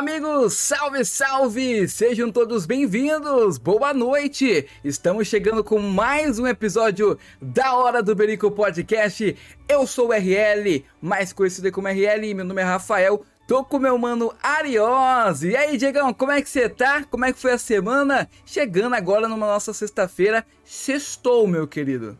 [0.00, 0.54] amigos!
[0.54, 1.86] Salve, salve!
[1.86, 3.58] Sejam todos bem-vindos!
[3.58, 4.66] Boa noite!
[4.82, 9.36] Estamos chegando com mais um episódio da Hora do Berico Podcast.
[9.68, 13.22] Eu sou o RL, mais conhecido como RL, meu nome é Rafael.
[13.46, 15.42] Tô com meu mano Ariós.
[15.42, 17.04] E aí, Diegão, como é que você tá?
[17.04, 18.26] Como é que foi a semana?
[18.46, 20.46] Chegando agora numa nossa sexta-feira.
[20.64, 22.16] Sextou, meu querido.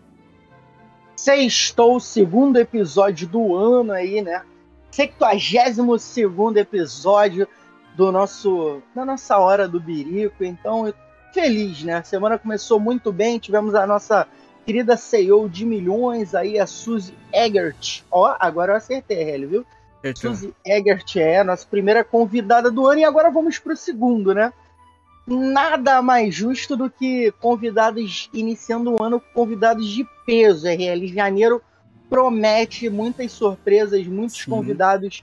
[1.16, 4.42] Sextou, segundo episódio do ano aí, né?
[4.90, 6.16] 72
[6.56, 7.48] episódio
[7.94, 10.44] do nosso da nossa hora do birico.
[10.44, 10.92] Então,
[11.32, 11.94] feliz, né?
[11.94, 14.26] A semana começou muito bem, tivemos a nossa
[14.64, 18.02] querida CEO de milhões aí, a Suzy Eggert.
[18.10, 19.66] Ó, agora eu acertei, Hélio, viu?
[20.02, 20.20] Eita.
[20.20, 24.52] Suzy Eggert é a nossa primeira convidada do ano e agora vamos pro segundo, né?
[25.26, 31.06] Nada mais justo do que convidados iniciando o ano, convidados de peso, RL.
[31.06, 31.62] Janeiro
[32.08, 34.50] promete muitas surpresas, muitos Sim.
[34.50, 35.22] convidados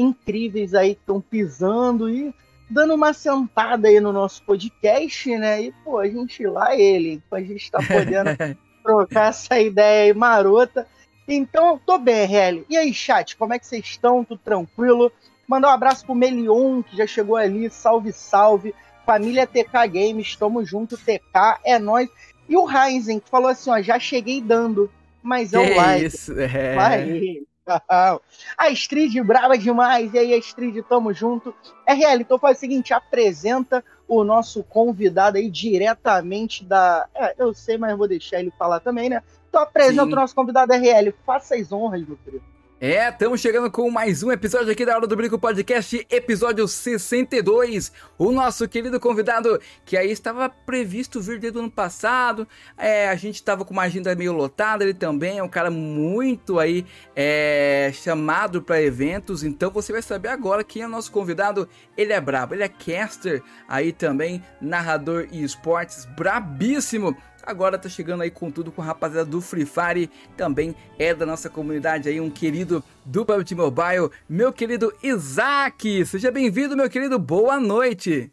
[0.00, 2.34] incríveis aí que estão pisando e
[2.70, 5.62] dando uma sentada aí no nosso podcast, né?
[5.62, 8.30] E, pô, a gente lá ele, a gente está podendo
[8.82, 10.86] trocar essa ideia aí marota.
[11.26, 12.64] Então, tô bem, RL.
[12.68, 14.24] E aí, chat, como é que vocês estão?
[14.24, 15.12] Tudo tranquilo?
[15.46, 17.70] Mandar um abraço pro Melion, que já chegou ali.
[17.70, 18.74] Salve, salve.
[19.04, 22.08] Família TK Games, tamo junto, TK, é nós.
[22.48, 24.90] E o Ryzen, que falou assim, ó, já cheguei dando
[25.22, 26.06] mas é o like.
[26.06, 26.74] Isso, é.
[26.74, 27.42] Vai.
[28.56, 30.12] A Strid brava demais.
[30.14, 31.54] E aí, Strid, tamo junto.
[31.86, 37.06] RL, então faz o seguinte: apresenta o nosso convidado aí diretamente da.
[37.14, 39.22] É, eu sei, mas vou deixar ele falar também, né?
[39.48, 40.12] Então apresenta Sim.
[40.12, 41.14] o nosso convidado RL.
[41.24, 42.57] Faça as honras, meu querido.
[42.80, 47.90] É, estamos chegando com mais um episódio aqui da Hora do Brinco Podcast, episódio 62.
[48.16, 52.46] O nosso querido convidado, que aí estava previsto vir desde o ano passado,
[52.76, 56.60] é, a gente estava com uma agenda meio lotada, ele também é um cara muito
[56.60, 56.86] aí
[57.16, 61.68] é, chamado para eventos, então você vai saber agora quem é o nosso convidado.
[61.96, 67.16] Ele é brabo, ele é caster aí também, narrador e esportes, brabíssimo
[67.48, 71.24] agora tá chegando aí com tudo com a rapaziada do Free Fire, também é da
[71.24, 76.04] nossa comunidade aí, um querido do PUBG Mobile, meu querido Isaac.
[76.04, 78.30] Seja bem-vindo, meu querido, boa noite.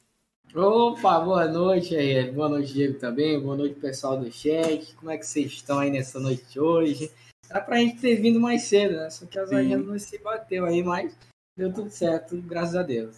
[0.54, 4.94] Opa, boa noite aí, boa noite, Diego, também, boa noite, pessoal do chat.
[4.96, 7.10] Como é que vocês estão aí nessa noite de hoje?
[7.50, 9.10] Era pra gente ter vindo mais cedo, né?
[9.10, 11.16] Só que as agendas não se bateu aí, mas
[11.58, 13.16] deu tudo certo, graças a Deus.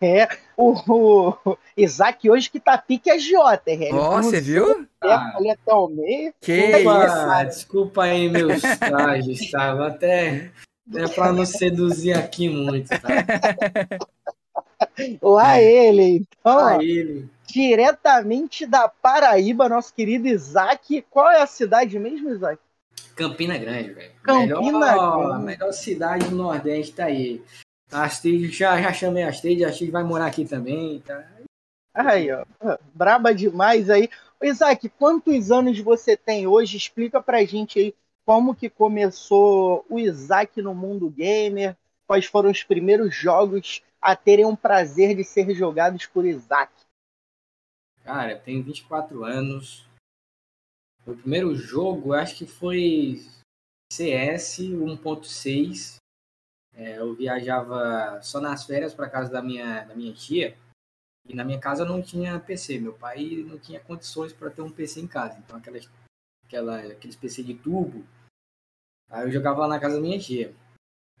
[0.00, 4.86] É, o, o, Isaac hoje que tá pique é Jota, Ó, oh, você viu?
[5.00, 6.34] Ah, até o meio.
[6.40, 6.88] Que isso?
[6.88, 9.86] Ah, desculpa aí meus trajes, tá?
[9.86, 10.50] Até
[10.94, 13.08] é para não seduzir aqui muito, tá?
[15.22, 15.88] Lá é.
[15.88, 16.56] ele, então.
[16.56, 17.28] Lá ele.
[17.46, 21.04] Diretamente da Paraíba, nosso querido Isaac.
[21.10, 22.60] Qual é a cidade mesmo, Isaac?
[23.14, 24.12] Campina Grande, velho.
[24.22, 25.44] Campina melhor, Grande.
[25.44, 27.42] melhor cidade do Nordeste tá aí.
[27.92, 31.00] A Astrid, já, já chamei a Astrid, a Astrid vai morar aqui também.
[31.00, 31.28] Tá?
[31.94, 32.44] Aí, ó.
[32.94, 34.08] Braba demais aí.
[34.42, 36.76] Isaac, quantos anos você tem hoje?
[36.76, 37.94] Explica pra gente aí
[38.24, 44.46] como que começou o Isaac no mundo gamer, quais foram os primeiros jogos a terem
[44.46, 46.72] um prazer de ser jogados por Isaac.
[48.02, 49.86] Cara, eu tenho 24 anos.
[51.06, 53.24] O primeiro jogo, acho que foi
[53.92, 56.01] CS 1.6.
[56.74, 60.56] É, eu viajava só nas férias para casa da minha, da minha tia.
[61.28, 62.78] E na minha casa não tinha PC.
[62.78, 65.38] Meu pai não tinha condições para ter um PC em casa.
[65.38, 65.88] Então, aquelas,
[66.44, 68.04] aquela, aqueles PC de tubo.
[69.10, 70.54] Aí eu jogava lá na casa da minha tia.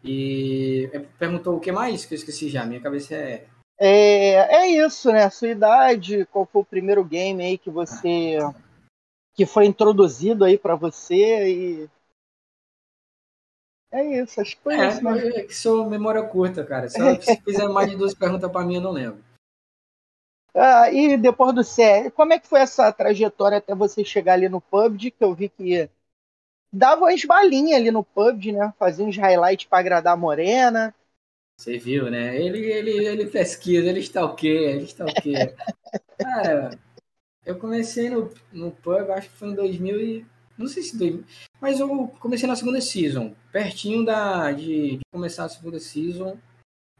[0.02, 2.04] E perguntou o que mais?
[2.04, 2.64] Que eu esqueci já.
[2.64, 3.46] Minha cabeça é.
[3.78, 5.24] É, é isso, né?
[5.24, 8.38] A sua idade, qual foi o primeiro game aí que você.
[8.42, 8.54] Ah.
[9.34, 11.90] que foi introduzido aí para você e
[13.92, 15.04] é isso, acho que foi é, isso.
[15.04, 15.28] Né?
[15.28, 16.88] É que sou memória curta, cara.
[16.88, 16.98] Se,
[17.44, 19.22] fizer mais de duas perguntas para mim, eu não lembro.
[20.54, 24.48] Ah, e depois do CS, como é que foi essa trajetória até você chegar ali
[24.48, 25.10] no PUBG?
[25.10, 25.88] Que eu vi que
[26.72, 28.72] dava umas balinhas ali no PUBG, né?
[28.78, 30.94] Fazia uns highlights para agradar a Morena.
[31.58, 32.36] Você viu, né?
[32.36, 34.48] Ele, ele, ele pesquisa, ele está o quê?
[34.48, 35.54] Ele está o quê?
[36.18, 36.78] Cara,
[37.44, 40.26] eu comecei no, no PUBG, acho que foi em 2000 e...
[40.56, 40.96] Não sei se...
[40.96, 41.24] Dois,
[41.60, 43.34] mas eu comecei na segunda season.
[43.50, 46.38] Pertinho da, de, de começar a segunda season.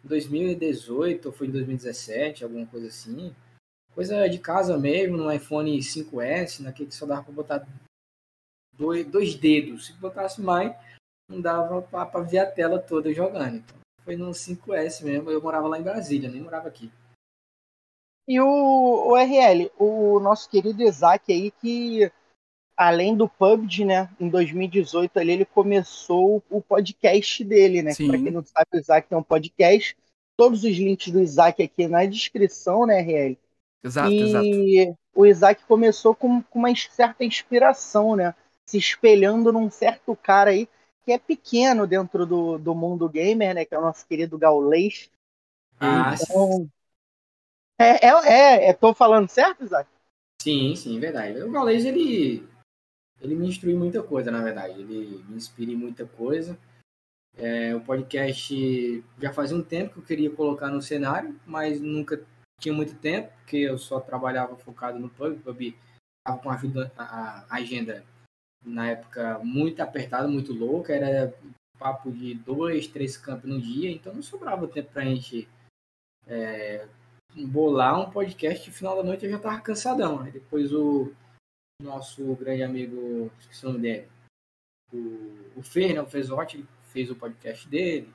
[0.05, 3.35] 2018 ou foi em 2017, alguma coisa assim.
[3.95, 7.69] Coisa de casa mesmo, no iPhone 5S, naquele que só dava para botar
[8.73, 9.87] dois, dois dedos.
[9.87, 10.75] Se botasse mais,
[11.29, 13.57] não dava para ver a tela toda jogando.
[13.57, 15.31] Então, foi no 5S mesmo.
[15.31, 16.91] Eu morava lá em Brasília, nem morava aqui.
[18.27, 22.11] E o, o RL, o nosso querido Isaac aí, que
[22.87, 27.93] além do PUBG, né, em 2018 ali ele começou o podcast dele, né?
[27.95, 29.97] Para quem não sabe, o Isaac tem um podcast
[30.37, 33.39] todos os links do Isaac aqui na descrição, né, RL?
[33.85, 34.99] Exato, e exato.
[35.15, 38.35] o Isaac começou com, com uma certa inspiração, né?
[38.67, 40.69] Se espelhando num certo cara aí
[41.05, 43.65] que é pequeno dentro do, do mundo gamer, né?
[43.65, 45.11] Que é o nosso querido Gaulês.
[45.81, 46.69] Ah, Então,
[47.79, 49.89] é, é, é, é, tô falando certo, Isaac?
[50.41, 51.43] sim, sim, verdade.
[51.43, 52.47] O Gaules, ele,
[53.23, 54.81] ele me instrui muita coisa, na verdade.
[54.81, 56.59] Ele me inspira em muita coisa.
[57.37, 62.23] É, o podcast já fazia um tempo que eu queria colocar no cenário, mas nunca
[62.61, 65.37] tinha muito tempo, porque eu só trabalhava focado no pub.
[65.37, 68.05] O pub estava com a, ajuda, a, a agenda
[68.65, 70.93] na época muito apertada, muito louca.
[70.93, 71.33] Era
[71.79, 75.49] papo de dois, três campos no dia, então não sobrava tempo para a gente
[76.27, 76.87] é,
[77.35, 78.69] bolar um podcast.
[78.69, 80.21] No final da noite eu já estava cansadão.
[80.21, 81.13] Aí depois o
[81.83, 84.09] nosso grande amigo, esqueci o nome dele,
[84.93, 88.13] o, o Fer, né, o Fezotti, fez o podcast dele.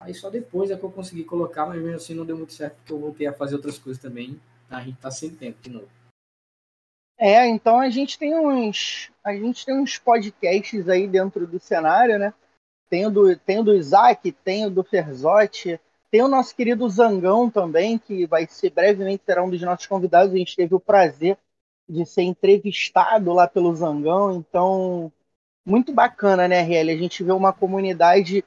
[0.00, 2.76] Aí só depois é que eu consegui colocar, mas mesmo assim não deu muito certo,
[2.76, 4.40] porque eu voltei a fazer outras coisas também.
[4.68, 5.88] A gente tá sem tempo de novo.
[7.18, 9.12] É, então a gente tem uns.
[9.22, 12.34] A gente tem uns podcasts aí dentro do cenário, né?
[12.88, 16.88] Tem o do, tem o do Isaac, tem o do Ferzotti, tem o nosso querido
[16.90, 20.34] Zangão também, que vai ser brevemente será um dos nossos convidados.
[20.34, 21.38] A gente teve o prazer
[21.88, 25.12] de ser entrevistado lá pelo Zangão, então
[25.64, 26.90] muito bacana, né, RL?
[26.90, 28.44] A gente vê uma comunidade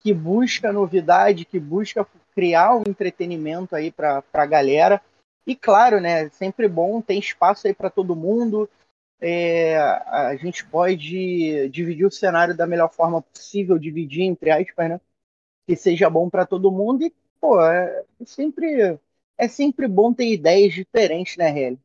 [0.00, 5.02] que busca novidade, que busca criar um entretenimento aí para a galera.
[5.46, 8.68] E claro, né, sempre bom, tem espaço aí para todo mundo.
[9.20, 15.00] É, a gente pode dividir o cenário da melhor forma possível, dividir entre aspas, né?
[15.66, 18.98] Que seja bom para todo mundo e, pô, é sempre
[19.36, 21.78] é sempre bom ter ideias diferentes, né, RL?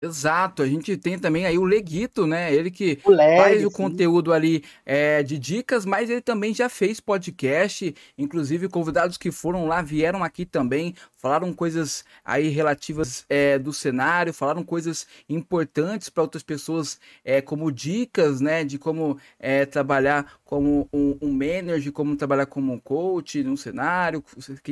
[0.00, 2.54] Exato, a gente tem também aí o Leguito, né?
[2.54, 3.74] Ele que O Leg, faz o sim.
[3.74, 7.92] conteúdo ali é, de dicas, mas ele também já fez podcast.
[8.16, 14.32] Inclusive, convidados que foram lá vieram aqui também, falaram coisas aí relativas é, do cenário,
[14.32, 18.62] falaram coisas importantes para outras pessoas, é, como dicas, né?
[18.62, 24.22] De como é, trabalhar como um, um manager, como trabalhar como um coach no cenário,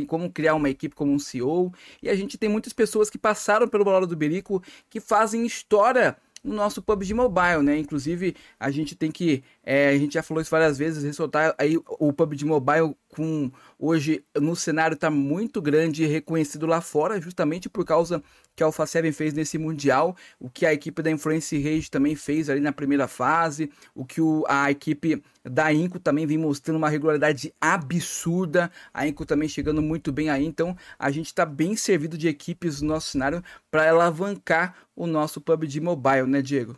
[0.06, 1.72] como criar uma equipe como um CEO.
[2.00, 6.14] E a gente tem muitas pessoas que passaram pelo Bolado do Berico que fazem história
[6.44, 7.78] no nosso PUBG Mobile, né?
[7.78, 11.78] Inclusive, a gente tem que, é, a gente já falou isso várias vezes, ressaltar aí
[11.98, 17.68] o PUBG Mobile com hoje no cenário tá muito grande e reconhecido lá fora, justamente
[17.68, 18.22] por causa
[18.54, 22.16] que a Alpha 7 fez nesse mundial, o que a equipe da Influence Rage também
[22.16, 26.76] fez ali na primeira fase, o que o, a equipe da Inco também vem mostrando
[26.76, 31.76] uma regularidade absurda, a Inco também chegando muito bem aí, então a gente está bem
[31.76, 36.76] servido de equipes no nosso cenário para alavancar o nosso PUBG Mobile, né, Diego?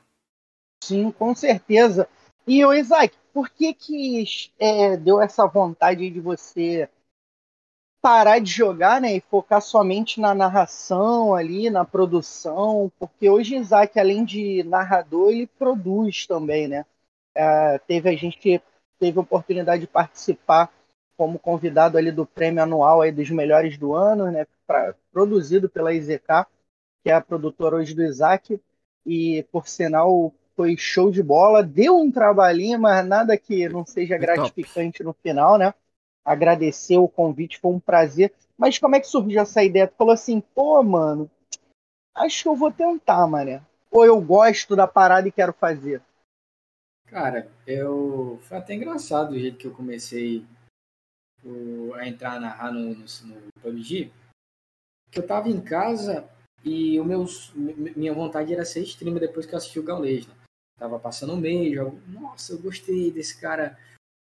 [0.82, 2.08] Sim, com certeza.
[2.50, 4.24] E o Isaac, por que que
[4.58, 6.88] é, deu essa vontade de você
[8.00, 12.90] parar de jogar, né, e focar somente na narração ali, na produção?
[12.98, 16.86] Porque hoje Isaac, além de narrador, ele produz também, né?
[17.34, 18.62] É, teve a gente
[18.98, 20.72] teve a oportunidade de participar
[21.18, 25.92] como convidado ali do prêmio anual aí dos melhores do ano, né, pra, produzido pela
[25.92, 26.46] IZK,
[27.04, 28.58] que é a produtora hoje do Isaac,
[29.04, 34.18] e por sinal foi show de bola, deu um trabalhinho, mas nada que não seja
[34.18, 35.72] gratificante no final, né?
[36.24, 38.34] Agradecer o convite, foi um prazer.
[38.56, 39.86] Mas como é que surgiu essa ideia?
[39.86, 41.30] Tu falou assim, pô, mano,
[42.12, 43.62] acho que eu vou tentar, mané.
[43.88, 46.02] Ou eu gosto da parada e quero fazer.
[47.06, 48.40] Cara, eu.
[48.42, 50.44] Foi até engraçado o jeito que eu comecei
[51.44, 54.10] o- a entrar a narrar no, no, no PUBG.
[55.12, 56.28] Que eu tava em casa
[56.64, 57.24] e o meu,
[57.54, 60.34] minha vontade era ser streamer depois que eu assisti o Gaulês, né?
[60.78, 63.76] Tava passando um eu, nossa, eu gostei desse cara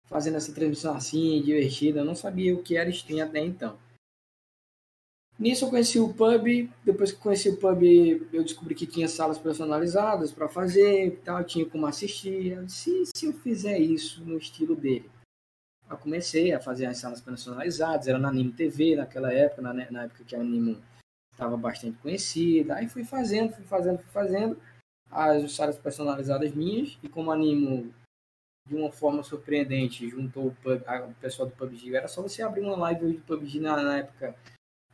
[0.06, 2.00] fazendo essa transmissão assim, divertida.
[2.00, 3.78] Eu não sabia o que era stream até então.
[5.38, 7.84] Nisso eu conheci o pub, depois que conheci o pub,
[8.34, 12.54] eu descobri que tinha salas personalizadas para fazer, e tal, tinha como assistir.
[12.54, 15.08] Eu disse, "E se eu fizer isso no estilo dele?
[15.88, 20.04] Eu comecei a fazer as salas personalizadas, era na Animo TV naquela época, na, na
[20.06, 20.82] época que a Animo
[21.32, 22.76] estava bastante conhecida.
[22.76, 24.58] Aí fui fazendo, fui fazendo, fui fazendo
[25.10, 27.94] as salas personalizadas minhas, e como Animo,
[28.68, 32.42] de uma forma surpreendente, juntou o, pub, a- o pessoal do PUBG, era só você
[32.42, 34.36] abrir uma live do PUBG na, na época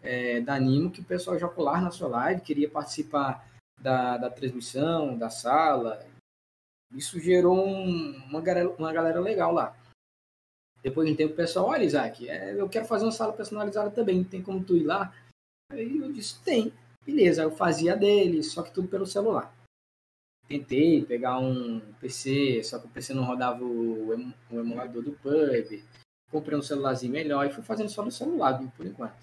[0.02, 3.48] é, da Animo, que o pessoal já colar na sua live, queria participar
[3.82, 6.06] da, da transmissão, da sala.
[6.94, 9.76] Isso gerou um- uma, galera, uma galera legal lá.
[10.84, 13.90] Depois de um tempo, o pessoal, olha, Isaac, é, eu quero fazer uma sala personalizada
[13.90, 15.14] também, tem como tu ir lá?
[15.72, 16.72] Aí eu disse, tem.
[17.06, 19.54] Beleza, eu fazia dele, só que tudo pelo celular.
[20.48, 25.14] Tentei pegar um PC, só que o PC não rodava o, emu- o emulador do
[25.14, 25.84] pub.
[26.30, 29.16] Comprei um celularzinho melhor e fui fazendo só no celular, viu, por enquanto.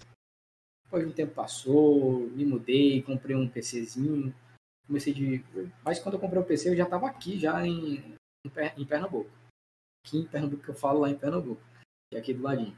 [0.85, 4.33] Depois um tempo passou, me mudei, comprei um PCzinho.
[4.87, 5.43] Comecei de.
[5.85, 8.15] Mas quando eu comprei o PC, eu já estava aqui, já em,
[8.77, 9.29] em Pernambuco.
[10.05, 11.61] Aqui em Pernambuco, que eu falo lá em Pernambuco,
[12.11, 12.75] é aqui do ladinho.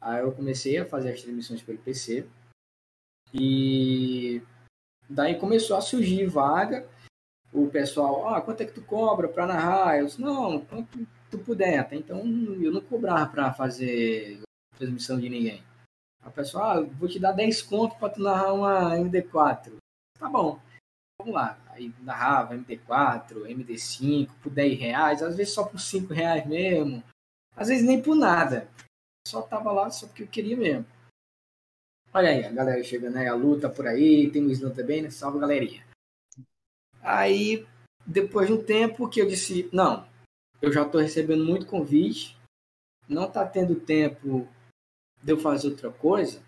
[0.00, 2.26] Aí eu comecei a fazer as transmissões pelo PC.
[3.32, 4.42] E
[5.08, 6.86] daí começou a surgir vaga.
[7.52, 9.98] O pessoal, ah, quanto é que tu cobra para narrar?
[9.98, 11.78] Eu disse, não, quanto tu puder.
[11.78, 12.20] Até então
[12.60, 14.40] eu não cobrava para fazer
[14.76, 15.62] transmissão de ninguém.
[16.22, 19.72] A pessoa, ah, vou te dar 10 conto para tu narrar uma MD4.
[20.18, 20.58] Tá bom,
[21.18, 21.58] vamos lá.
[21.68, 27.02] Aí narrava MD4, MD5 por 10 reais, às vezes só por 5 reais mesmo,
[27.56, 28.68] às vezes nem por nada.
[29.26, 30.86] Só tava lá só porque eu queria mesmo.
[32.14, 35.10] Olha aí, a galera chegando aí, a luta por aí, tem o Slam também, né?
[35.10, 35.82] Salve galerinha.
[37.02, 37.66] Aí,
[38.06, 40.06] depois de um tempo que eu disse, não,
[40.60, 42.38] eu já estou recebendo muito convite,
[43.08, 44.48] não está tendo tempo
[45.22, 46.40] de eu fazer outra coisa,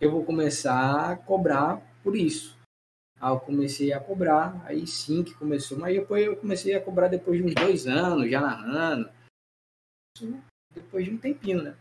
[0.00, 2.58] eu vou começar a cobrar por isso.
[3.20, 7.08] Aí eu comecei a cobrar, aí sim que começou, mas depois eu comecei a cobrar
[7.08, 9.10] depois de uns dois anos, já narrando.
[10.72, 11.76] Depois de um tempinho, né?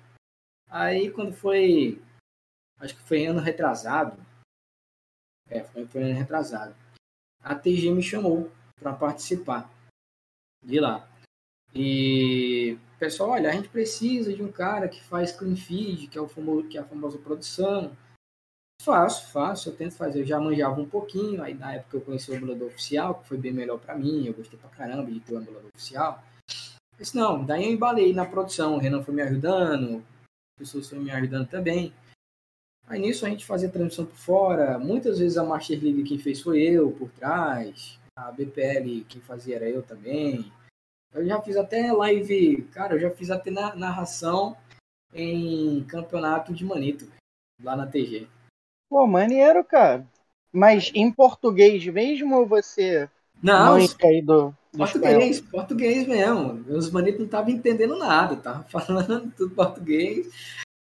[0.70, 2.02] Aí quando foi.
[2.80, 4.22] Acho que foi ano retrasado.
[5.50, 6.76] É, foi, foi ano retrasado.
[7.44, 9.70] A TG me chamou para participar
[10.64, 11.08] de lá.
[11.74, 16.22] E pessoal, olha, a gente precisa de um cara que faz clean feed, que é,
[16.22, 17.96] o famoso, que é a famosa produção.
[18.82, 20.22] Faço, faço, eu tento fazer.
[20.22, 23.38] Eu já manjava um pouquinho, aí na época eu conheci o emulador oficial, que foi
[23.38, 26.24] bem melhor para mim, eu gostei pra caramba de ter o emulador oficial.
[26.98, 30.04] Mas não, daí eu embalei na produção, o Renan foi me ajudando,
[30.58, 31.94] pessoas foram me ajudando também.
[32.90, 36.42] Aí nisso a gente fazia transmissão por fora, muitas vezes a Master League quem fez
[36.42, 40.52] foi eu por trás, a BPL quem fazia era eu também.
[41.14, 44.58] Eu já fiz até live, cara, eu já fiz até na, narração
[45.14, 47.08] em campeonato de manito,
[47.64, 48.28] lá na TG.
[48.90, 50.04] Pô, maneiro, cara.
[50.52, 53.08] Mas em português mesmo ou você
[53.42, 55.52] não, aí do, do português, espanhol?
[55.52, 56.76] português mesmo.
[56.76, 60.28] Os manitos não estavam entendendo nada, tava falando tudo português.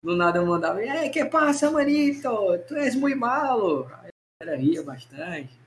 [0.04, 2.28] Do nada eu mandava, é, que passa, manito?
[2.68, 3.90] Tu és muito malo.
[4.42, 5.58] Aí ria bastante.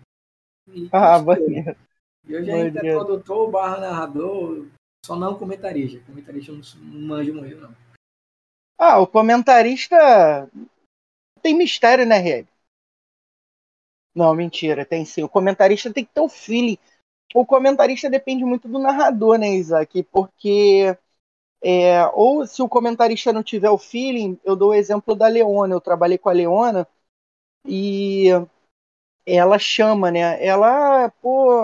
[0.68, 1.76] E, ah, maneiro.
[2.24, 4.68] Eu já entrei produtor, barra narrador,
[5.04, 6.00] só não comentarista.
[6.06, 7.76] Comentarista eu não manjo muito, não.
[8.78, 10.48] Ah, o comentarista
[11.42, 12.46] tem mistério, né, Riel?
[14.14, 15.24] Não, mentira, tem sim.
[15.24, 16.78] O comentarista tem que ter o feeling.
[17.34, 20.04] O comentarista depende muito do narrador, né, Isaac?
[20.04, 20.96] Porque
[21.70, 25.74] é, ou se o comentarista não tiver o feeling, eu dou o exemplo da Leona.
[25.76, 26.88] Eu trabalhei com a Leona
[27.66, 28.30] e
[29.26, 30.44] ela chama, né?
[30.46, 31.62] Ela, pô,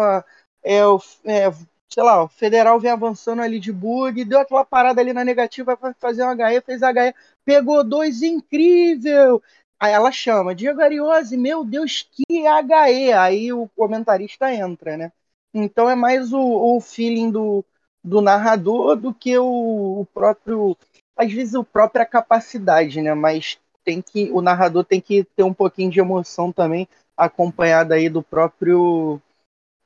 [0.63, 1.51] é, o, é,
[1.89, 5.75] sei lá, o Federal vem avançando ali de bug, deu aquela parada ali na negativa,
[5.75, 9.41] vai fazer um HE, fez HE, pegou dois, incrível!
[9.79, 13.13] Aí ela chama, Diego Ariose, meu Deus, que HE!
[13.13, 15.11] Aí o comentarista entra, né?
[15.53, 16.39] Então é mais o,
[16.77, 17.65] o feeling do,
[18.03, 20.77] do narrador do que o, o próprio.
[21.15, 23.13] Às vezes a própria capacidade, né?
[23.13, 24.29] Mas tem que.
[24.31, 29.21] O narrador tem que ter um pouquinho de emoção também, acompanhada aí do próprio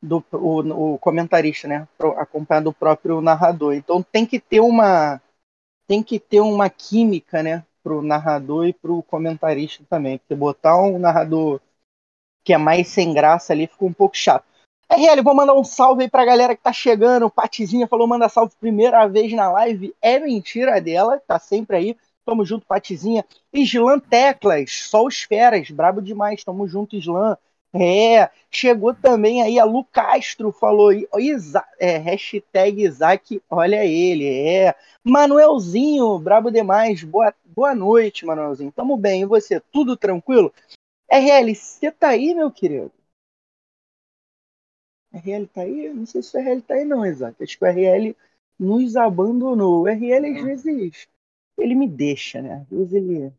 [0.01, 1.87] do o, o comentarista, né?
[2.17, 3.73] Acompanhado do próprio narrador.
[3.73, 5.21] Então tem que ter uma
[5.87, 7.65] tem que ter uma química, né?
[7.83, 10.17] Pro narrador e pro comentarista também.
[10.17, 11.61] Porque botar um narrador
[12.43, 14.46] que é mais sem graça ali fica um pouco chato.
[14.89, 17.29] RL, vou mandar um salve aí pra galera que tá chegando.
[17.29, 19.93] Patizinha falou, manda salve primeira vez na live.
[20.01, 21.97] É mentira dela, tá sempre aí.
[22.25, 23.25] Tamo junto, Patizinha.
[23.53, 26.43] Islan Teclas, só os feras, brabo demais.
[26.43, 27.37] Tamo junto, Islan.
[27.73, 34.73] É, chegou também aí a Lu Castro, falou Isa, é, hashtag Isaac, olha ele, é.
[35.03, 38.71] Manuelzinho, brabo demais, boa, boa noite, Manuelzinho.
[38.71, 39.59] Tamo bem, e você?
[39.71, 40.51] Tudo tranquilo?
[41.09, 42.91] RL, você tá aí, meu querido?
[45.13, 45.89] RL tá aí?
[45.93, 47.41] Não sei se o RL tá aí não, Isaac.
[47.41, 48.15] Acho que o RL
[48.59, 49.83] nos abandonou.
[49.83, 51.07] O RL às vezes
[51.57, 52.65] ele me deixa, né?
[52.69, 53.33] Às vezes ele,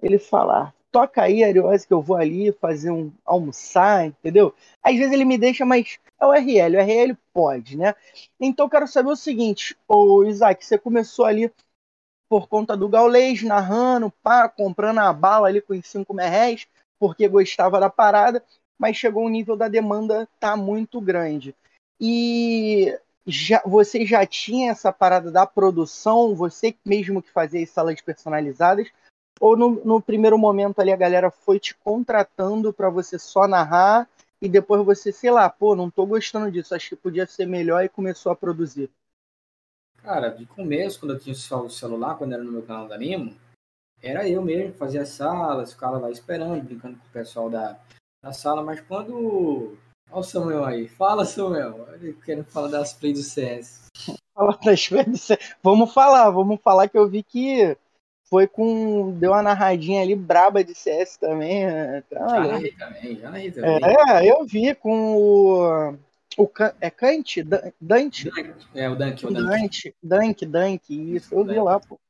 [0.00, 4.54] ele fala, toca aí, Ariose, que eu vou ali fazer um almoçar, entendeu?
[4.82, 7.94] Às vezes ele me deixa, mas é o RL, o RL pode, né?
[8.38, 11.52] Então quero saber o seguinte, o Isaac, você começou ali
[12.28, 16.66] por conta do Gaulês, narrando, pá, comprando a bala ali com 5 merréis,
[16.98, 18.42] porque gostava da parada,
[18.84, 21.54] mas chegou um nível da demanda tá muito grande.
[21.98, 22.94] E
[23.26, 28.86] já, você já tinha essa parada da produção, você mesmo que fazia as salas personalizadas,
[29.40, 34.06] ou no, no primeiro momento ali a galera foi te contratando para você só narrar
[34.38, 37.82] e depois você, sei lá, pô, não tô gostando disso, acho que podia ser melhor
[37.82, 38.90] e começou a produzir?
[40.02, 43.34] Cara, de começo, quando eu tinha o celular, quando era no meu canal da Animo,
[44.02, 47.80] era eu mesmo fazia as salas, ficava lá esperando, brincando com o pessoal da,
[48.24, 49.76] da sala, mas quando.
[50.10, 50.88] Olha o Samuel aí.
[50.88, 51.86] Fala, Samuel.
[51.94, 53.90] Ele querendo falar das plays do CS.
[54.34, 55.38] Fala das plays do CS.
[55.62, 57.76] Vamos falar, vamos falar que eu vi que
[58.24, 59.12] foi com.
[59.18, 61.66] Deu uma narradinha ali braba de CS também.
[62.08, 63.80] Tá já narrei também, já narrei também.
[64.08, 65.98] É, eu vi com o.
[66.36, 67.44] O, é Kant?
[67.80, 68.28] Dante?
[68.74, 69.24] É, o Dante.
[69.24, 71.32] O Dante, Dante, Dante, isso.
[71.32, 72.00] Eu vi lá, pô.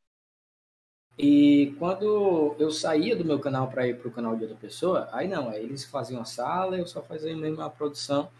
[1.17, 5.09] E quando eu saía do meu canal para ir para o canal de outra pessoa,
[5.13, 8.31] aí não, aí eles faziam a sala, eu só fazia mesmo a produção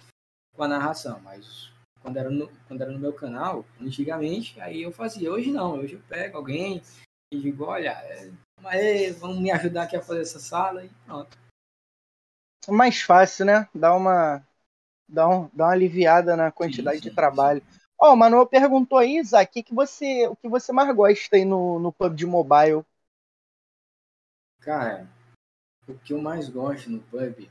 [0.55, 1.21] com a narração.
[1.21, 5.33] Mas quando era no, quando era no meu canal, antigamente, aí eu fazia.
[5.33, 6.83] Hoje não, hoje eu pego alguém
[7.33, 8.31] e digo, olha, é,
[8.65, 11.39] aí, vamos me ajudar aqui a fazer essa sala e pronto.
[12.67, 13.69] É mais fácil, né?
[13.73, 14.43] Dá uma,
[15.09, 17.63] dá, um, dá uma aliviada na quantidade sim, sim, de trabalho.
[17.71, 17.84] Sim.
[18.05, 21.37] Ó, oh, o Manuel perguntou aí, Isaac, o que, você, o que você mais gosta
[21.37, 22.85] aí no, no PUBG Mobile?
[24.61, 25.09] Cara,
[25.89, 27.49] o que eu mais gosto no PUB...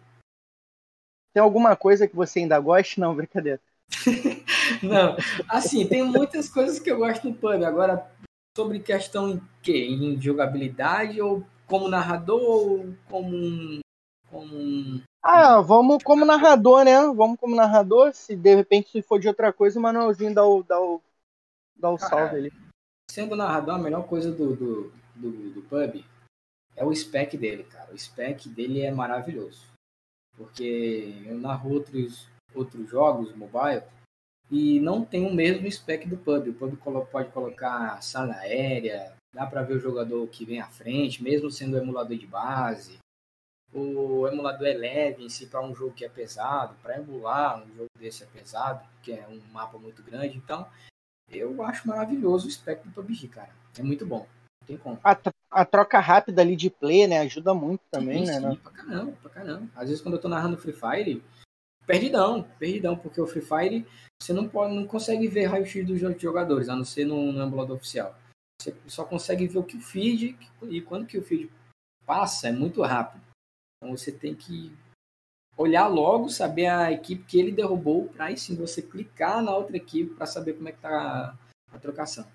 [1.34, 3.02] Tem alguma coisa que você ainda gosta?
[3.02, 3.60] Não, brincadeira.
[4.84, 5.18] Não,
[5.50, 7.66] assim, tem muitas coisas que eu gosto no PUB.
[7.66, 8.08] Agora,
[8.56, 9.88] sobre questão em quê?
[9.88, 13.80] Em jogabilidade ou como narrador ou como um,
[14.30, 17.00] como um ah, vamos como narrador, né?
[17.16, 18.14] Vamos como narrador.
[18.14, 21.02] Se de repente se for de outra coisa, o Manuelzinho dá o, dá o,
[21.78, 22.54] dá o salve ali.
[23.10, 26.04] Sendo narrador, a melhor coisa do, do, do, do pub
[26.76, 27.94] é o spec dele, cara.
[27.94, 29.72] O spec dele é maravilhoso.
[30.36, 33.84] Porque eu narro outros, outros jogos mobile
[34.52, 36.50] e não tem o mesmo spec do pub.
[36.50, 36.76] O pub
[37.10, 41.78] pode colocar sala aérea, dá para ver o jogador que vem à frente, mesmo sendo
[41.78, 43.03] emulador de base
[43.74, 47.76] o emulador é leve em si para um jogo que é pesado, para emular um
[47.76, 50.38] jogo desse é pesado, que é um mapa muito grande.
[50.38, 50.68] Então,
[51.30, 53.50] eu acho maravilhoso o spec do PUBG, cara.
[53.78, 54.28] É muito bom.
[54.62, 55.00] Não tem como.
[55.04, 55.18] A,
[55.52, 57.20] a troca rápida ali de play, né?
[57.20, 58.52] Ajuda muito também, sim, né?
[58.52, 59.70] Sim, pra caramba, pra caramba.
[59.76, 61.24] Às vezes quando eu tô narrando Free Fire,
[61.86, 63.88] perdidão, perdidão, porque o Free Fire
[64.22, 67.76] você não pode, não consegue ver raio-x dos jogadores, a não ser no, no emulador
[67.76, 68.16] oficial.
[68.62, 71.52] Você só consegue ver o que o feed e quando que o feed
[72.06, 73.22] passa é muito rápido.
[73.84, 74.72] Então você tem que
[75.58, 79.76] olhar logo, saber a equipe que ele derrubou, para aí sim você clicar na outra
[79.76, 81.36] equipe para saber como é que tá
[81.70, 82.26] a, trocação.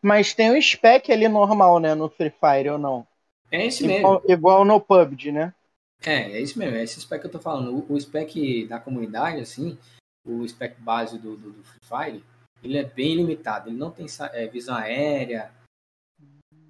[0.00, 3.06] Mas tem o spec ali normal, né, no Free Fire ou não?
[3.50, 4.32] É esse igual, mesmo.
[4.32, 5.54] Igual no PUBG, né?
[6.02, 7.76] É, é isso mesmo, é esse spec que eu tô falando.
[7.76, 9.76] O, o spec da comunidade, assim,
[10.24, 12.24] o spec base do, do, do, Free Fire,
[12.62, 13.68] ele é bem limitado.
[13.68, 15.50] Ele não tem é, visão aérea,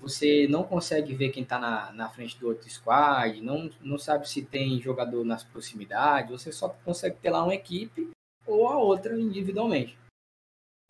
[0.01, 4.29] você não consegue ver quem está na, na frente do outro squad, não, não sabe
[4.29, 8.11] se tem jogador nas proximidades, você só consegue ter lá uma equipe
[8.47, 9.99] ou a outra individualmente.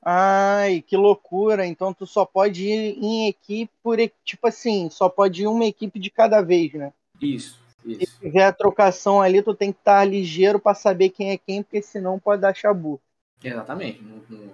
[0.04, 1.66] Ai, que loucura!
[1.66, 5.98] Então tu só pode ir em equipe por tipo assim, só pode ir uma equipe
[5.98, 6.92] de cada vez, né?
[7.20, 8.12] Isso, isso.
[8.12, 11.38] Se tiver a trocação ali, tu tem que estar tá ligeiro para saber quem é
[11.38, 13.00] quem, porque senão pode dar chabu.
[13.42, 14.00] Exatamente.
[14.02, 14.52] No, no,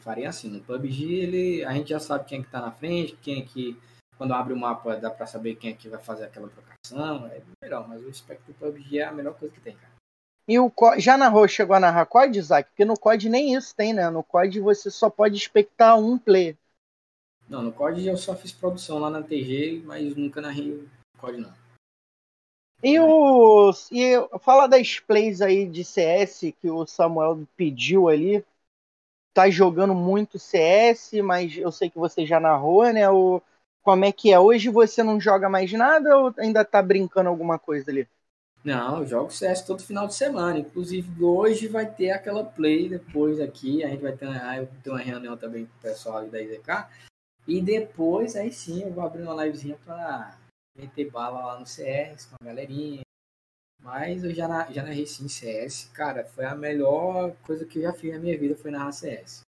[0.00, 3.16] faria assim, no PUBG ele, a gente já sabe quem é que tá na frente,
[3.20, 3.76] quem é que
[4.16, 7.42] quando abre o mapa dá para saber quem é que vai fazer aquela trocação, é
[7.62, 9.94] melhor, mas o Spectre PUBG é a melhor coisa que tem, cara.
[10.48, 12.70] E o já narrou, chegou a narrar COD, Isaac?
[12.70, 14.08] Porque no COD nem isso tem, né?
[14.08, 16.56] No COD você só pode expectar um player.
[17.48, 21.38] Não, no COD eu só fiz produção lá na TG, mas nunca narrei o COD
[21.38, 21.52] não.
[22.82, 23.72] E o.
[23.90, 28.44] E fala das plays aí de CS que o Samuel pediu ali.
[29.34, 33.10] Tá jogando muito CS, mas eu sei que você já narrou, né?
[33.10, 33.42] O,
[33.86, 34.40] como é que é?
[34.40, 38.08] Hoje você não joga mais nada ou ainda tá brincando alguma coisa ali?
[38.64, 40.58] Não, eu jogo CS todo final de semana.
[40.58, 43.84] Inclusive, hoje vai ter aquela play depois aqui.
[43.84, 44.26] A gente vai ter,
[44.82, 46.88] ter uma reunião também com o pessoal ali da IZK.
[47.46, 50.36] E depois, aí sim, eu vou abrir uma livezinha pra
[50.76, 53.02] meter bala lá no CS com a galerinha.
[53.80, 55.90] Mas eu já, já narrei sim CS.
[55.94, 59.42] Cara, foi a melhor coisa que eu já fiz na minha vida, foi narrar CS.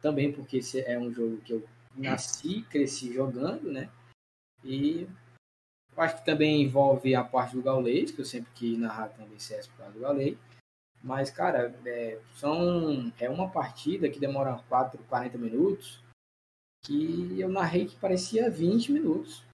[0.00, 1.62] Também porque é um jogo que eu
[1.98, 3.90] nasci, cresci jogando, né?
[4.64, 5.08] E
[5.96, 9.66] acho que também envolve a parte do gaulês, que eu sempre quis narrar também CS
[9.66, 10.38] por causa do gaulês.
[11.02, 16.02] Mas, cara, é, são, é uma partida que demora 4, 40 minutos,
[16.84, 19.44] que eu narrei que parecia 20 minutos.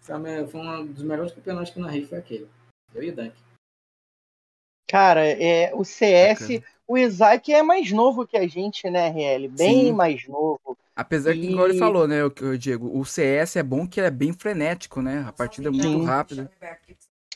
[0.00, 2.48] Foi, foi um dos melhores campeonatos que eu narrei, foi aquele.
[2.94, 3.34] Eu e o Dunk.
[4.88, 6.64] Cara, é, o CS, Bacana.
[6.86, 9.48] o Isaac é mais novo que a gente, né, RL?
[9.48, 9.92] Bem Sim.
[9.92, 10.76] mais novo.
[10.94, 14.32] Apesar que, igual ele falou, né, o Diego, o CS é bom que é bem
[14.32, 15.24] frenético, né?
[15.26, 16.50] A partida é muito rápida.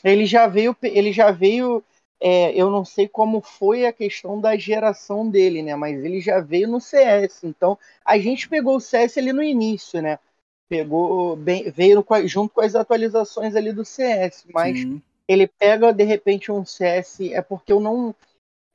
[0.03, 1.83] Ele já veio, ele já veio,
[2.19, 5.75] é, eu não sei como foi a questão da geração dele, né?
[5.75, 7.43] Mas ele já veio no CS.
[7.43, 10.19] Então, a gente pegou o CS ali no início, né?
[10.67, 15.01] pegou bem, veio junto com as atualizações ali do CS, mas Sim.
[15.27, 18.13] ele pega de repente um CS, é porque eu não,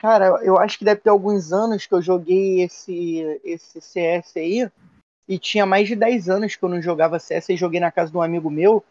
[0.02, 4.68] cara, eu acho que deve ter alguns anos que eu joguei esse esse CS aí
[5.28, 8.10] e tinha mais de 10 anos que eu não jogava CS e joguei na casa
[8.10, 8.84] de um amigo meu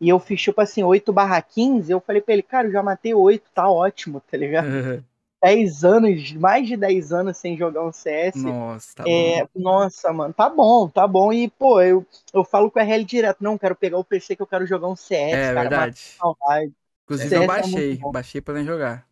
[0.00, 2.80] e eu fiz tipo assim 8 barra 15, eu falei pra ele, cara, eu já
[2.80, 5.04] matei 8, tá ótimo, tá ligado?
[5.42, 8.36] 10 anos, mais de 10 anos sem jogar um CS.
[8.36, 9.48] Nossa, tá é, bom.
[9.56, 11.32] Nossa, mano, tá bom, tá bom.
[11.32, 14.42] E, pô, eu, eu falo com a RL direto, não, quero pegar o PC que
[14.42, 15.32] eu quero jogar um CS.
[15.32, 16.16] É cara, verdade.
[17.04, 19.11] Inclusive CS eu é baixei, é baixei pra jogar.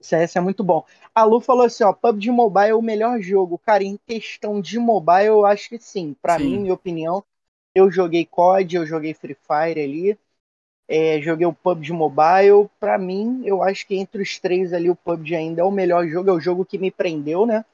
[0.00, 0.84] CS é muito bom.
[1.14, 3.58] A Lu falou assim, ó, PUBG Mobile é o melhor jogo.
[3.58, 6.16] Cara, em questão de mobile, eu acho que sim.
[6.20, 6.44] Pra sim.
[6.44, 7.24] mim, minha opinião,
[7.74, 10.18] eu joguei COD, eu joguei Free Fire ali.
[10.88, 12.68] É, joguei o PUBG Mobile.
[12.80, 16.06] Para mim, eu acho que entre os três ali, o PUBG ainda é o melhor
[16.06, 16.30] jogo.
[16.30, 17.64] É o jogo que me prendeu, né?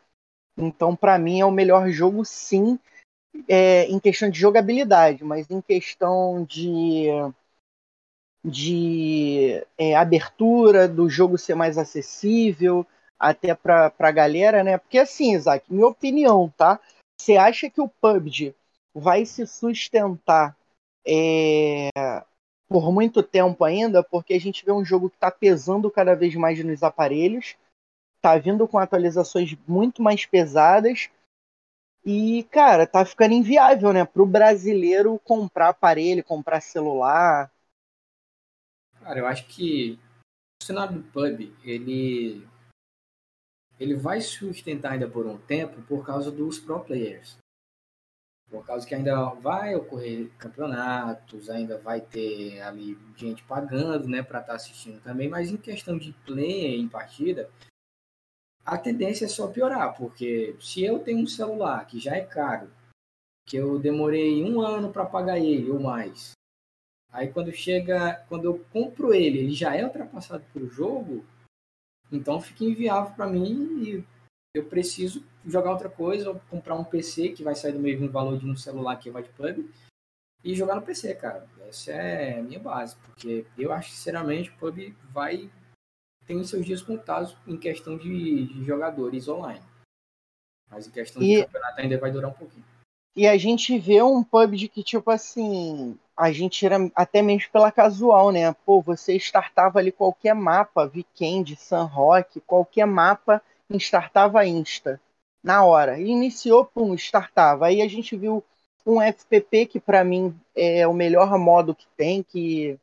[0.56, 2.78] Então, para mim, é o melhor jogo, sim,
[3.48, 7.06] é, em questão de jogabilidade, mas em questão de,
[8.44, 12.86] de é, abertura, do jogo ser mais acessível,
[13.18, 14.76] até para a galera, né?
[14.76, 16.78] Porque, assim, Isaac, minha opinião, tá?
[17.18, 18.54] Você acha que o PUBG
[18.94, 20.56] vai se sustentar
[21.06, 21.88] é,
[22.68, 26.34] por muito tempo ainda, porque a gente vê um jogo que está pesando cada vez
[26.34, 27.56] mais nos aparelhos,
[28.16, 31.08] está vindo com atualizações muito mais pesadas
[32.04, 37.50] e, cara, tá ficando inviável, né, para o brasileiro comprar aparelho, comprar celular.
[39.04, 39.98] Cara, eu acho que
[40.62, 42.48] o cenário do pub, ele
[43.78, 47.36] ele vai sustentar ainda por um tempo por causa dos pro players.
[48.48, 54.40] Por causa que ainda vai ocorrer campeonatos, ainda vai ter ali gente pagando, né, para
[54.40, 57.50] estar tá assistindo também, mas em questão de play em partida,
[58.64, 62.72] a tendência é só piorar, porque se eu tenho um celular que já é caro,
[63.46, 66.33] que eu demorei um ano para pagar ele ou mais,
[67.14, 71.24] aí quando chega, quando eu compro ele, ele já é ultrapassado pelo jogo,
[72.10, 74.04] então fica inviável para mim e
[74.52, 78.36] eu preciso jogar outra coisa, ou comprar um PC que vai sair do mesmo valor
[78.36, 79.64] de um celular que vai de pub
[80.42, 81.48] e jogar no PC, cara.
[81.68, 85.50] Essa é a minha base, porque eu acho sinceramente o pub vai
[86.26, 89.62] tem os seus dias contados em questão de, de jogadores online.
[90.70, 91.36] Mas em questão e...
[91.36, 92.64] de campeonato ainda vai durar um pouquinho.
[93.16, 97.72] E a gente vê um PUBG que, tipo assim, a gente era até mesmo pela
[97.72, 98.52] casual, né?
[98.64, 103.42] Pô, você startava ali qualquer mapa, Weekend, Sun Rock, qualquer mapa,
[103.78, 105.00] startava Insta
[105.42, 105.98] na hora.
[105.98, 107.66] E iniciou, pum, startava.
[107.66, 108.42] Aí a gente viu
[108.86, 112.78] um FPP que para mim é o melhor modo que tem, que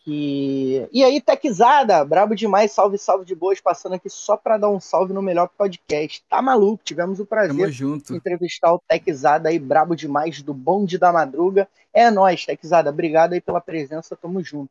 [0.00, 4.68] que e aí Techzada, brabo demais, salve salve de boas, passando aqui só para dar
[4.68, 6.24] um salve no melhor podcast.
[6.28, 6.82] Tá maluco?
[6.82, 11.68] Tivemos o prazer de entrevistar o Techzada aí, brabo demais do Bonde da Madruga.
[11.92, 14.70] É nós, Techzada, obrigado aí pela presença, tamo junto.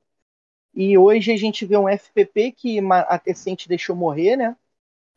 [0.74, 4.56] E hoje a gente vê um FPP que a Tecente deixou morrer, né?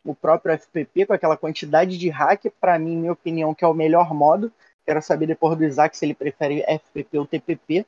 [0.05, 3.75] o próprio FPP com aquela quantidade de hack, para mim, minha opinião, que é o
[3.75, 4.53] melhor modo.
[4.85, 7.87] Quero saber depois do Isaac se ele prefere FPP ou TPP.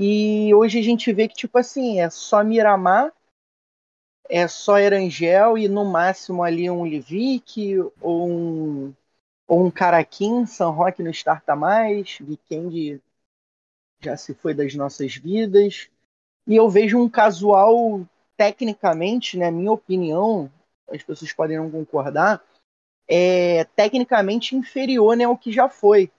[0.00, 3.12] E hoje a gente vê que, tipo assim, é só Miramar,
[4.30, 8.94] é só Erangel e no máximo ali um Livik ou um,
[9.48, 13.02] ou um Caraquim, San Roque no Starta Mais, Weekend
[14.00, 15.88] já se foi das nossas vidas.
[16.46, 18.06] E eu vejo um casual,
[18.36, 20.50] tecnicamente, né, minha opinião,
[20.88, 22.40] as pessoas podem não concordar,
[23.08, 26.10] é tecnicamente inferior né, ao que já foi.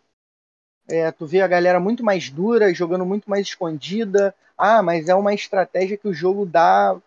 [0.90, 4.34] É, tu vê a galera muito mais dura, jogando muito mais escondida.
[4.58, 7.00] Ah, mas é uma estratégia que o jogo dá.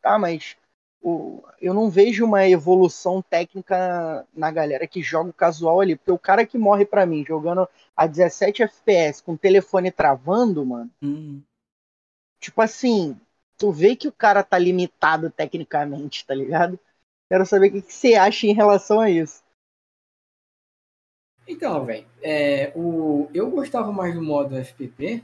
[0.00, 0.56] Tá, mas
[1.02, 5.96] o, eu não vejo uma evolução técnica na galera que joga o casual ali.
[5.96, 10.64] Porque o cara que morre para mim jogando a 17 FPS com o telefone travando,
[10.64, 10.90] mano.
[11.02, 11.42] Hum.
[12.40, 13.20] Tipo assim,
[13.58, 16.78] tu vê que o cara tá limitado tecnicamente, tá ligado?
[17.28, 19.42] Quero saber o que, você acha em relação a isso.
[21.46, 23.28] Então, velho, é, o...
[23.34, 25.22] eu gostava mais do modo FPP,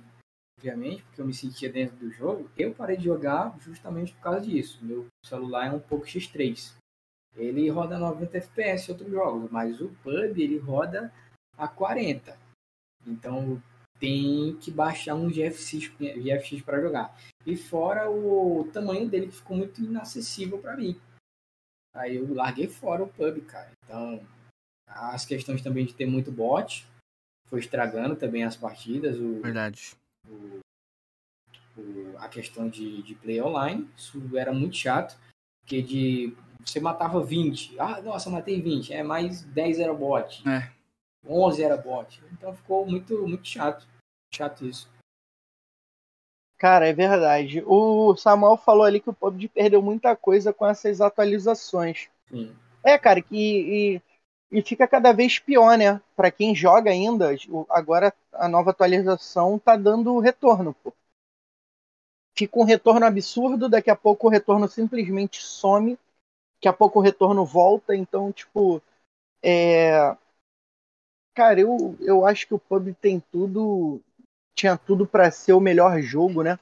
[0.59, 2.51] obviamente, porque eu me sentia dentro do jogo.
[2.57, 4.79] Eu parei de jogar justamente por causa disso.
[4.83, 6.75] Meu celular é um pouco X3.
[7.37, 11.13] Ele roda 90 FPS em outros jogos, mas o PUB ele roda
[11.57, 12.37] a 40.
[13.07, 13.63] Então
[13.99, 17.17] tem que baixar um GFX, GFX para jogar.
[17.47, 20.99] E fora o tamanho dele que ficou muito inacessível para mim.
[21.95, 23.71] Aí eu larguei fora o pub, cara.
[23.85, 24.21] Então,
[24.91, 26.87] as questões também de ter muito bot
[27.47, 29.19] foi estragando também as partidas.
[29.19, 29.97] O, Verdade.
[30.29, 30.61] O,
[31.77, 35.19] o, a questão de, de play online, isso era muito chato.
[35.63, 37.79] Porque de você matava 20.
[37.79, 38.93] Ah, nossa, matei 20.
[38.93, 40.47] É mais 10 era bot.
[40.49, 40.71] É.
[41.27, 42.23] 11 era bot.
[42.33, 43.87] Então ficou muito, muito chato.
[44.33, 44.89] Chato isso.
[46.59, 47.63] Cara, é verdade.
[47.67, 52.09] O Samuel falou ali que o PUBG perdeu muita coisa com essas atualizações.
[52.29, 52.55] Sim.
[52.85, 54.01] É, cara, que
[54.51, 56.01] e, fica cada vez pior, né?
[56.17, 57.31] Para quem joga ainda,
[57.69, 60.93] agora a nova atualização tá dando retorno, pô.
[62.37, 65.99] Fica um retorno absurdo, daqui a pouco o retorno simplesmente some,
[66.57, 68.83] daqui a pouco o retorno volta, então, tipo,
[69.43, 70.17] é...
[71.35, 74.01] Cara, eu, eu acho que o PUBG tem tudo,
[74.55, 76.59] tinha tudo para ser o melhor jogo, né?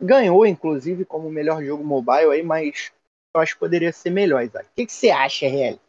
[0.00, 2.92] Ganhou, inclusive, como melhor jogo mobile aí, mas
[3.34, 4.66] eu acho que poderia ser melhor, Isaac.
[4.66, 5.80] O que, que você acha, RL?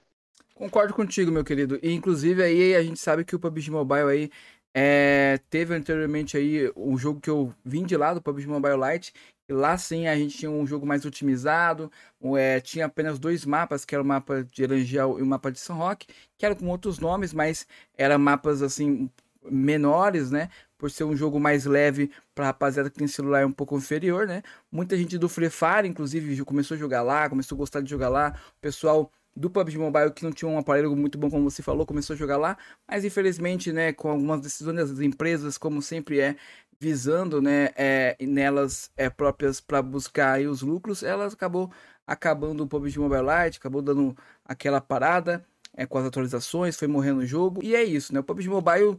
[0.60, 1.80] Concordo contigo, meu querido.
[1.82, 4.30] E, inclusive, aí a gente sabe que o PUBG Mobile aí
[4.74, 9.14] é, teve anteriormente aí um jogo que eu vim de lá do PUBG Mobile Lite.
[9.48, 11.90] E lá sim a gente tinha um jogo mais otimizado.
[12.38, 15.62] É, tinha apenas dois mapas, que era o mapa de Erangel e o mapa de
[15.62, 17.66] São Roque, que eram com outros nomes, mas
[17.98, 19.10] eram mapas assim
[19.50, 20.50] menores, né?
[20.78, 24.44] Por ser um jogo mais leve para rapaziada que tem celular um pouco inferior, né?
[24.70, 28.10] Muita gente do Free Fire, inclusive, começou a jogar lá, começou a gostar de jogar
[28.10, 28.36] lá.
[28.58, 31.86] O pessoal do PUBG Mobile que não tinha um aparelho muito bom, como você falou,
[31.86, 36.36] começou a jogar lá, mas infelizmente, né, com algumas decisões das empresas, como sempre é,
[36.80, 41.72] visando, né, é, nelas é, próprias para buscar os lucros, elas acabou
[42.06, 47.20] acabando o PUBG Mobile Lite, acabou dando aquela parada é, com as atualizações, foi morrendo
[47.20, 48.98] o jogo, e é isso, né, o PUBG Mobile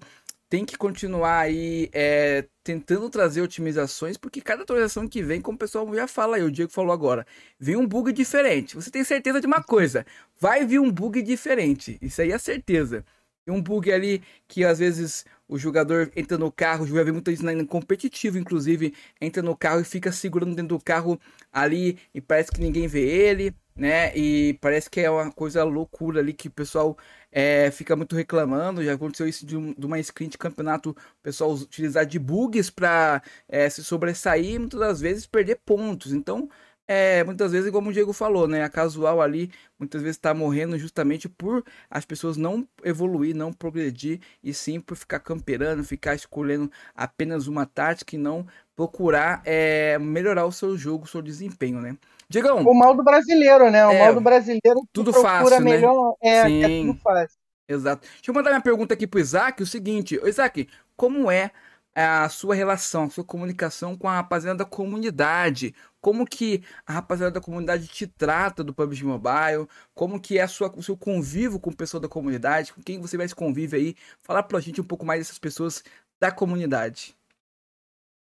[0.51, 5.59] tem que continuar aí é, tentando trazer otimizações, porque cada atualização que vem, como o
[5.59, 7.25] pessoal já fala aí, o Diego falou agora,
[7.59, 8.75] vem um bug diferente.
[8.75, 10.05] Você tem certeza de uma coisa,
[10.41, 11.97] vai vir um bug diferente.
[12.03, 13.05] Isso aí é certeza.
[13.45, 17.31] Tem um bug ali que às vezes o jogador entra no carro, já vi muito
[17.31, 21.19] isso no competitivo, inclusive, entra no carro e fica segurando dentro do carro
[21.53, 24.15] ali e parece que ninguém vê ele né?
[24.15, 26.97] E parece que é uma coisa loucura ali que o pessoal
[27.33, 28.85] é, fica muito reclamando.
[28.85, 32.71] Já aconteceu isso de, um, de, uma screen de campeonato, o pessoal utilizar de bugs
[32.71, 36.12] para é, se sobressair muitas das vezes perder pontos.
[36.12, 36.49] Então,
[36.93, 38.64] é, muitas vezes, como o Diego falou, né?
[38.64, 44.21] A casual ali muitas vezes está morrendo justamente por as pessoas não evoluir, não progredir
[44.43, 50.47] e sim por ficar camperando, ficar escolhendo apenas uma tática e não procurar é, melhorar
[50.47, 51.97] o seu jogo, o seu desempenho, né?
[52.31, 52.62] Digam.
[52.62, 53.85] O mal do brasileiro, né?
[53.85, 55.59] O é, mal do brasileiro tudo fácil, né?
[55.59, 56.14] melhor.
[56.23, 57.37] É, é, Sim, é tudo fácil.
[57.69, 58.07] Exato.
[58.07, 61.51] Deixa eu mandar minha pergunta aqui pro Isaac, o seguinte, Isaac, como é
[61.93, 65.75] a sua relação, a sua comunicação com a rapaziada da comunidade?
[66.01, 69.66] Como que a rapaziada da comunidade te trata do PUBG Mobile?
[69.93, 72.73] Como que é a sua, o seu convívio com o pessoal da comunidade?
[72.73, 73.97] Com quem você vai se convive aí?
[74.23, 75.83] Fala pra gente um pouco mais dessas pessoas
[76.21, 77.16] da comunidade.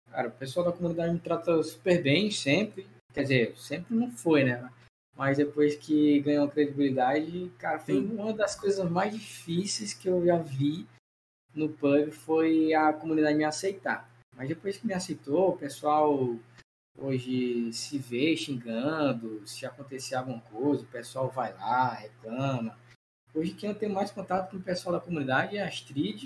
[0.09, 2.87] Cara, o pessoal da comunidade me trata super bem sempre.
[3.13, 4.69] Quer dizer, sempre não foi, né?
[5.15, 8.15] Mas depois que ganhou credibilidade, cara, foi Sim.
[8.15, 10.87] uma das coisas mais difíceis que eu já vi
[11.55, 14.07] no pub foi a comunidade me aceitar.
[14.35, 16.37] Mas depois que me aceitou, o pessoal
[16.95, 22.77] hoje se vê xingando, se acontecer alguma coisa, o pessoal vai lá, reclama.
[23.33, 26.23] Hoje quem eu tenho mais contato com o pessoal da comunidade é a Astrid,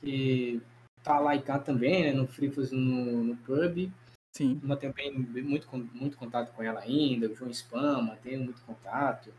[0.00, 0.62] que
[1.02, 3.90] tá lá e cá também, né, no Frifos no, no pub.
[4.36, 4.60] Sim.
[4.62, 9.32] Uma também muito, muito contato com ela ainda, o João Spama, tenho muito contato.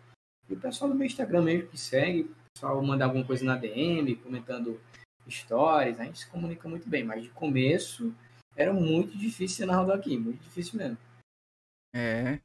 [0.49, 3.55] E o pessoal do meu Instagram mesmo que segue, o pessoal manda alguma coisa na
[3.55, 4.81] DM, comentando
[5.29, 8.11] stories, a gente se comunica muito bem, mas de começo
[8.55, 10.97] era muito difícil ser narrador aqui, muito difícil mesmo.
[11.93, 12.39] É.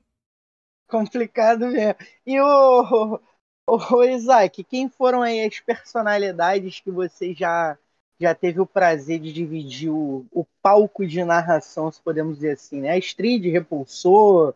[0.86, 1.96] Complicado mesmo.
[2.26, 3.18] E o,
[3.66, 7.78] o, o Isaac, quem foram aí as personalidades que você já
[8.22, 12.80] já teve o prazer de dividir o, o palco de narração, se podemos dizer assim,
[12.80, 12.90] né?
[12.90, 14.54] A Astrid repulsou.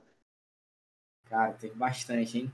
[1.29, 2.53] Cara, teve bastante, hein?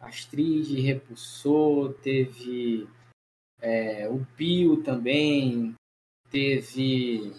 [0.00, 2.88] Astrid repulsou, teve
[3.60, 5.74] é, o Pio também,
[6.30, 7.32] teve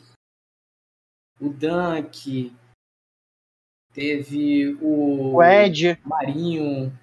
[1.39, 2.55] o Dunk,
[3.91, 5.99] teve o, o Ed.
[6.05, 6.97] Marinho,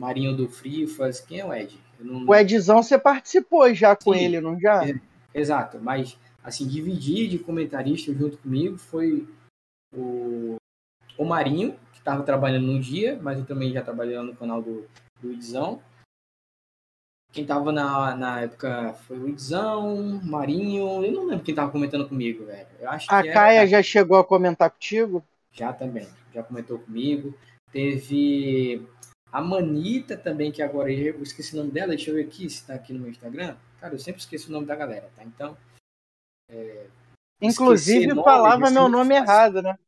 [0.00, 1.20] Marinho do Frifas.
[1.20, 1.80] Quem é o Ed?
[2.00, 2.26] Não...
[2.26, 4.86] O Edzão você participou já com Sim, ele, não já?
[4.86, 5.00] É,
[5.36, 9.28] Exato, mas assim, dividir de comentarista junto comigo foi
[9.94, 10.56] o,
[11.18, 14.88] o Marinho, que estava trabalhando no dia, mas eu também já trabalhei no canal do,
[15.20, 15.82] do Idzão.
[17.32, 22.08] Quem estava na, na época foi o Idzão, Marinho, eu não lembro quem estava comentando
[22.08, 22.68] comigo, velho.
[22.80, 23.66] Eu acho a Caia era...
[23.66, 25.22] já chegou a comentar contigo?
[25.52, 27.34] Já também, já comentou comigo.
[27.70, 28.86] Teve
[29.30, 32.60] a Manita também, que agora eu esqueci o nome dela, deixa eu ver aqui se
[32.60, 33.54] está aqui no meu Instagram.
[33.86, 35.22] Cara, eu sempre esqueço o nome da galera, tá?
[35.22, 35.56] Então.
[36.50, 36.86] É,
[37.40, 39.78] Inclusive nome, falava meu nome errado, né?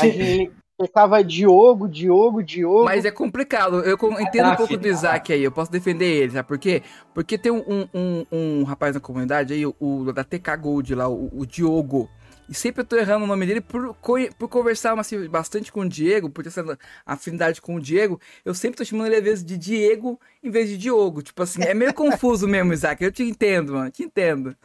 [0.00, 2.86] A gente, Ficava Diogo, Diogo, Diogo.
[2.86, 3.84] Mas é complicado.
[3.84, 5.44] Eu entendo um pouco do Isaac aí.
[5.44, 6.82] Eu posso defender ele, sabe por quê?
[7.14, 11.30] Porque tem um, um, um rapaz na comunidade aí, o, da TK Gold lá, o,
[11.32, 12.10] o Diogo.
[12.50, 15.88] E sempre eu tô errando o nome dele por, por conversar assim, bastante com o
[15.88, 18.20] Diego, por ter essa afinidade com o Diego.
[18.44, 21.22] Eu sempre tô chamando ele às vezes de Diego em vez de Diogo.
[21.22, 23.04] Tipo assim, é meio confuso mesmo, Isaac.
[23.04, 23.88] Eu te entendo, mano.
[23.92, 24.56] Te entendo.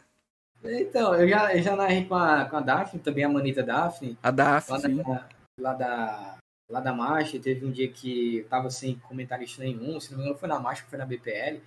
[0.64, 4.18] Então, eu já, eu já narrei com a, com a Daphne, também a manita Daphne.
[4.20, 5.28] A Daphne, lá Da,
[5.60, 7.38] lá da, lá da marcha.
[7.38, 10.84] Teve um dia que tava sem comentarista nenhum, se não me engano foi na marcha,
[10.88, 11.60] foi na BPL.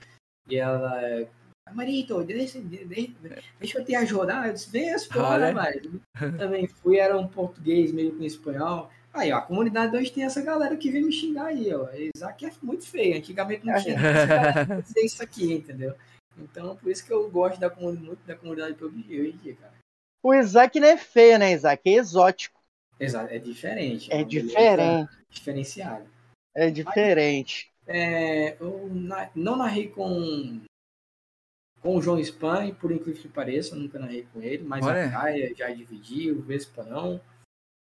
[0.50, 1.26] E ela
[1.74, 3.14] Marito, deixa, deixa,
[3.60, 4.48] deixa eu te ajudar.
[4.48, 6.02] Eu disse, vem fora, velho.
[6.38, 8.90] Também fui, era um português meio com espanhol.
[9.14, 11.88] Aí, ó, a comunidade hoje tem essa galera que vem me xingar aí, ó.
[12.16, 13.18] Isaac é muito feio.
[13.18, 13.96] Antigamente não tinha
[14.84, 15.96] dizer isso aqui, entendeu?
[16.38, 19.56] Então, por isso que eu gosto da comunidade, muito da comunidade PUBG hoje em dia,
[19.56, 19.74] cara.
[20.24, 21.82] O Isaac não é feio, né, Isaac?
[21.90, 22.60] É exótico.
[23.00, 24.12] Exato, é diferente.
[24.12, 25.10] É, é diferente.
[25.30, 26.06] Diferenciado.
[26.54, 27.72] É diferente.
[27.88, 28.90] Mas, é, eu
[29.36, 30.62] não narrei com
[31.82, 35.08] com o João Spam, por incrível que pareça, nunca narrei com ele, mas Olha.
[35.08, 37.22] a Caia já dividiu, o Vespa não.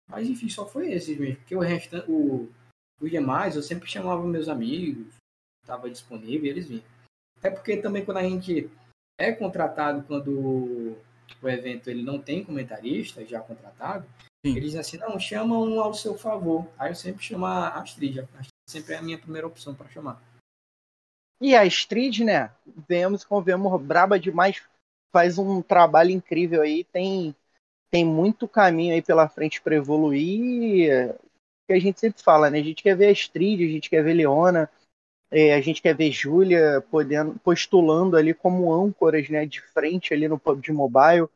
[0.08, 2.50] Mas enfim, só foi esse mesmo, porque o restante, o,
[3.00, 5.16] os demais eu sempre chamava meus amigos,
[5.64, 6.84] estava disponível e eles vinham.
[7.38, 8.70] Até porque também quando a gente
[9.18, 10.98] é contratado, quando
[11.42, 14.06] o evento ele não tem comentarista já contratado,
[14.46, 14.52] Sim.
[14.52, 16.68] eles dizem assim, não, chama um ao seu favor.
[16.78, 19.90] Aí eu sempre chamo a Astrid, a Astrid sempre é a minha primeira opção para
[19.90, 20.22] chamar.
[21.42, 22.52] E a Street, né?
[22.88, 24.62] Vemos e convenhamos, braba demais,
[25.12, 27.36] faz um trabalho incrível aí, tem,
[27.92, 31.16] tem muito caminho aí pela frente para evoluir.
[31.68, 32.60] Que a gente sempre fala, né?
[32.60, 34.70] A gente quer ver a Street, a gente quer ver Leona,
[35.32, 36.84] é, a gente quer ver Júlia
[37.44, 39.46] postulando ali como âncoras, né?
[39.46, 41.28] De frente ali no PUBG Mobile.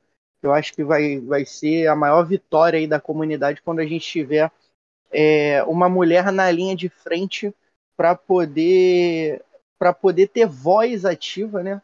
[0.42, 4.08] Eu acho que vai, vai ser a maior vitória aí da comunidade quando a gente
[4.08, 4.50] tiver
[5.12, 7.54] é, uma mulher na linha de frente
[7.98, 9.44] para poder
[9.80, 11.82] para poder ter voz ativa, né?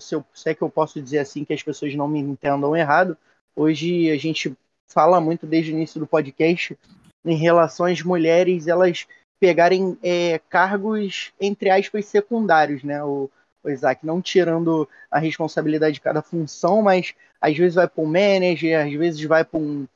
[0.00, 2.74] Se, eu, se é que eu posso dizer assim, que as pessoas não me entendam
[2.74, 3.16] errado.
[3.54, 4.56] Hoje a gente
[4.90, 6.76] fala muito desde o início do podcast
[7.24, 9.06] em relação às mulheres elas
[9.38, 13.04] pegarem é, cargos, entre aspas, secundários, né?
[13.04, 13.30] O,
[13.62, 18.06] o Isaac, não tirando a responsabilidade de cada função, mas às vezes vai para um
[18.06, 19.86] manager, às vezes vai para um.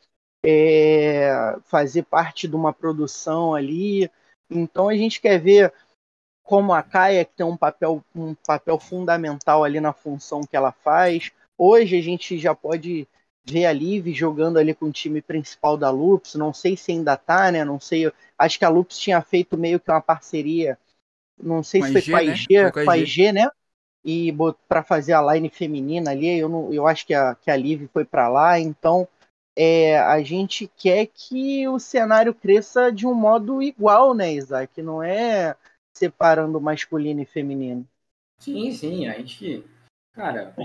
[0.42, 4.10] É, fazer parte de uma produção ali.
[4.50, 5.72] Então a gente quer ver
[6.50, 10.72] como a Kaia, que tem um papel, um papel fundamental ali na função que ela
[10.72, 11.30] faz.
[11.56, 13.06] Hoje a gente já pode
[13.44, 16.34] ver a Liv jogando ali com o time principal da Lupus.
[16.34, 17.64] Não sei se ainda tá, né?
[17.64, 18.10] Não sei.
[18.36, 20.76] Acho que a Lupus tinha feito meio que uma parceria.
[21.40, 22.70] Não sei com se foi com a IG, né?
[22.72, 23.48] com a IG, né?
[24.04, 24.34] E
[24.66, 27.86] para fazer a line feminina ali, eu, não, eu acho que a, que a Liv
[27.92, 28.58] foi para lá.
[28.58, 29.06] Então
[29.56, 34.82] é, a gente quer que o cenário cresça de um modo igual, né, Isaac?
[34.82, 35.54] Não é
[36.00, 37.86] separando masculino e feminino.
[38.38, 39.62] Sim, sim, a gente.
[40.14, 40.56] Cara,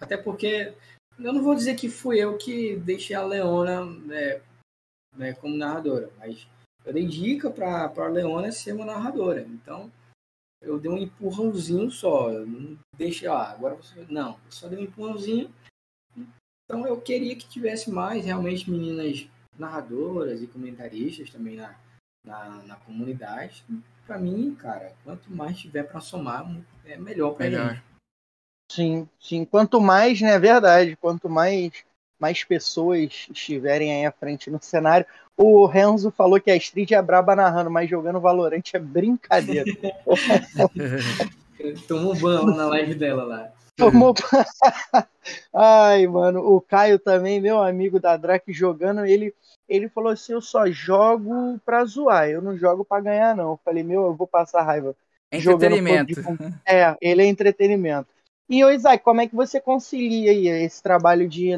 [0.00, 0.74] até porque
[1.18, 4.42] eu não vou dizer que fui eu que deixei a Leona né,
[5.16, 6.48] né, como narradora, mas
[6.84, 9.42] eu dei dica para a Leona ser uma narradora.
[9.42, 9.90] Então,
[10.60, 12.32] eu dei um empurrãozinho só.
[12.32, 14.04] Eu não deixei, ah, agora você.
[14.10, 15.48] Não, eu só dei um empurrãozinho.
[16.64, 21.78] Então, eu queria que tivesse mais realmente meninas narradoras e comentaristas também na,
[22.24, 23.64] na, na comunidade
[24.06, 26.46] para mim, cara, quanto mais tiver para somar,
[26.84, 27.82] é melhor para gente.
[28.70, 29.44] Sim, sim.
[29.44, 31.72] Quanto mais, né, é verdade, quanto mais
[32.18, 35.04] mais pessoas estiverem aí à frente no cenário.
[35.36, 39.64] O Renzo falou que a Street é braba narrando, mas jogando Valorant é brincadeira.
[41.88, 43.52] Tomou ban na live dela lá.
[43.76, 44.14] Tomou.
[45.54, 49.34] Ai, mano, o Caio também, meu amigo da Drake jogando, ele
[49.68, 53.52] ele falou assim: Eu só jogo pra zoar, eu não jogo pra ganhar, não.
[53.52, 54.94] Eu falei: Meu, eu vou passar raiva.
[55.30, 56.20] Entretenimento.
[56.66, 58.08] É, ele é entretenimento.
[58.48, 61.52] E, ô Isaac, como é que você concilia aí esse trabalho de,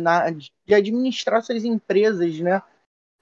[0.65, 2.63] de administrar suas empresas, né?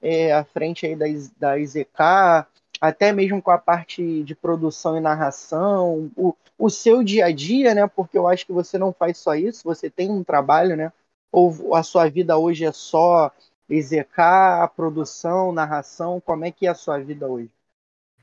[0.02, 1.06] É, à frente aí da,
[1.38, 2.44] da IZK,
[2.80, 7.74] até mesmo com a parte de produção e narração, o, o seu dia a dia,
[7.74, 7.86] né?
[7.86, 10.92] Porque eu acho que você não faz só isso, você tem um trabalho, né?
[11.30, 13.30] Ou a sua vida hoje é só
[13.68, 17.50] EZK, produção, narração, como é que é a sua vida hoje?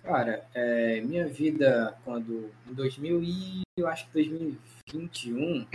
[0.03, 5.67] Cara, é, minha vida quando em 2000 e eu acho que 2021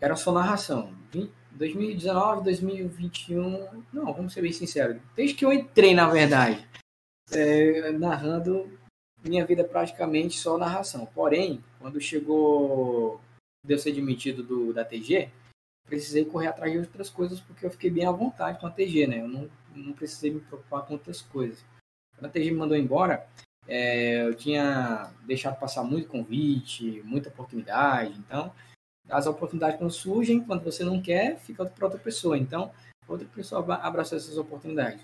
[0.00, 0.92] era só narração.
[1.52, 4.98] 2019, 2021, não, vamos ser bem sinceros.
[5.14, 6.66] Desde que eu entrei, na verdade,
[7.32, 8.78] é, narrando
[9.24, 11.06] minha vida praticamente só narração.
[11.06, 13.20] Porém, quando chegou,
[13.64, 15.30] deu ser demitido do, da TG,
[15.86, 19.06] precisei correr atrás de outras coisas porque eu fiquei bem à vontade com a TG,
[19.06, 19.20] né?
[19.20, 21.64] Eu não, não precisei me preocupar com outras coisas.
[22.14, 23.26] Quando a TG me mandou embora,
[23.68, 28.16] é, eu tinha deixado passar muito convite, muita oportunidade.
[28.18, 28.52] Então,
[29.08, 32.38] as oportunidades quando surgem, quando você não quer, fica para outra pessoa.
[32.38, 32.72] Então,
[33.06, 35.00] outra pessoa abraçou essas oportunidades.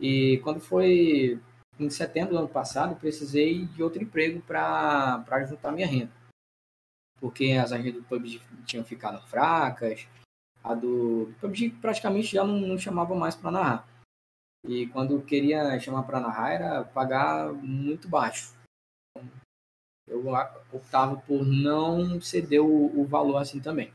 [0.00, 1.40] E quando foi
[1.78, 6.12] em setembro do ano passado, precisei de outro emprego para juntar minha renda.
[7.20, 10.06] Porque as agendas do PUBG tinham ficado fracas,
[10.62, 13.88] a do PUBG praticamente já não, não chamava mais para narrar.
[14.66, 18.54] E quando queria chamar para narrar era pagar muito baixo.
[20.06, 20.24] Eu
[20.72, 23.92] optava por não ceder o, o valor assim também.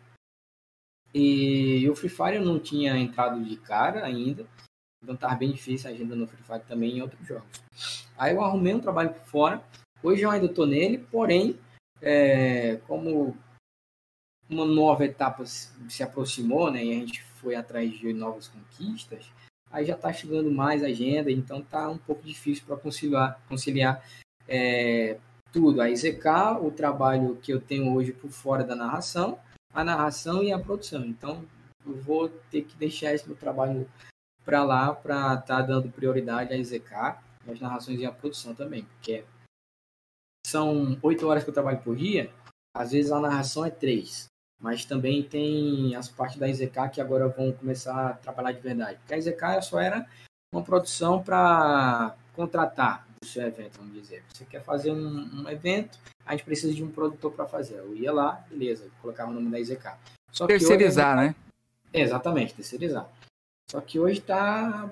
[1.14, 4.48] E o Free Fire eu não tinha entrado de cara ainda.
[5.02, 8.08] Então tava bem difícil a agenda no Free Fire também em outros jogos.
[8.18, 9.64] Aí eu arrumei um trabalho por fora.
[10.04, 11.58] Hoje eu ainda estou nele, porém,
[12.02, 13.36] é, como
[14.50, 19.26] uma nova etapa se aproximou, né, e a gente foi atrás de novas conquistas,
[19.72, 24.04] aí já está chegando mais agenda, então tá um pouco difícil para conciliar, conciliar
[24.48, 25.18] é,
[25.52, 25.82] tudo.
[25.82, 26.26] A IZK,
[26.62, 29.38] o trabalho que eu tenho hoje por fora da narração,
[29.74, 31.06] a narração e a produção.
[31.06, 31.46] Então,
[31.86, 33.88] eu vou ter que deixar esse meu trabalho
[34.50, 36.92] para lá para estar tá dando prioridade à IZK,
[37.48, 39.24] às narrações e à produção também, porque
[40.44, 42.32] são oito horas que eu trabalho por dia,
[42.76, 44.26] às vezes a narração é três,
[44.60, 48.98] mas também tem as partes da IZK que agora vão começar a trabalhar de verdade.
[48.98, 50.08] Porque a IZK só era
[50.52, 54.24] uma produção para contratar o seu evento, vamos dizer.
[54.34, 57.76] Você quer fazer um, um evento, a gente precisa de um produtor para fazer.
[57.76, 59.92] Eu ia lá, beleza, colocava o nome da IZK.
[60.32, 61.36] Só terceirizar, hoje, né?
[61.94, 63.08] É, exatamente, terceirizar.
[63.72, 64.90] Só que hoje está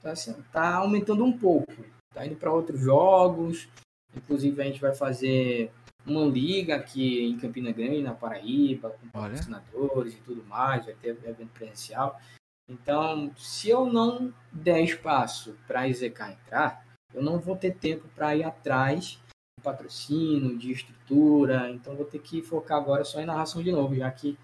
[0.00, 1.72] tá, assim, tá aumentando um pouco.
[2.10, 3.68] Está indo para outros jogos.
[4.14, 5.72] Inclusive, a gente vai fazer
[6.06, 10.84] uma liga aqui em Campina Grande, na Paraíba, com patrocinadores e tudo mais.
[10.84, 12.20] Vai ter evento presencial.
[12.68, 18.08] Então, se eu não der espaço para a IZK entrar, eu não vou ter tempo
[18.14, 19.20] para ir atrás
[19.58, 21.70] de patrocínio, de estrutura.
[21.70, 24.38] Então, vou ter que focar agora só em narração de novo, já que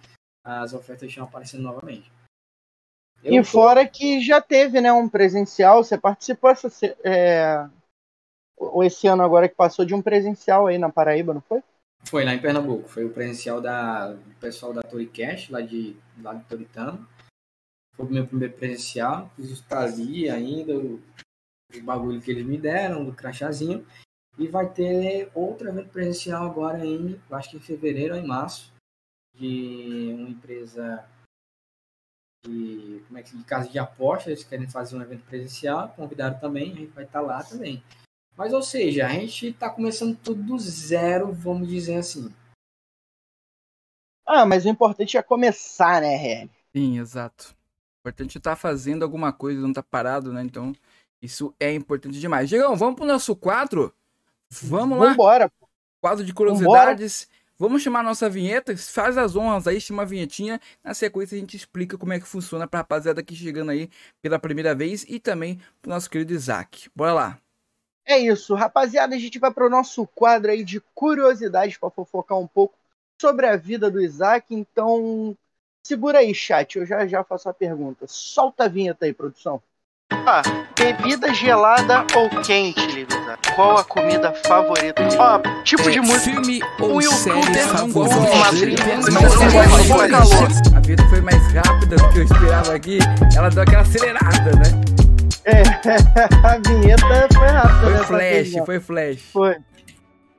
[0.45, 2.11] as ofertas estão aparecendo novamente.
[3.23, 3.45] Eu e tô...
[3.45, 6.69] fora que já teve, né, um presencial, você participou essa,
[7.05, 7.67] é,
[8.85, 11.63] esse ano agora que passou de um presencial aí na Paraíba, não foi?
[12.05, 16.35] Foi lá em Pernambuco, foi o presencial da, do pessoal da Toricast, lá de, lá
[16.35, 17.07] de Toritano.
[17.97, 21.03] Foi o meu primeiro presencial, fiz o ali ainda, o,
[21.75, 23.85] o bagulho que eles me deram, do crachazinho.
[24.39, 28.73] E vai ter outro evento presencial agora em, acho que em fevereiro ou em março,
[29.35, 31.05] de uma empresa
[32.45, 36.39] de, como é que, de casa de apostas, eles querem fazer um evento presencial, convidaram
[36.39, 37.83] também, a gente vai estar lá também.
[38.37, 42.33] Mas, ou seja, a gente está começando tudo do zero, vamos dizer assim.
[44.25, 46.51] Ah, mas o importante é começar, né, Hélio?
[46.73, 47.57] Sim, exato.
[47.97, 50.43] O importante é estar tá fazendo alguma coisa, não estar tá parado, né?
[50.43, 50.73] Então,
[51.21, 52.49] isso é importante demais.
[52.49, 53.93] Diegão, vamos pro nosso quadro?
[54.51, 55.11] Vamos lá?
[55.11, 55.51] Vambora.
[56.01, 57.25] Quadro de curiosidades.
[57.25, 57.38] Vambora.
[57.59, 60.61] Vamos chamar nossa vinheta, faz as honras aí, chama a vinhetinha.
[60.83, 63.91] Na sequência a gente explica como é que funciona pra rapaziada aqui chegando aí
[64.23, 66.89] pela primeira vez e também pro nosso querido Isaac.
[66.95, 67.39] Bora lá.
[68.07, 72.47] É isso, rapaziada, a gente vai pro nosso quadro aí de curiosidades para fofocar um
[72.47, 72.75] pouco
[73.21, 74.55] sobre a vida do Isaac.
[74.55, 75.37] Então,
[75.83, 78.07] segura aí, chat, eu já já faço a pergunta.
[78.07, 79.61] Solta a vinheta aí, produção.
[80.11, 80.43] Ah,
[80.75, 83.39] bebida gelada ou quente, Livisa?
[83.55, 85.03] Qual a comida favorita?
[85.19, 86.43] Ó, tipo de música.
[86.43, 88.17] Filme ou série favorita?
[90.77, 92.99] A vida foi mais rápida do que eu esperava aqui.
[93.37, 94.81] Ela deu aquela acelerada, né?
[95.45, 95.63] É,
[96.47, 98.05] a vinheta foi rápida.
[98.05, 99.21] Foi flash, foi flash.
[99.31, 99.57] Foi.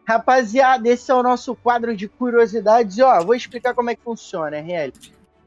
[0.08, 2.98] Rapaziada, esse é o nosso quadro de curiosidades.
[2.98, 4.92] E, ó, vou explicar como é que funciona, RL.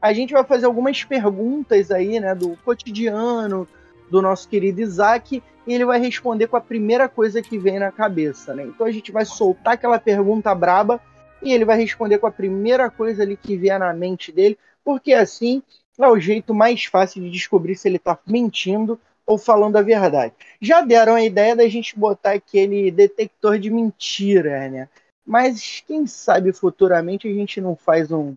[0.01, 3.67] A gente vai fazer algumas perguntas aí, né, do cotidiano,
[4.09, 7.91] do nosso querido Isaac e ele vai responder com a primeira coisa que vem na
[7.91, 8.63] cabeça, né?
[8.63, 11.01] Então a gente vai soltar aquela pergunta braba
[11.41, 15.13] e ele vai responder com a primeira coisa ali que vier na mente dele, porque
[15.13, 15.61] assim
[15.99, 20.33] é o jeito mais fácil de descobrir se ele está mentindo ou falando a verdade.
[20.59, 24.89] Já deram a ideia da gente botar aquele detector de mentira, né?
[25.25, 28.35] Mas quem sabe futuramente a gente não faz um,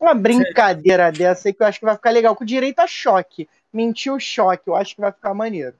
[0.00, 3.46] uma brincadeira dessa aí que eu acho que vai ficar legal, com direito a choque
[3.74, 4.68] mentiu o choque.
[4.68, 5.76] Eu acho que vai ficar maneiro.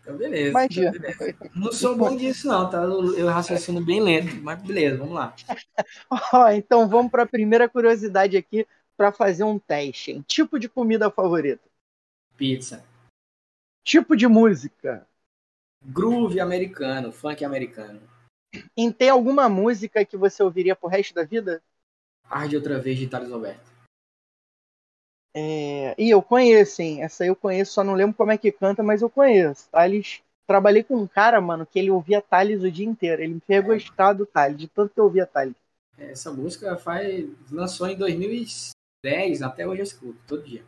[0.00, 0.50] Então, beleza.
[0.50, 0.88] Imagina.
[0.88, 1.50] Então, beleza.
[1.54, 2.78] Não sou bom disso, não, tá?
[2.82, 5.34] Eu raciocino bem lento, mas beleza, vamos lá.
[6.32, 8.66] Ó, então vamos para a primeira curiosidade aqui
[8.96, 10.12] para fazer um teste.
[10.12, 10.24] Hein?
[10.26, 11.62] Tipo de comida favorita?
[12.36, 12.84] Pizza.
[13.84, 15.06] Tipo de música?
[15.84, 18.00] Groove americano, funk americano.
[18.76, 21.62] E tem alguma música que você ouviria pro resto da vida?
[22.28, 23.77] Arde outra vez de Thales Roberto.
[25.34, 25.94] É...
[25.98, 27.02] E eu conheço, hein?
[27.02, 29.68] Essa aí eu conheço, só não lembro como é que canta, mas eu conheço.
[29.70, 30.22] Thales.
[30.46, 33.22] Trabalhei com um cara, mano, que ele ouvia Thales o dia inteiro.
[33.22, 35.54] Ele me fez gostar do Thales, de tanto que eu ouvia Thales.
[35.96, 37.28] Essa música faz...
[37.50, 40.64] lançou em 2010, até hoje eu escuto, todo dia.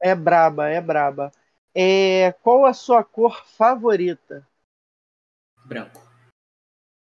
[0.00, 1.32] É braba, é braba.
[1.74, 2.32] É...
[2.42, 4.46] Qual a sua cor favorita?
[5.64, 6.02] Branco.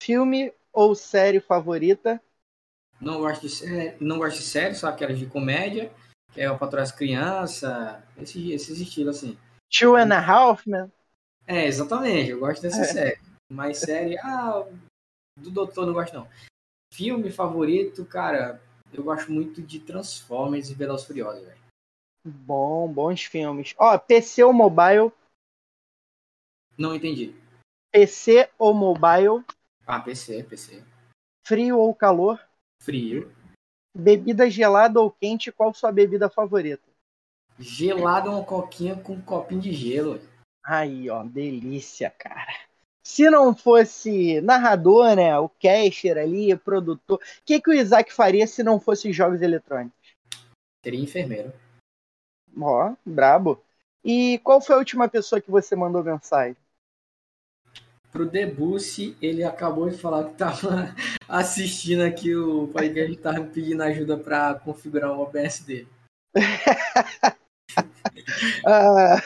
[0.02, 2.20] Filme ou série favorita?
[3.00, 5.92] Não gosto de série, não gosto de série, só aquelas de comédia,
[6.38, 9.36] é o Patrulha as Crianças, esse, esses estilos assim.
[9.76, 10.90] Two and a Half, man.
[11.46, 12.84] É, exatamente, eu gosto dessa é.
[12.84, 13.20] série.
[13.50, 14.66] Mas série, ah,
[15.36, 16.28] do Doutor não gosto não.
[16.94, 18.62] Filme favorito, cara,
[18.92, 21.58] eu gosto muito de Transformers e Velozes Furiosos, velho.
[22.24, 23.74] Bom, bons filmes.
[23.78, 25.12] Ó, PC ou mobile?
[26.76, 27.34] Não entendi.
[27.90, 29.44] PC ou mobile?
[29.86, 30.84] Ah, PC, PC.
[31.46, 32.38] Frio ou calor?
[32.82, 33.32] Frio.
[33.94, 36.82] Bebida gelada ou quente, qual sua bebida favorita?
[37.58, 40.20] Gelada uma coquinha com um copinho de gelo.
[40.64, 42.54] Aí, ó, delícia, cara.
[43.02, 48.46] Se não fosse narrador, né, o caster ali, produtor, o que, que o Isaac faria
[48.46, 50.14] se não fosse jogos eletrônicos?
[50.84, 51.52] Seria enfermeiro.
[52.60, 53.62] Ó, brabo.
[54.04, 56.56] E qual foi a última pessoa que você mandou mensagem?
[58.10, 60.94] Pro Debussy, ele acabou de falar que tava
[61.28, 65.88] assistindo aqui o podcast e tava pedindo ajuda para configurar o OBS dele.
[68.66, 69.16] ah,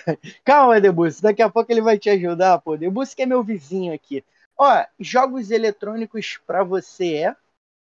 [0.45, 2.77] calma, Debussy, daqui a pouco ele vai te ajudar, pô.
[2.77, 4.25] Debussy que é meu vizinho aqui.
[4.57, 7.37] Ó, jogos eletrônicos para você é?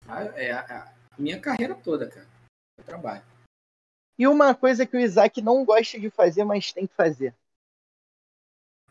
[0.07, 2.27] Ah, é a, a, minha carreira toda, cara.
[2.77, 3.23] Eu trabalho.
[4.17, 7.33] E uma coisa que o Isaac não gosta de fazer, mas tem que fazer.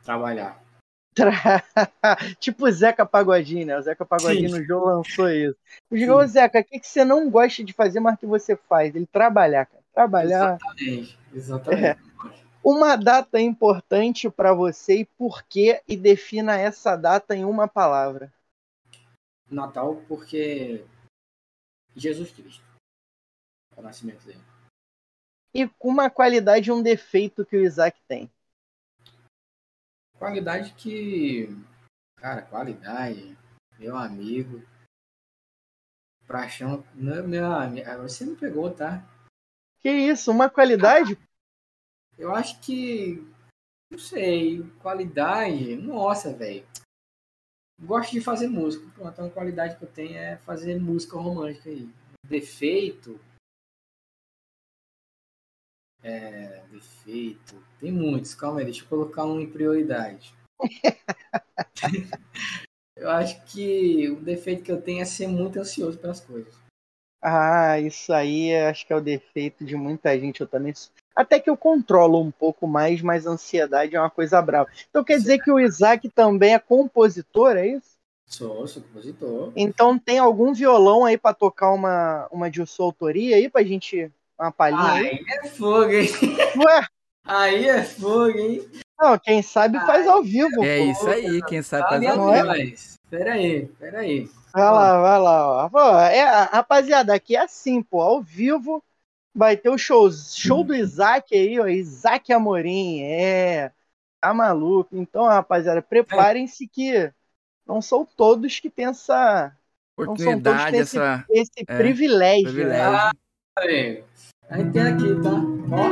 [0.03, 0.61] Trabalhar.
[2.41, 3.79] tipo o Zeca Pagodinho, né?
[3.79, 4.59] O Zeca Pagodinho Sim.
[4.59, 5.57] no jogo lançou isso.
[5.91, 8.95] O Zeca, o que, que você não gosta de fazer, mas que você faz?
[8.95, 9.83] Ele trabalhar, cara.
[9.93, 10.57] Trabalhar.
[10.57, 11.19] Exatamente.
[11.35, 11.85] Exatamente.
[11.85, 11.97] É.
[12.65, 15.83] Uma data importante para você e por quê?
[15.87, 18.33] E defina essa data em uma palavra.
[19.51, 20.85] Natal, porque
[21.95, 22.63] Jesus Cristo.
[23.77, 24.41] É o nascimento dele.
[25.55, 28.31] E com uma qualidade e um defeito que o Isaac tem.
[30.23, 31.49] Qualidade que.
[32.15, 33.37] Cara, qualidade.
[33.77, 34.63] Meu amigo.
[36.29, 36.87] Praxão.
[36.95, 37.91] Não, meu amigo.
[38.03, 39.05] Você me pegou, tá?
[39.81, 40.31] Que isso?
[40.31, 41.19] Uma qualidade?
[42.17, 43.21] Eu acho que.
[43.91, 44.63] Não sei.
[44.81, 45.75] Qualidade.
[45.75, 46.65] Nossa, velho.
[47.81, 48.87] Gosto de fazer música.
[49.05, 51.91] Então a qualidade que eu tenho é fazer música romântica aí.
[52.25, 53.19] Defeito.
[56.03, 57.63] É, defeito.
[57.81, 58.35] Tem muitos.
[58.35, 60.35] Calma aí, deixa eu colocar um em prioridade.
[62.97, 66.55] eu acho que o defeito que eu tenho é ser muito ansioso pelas coisas.
[67.25, 70.41] Ah, isso aí acho que é o defeito de muita gente.
[70.41, 70.75] Eu também.
[71.15, 74.69] Até que eu controlo um pouco mais, mas a ansiedade é uma coisa brava.
[74.91, 77.93] Então quer dizer que o Isaac também é compositor, é isso?
[78.27, 79.53] Sou, sou compositor.
[79.55, 84.11] Então tem algum violão aí para tocar uma, uma de sua autoria aí pra gente
[84.43, 85.07] uma palhinha aí?
[85.09, 86.09] Aí é fogo, hein?
[86.57, 86.87] Ué?
[87.25, 88.71] Aí é fogo, hein?
[89.01, 90.65] Não, quem sabe faz ao vivo.
[90.65, 90.85] É pô.
[90.91, 92.47] isso aí, quem sabe faz ao vivo.
[92.47, 94.31] Mas, peraí, peraí.
[94.53, 95.65] Vai lá, vai lá.
[95.65, 95.69] Ó.
[95.69, 98.83] Pô, é, rapaziada, aqui é assim, pô, ao vivo
[99.35, 103.73] vai ter o show, show do Isaac aí, ó, Isaac Amorim, é,
[104.21, 104.95] tá maluco.
[104.97, 107.11] Então, rapaziada, preparem-se que
[107.67, 109.57] não são todos que têm essa
[109.97, 112.93] oportunidade, essa, esse, esse é, privilégio, privilégio.
[112.93, 112.99] Né?
[112.99, 113.13] Ah,
[114.53, 115.31] Aí tem aqui, tá?
[115.71, 115.89] Ó.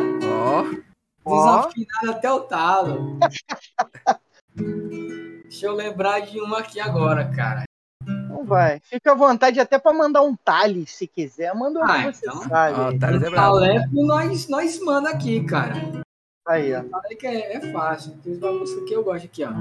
[1.24, 1.36] Ó.
[1.36, 3.18] Desafinado até o talo.
[5.44, 7.62] Deixa eu lembrar de uma aqui agora, cara.
[8.04, 8.78] Não vai.
[8.80, 11.54] Fica à vontade até para mandar um Thales, se quiser.
[11.54, 12.98] Manda ah, você então, sabe.
[12.98, 13.60] Thales é bravo.
[13.92, 15.76] nós, nós manda aqui, cara.
[16.46, 16.84] Aí, ó.
[17.18, 18.18] Que é, é fácil.
[18.22, 19.52] Tem uma música que eu gosto aqui, ó.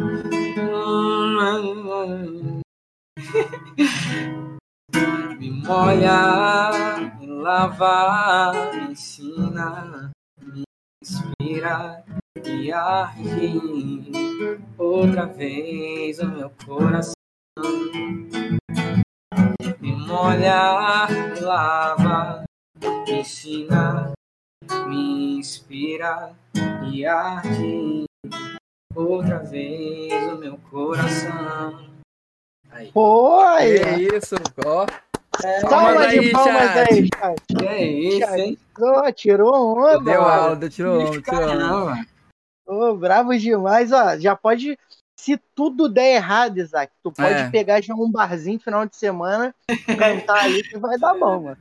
[4.93, 10.11] Me molha, me lava, me ensina,
[10.41, 10.63] me
[11.01, 12.03] inspira
[12.43, 14.11] e arde
[14.77, 17.13] outra vez o meu coração.
[19.79, 22.43] Me molha, me lava,
[22.81, 24.13] me ensina,
[24.87, 26.33] me inspira
[26.91, 28.05] e arde
[28.95, 31.98] outra vez o meu coração.
[32.71, 32.91] Aí.
[32.93, 33.77] Oi!
[33.77, 34.85] É isso, ó.
[35.43, 37.65] É, Palma de palmas aí, chat.
[37.65, 38.57] É isso, hein?
[38.77, 39.99] Oh, tirou onda.
[39.99, 42.05] Deu aula, tirou onda, tirou onda.
[42.67, 44.17] Ô, oh, bravo demais, ó.
[44.17, 44.77] Já pode
[45.17, 47.49] Se tudo der errado, Isaac, tu pode É.
[47.49, 49.53] pegar já um barzinho final de semana,
[49.97, 51.57] cantar ali que vai dar bom, mano.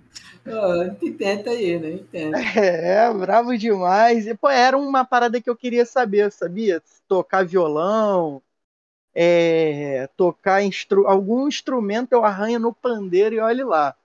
[0.47, 1.99] Ó, tenta aí, né?
[2.11, 2.39] Tenta.
[2.57, 4.29] É, bravo demais.
[4.29, 6.81] E, pô, era uma parada que eu queria saber, sabia?
[7.09, 8.41] Tocar violão,
[9.21, 13.97] é, tocar instru algum instrumento eu arranho no pandeiro e olhe lá.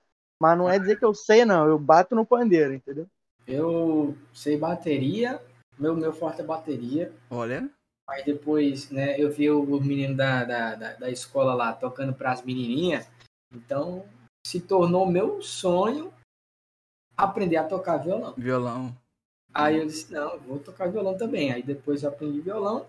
[0.41, 1.68] Mas não é dizer que eu sei, não.
[1.68, 3.05] Eu bato no pandeiro, entendeu?
[3.45, 5.39] Eu sei bateria,
[5.78, 7.14] meu, meu forte é bateria.
[7.30, 7.70] Olha.
[8.07, 12.32] Mas depois, né, eu vi o, menino da, da, da, da escola lá tocando para
[12.32, 13.07] as menininhas.
[13.53, 14.03] Então,
[14.45, 16.11] se tornou meu sonho
[17.16, 18.34] aprender a tocar violão.
[18.36, 18.97] Violão.
[19.53, 21.53] Aí eu disse, não, eu vou tocar violão também.
[21.53, 22.88] Aí depois eu aprendi violão.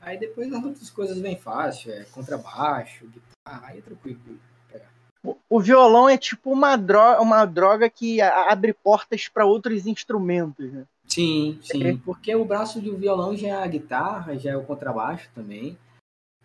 [0.00, 4.18] Aí depois as outras coisas vêm fácil, é contrabaixo, guitarra, aí é tranquilo.
[5.22, 10.72] O, o violão é tipo uma droga, uma droga que abre portas para outros instrumentos,
[10.72, 10.86] né?
[11.06, 15.28] Sim, sim, porque o braço do violão já é a guitarra, já é o contrabaixo
[15.34, 15.76] também.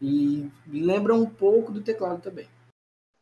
[0.01, 2.47] E lembra um pouco do teclado também.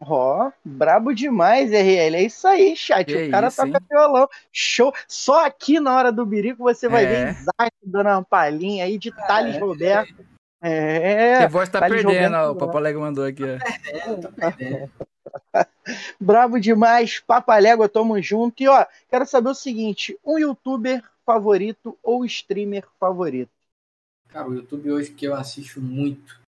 [0.05, 2.15] Ó, brabo demais, RL.
[2.15, 3.05] É isso aí, chat.
[3.05, 3.85] Que o cara isso, toca hein?
[3.89, 4.27] violão.
[4.51, 4.93] Show.
[5.07, 7.07] Só aqui na hora do birico você vai É.
[7.07, 9.59] ver Isaac dando uma palhinha aí de Thales é.
[9.59, 10.25] Roberto.
[10.61, 13.47] É, Você voz tá Thales perdendo, Roberto ó, o Papo Alegre mandou aqui, ó.
[13.47, 14.91] É, eu tô perdendo.
[16.19, 17.19] brabo demais.
[17.19, 18.61] Papalégua, tamo junto.
[18.61, 23.51] E ó, quero saber o seguinte: um youtuber favorito ou streamer favorito?
[24.29, 26.39] Cara, o YouTube hoje que eu assisto muito,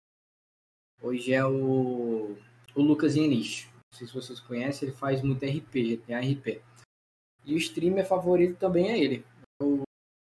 [1.02, 2.36] hoje é o,
[2.76, 3.68] o Lucas Henrich.
[3.68, 6.62] Não sei se vocês conhecem, ele faz muito RP, GTA RP.
[7.46, 9.26] E o streamer favorito também é ele.
[9.62, 9.84] Eu,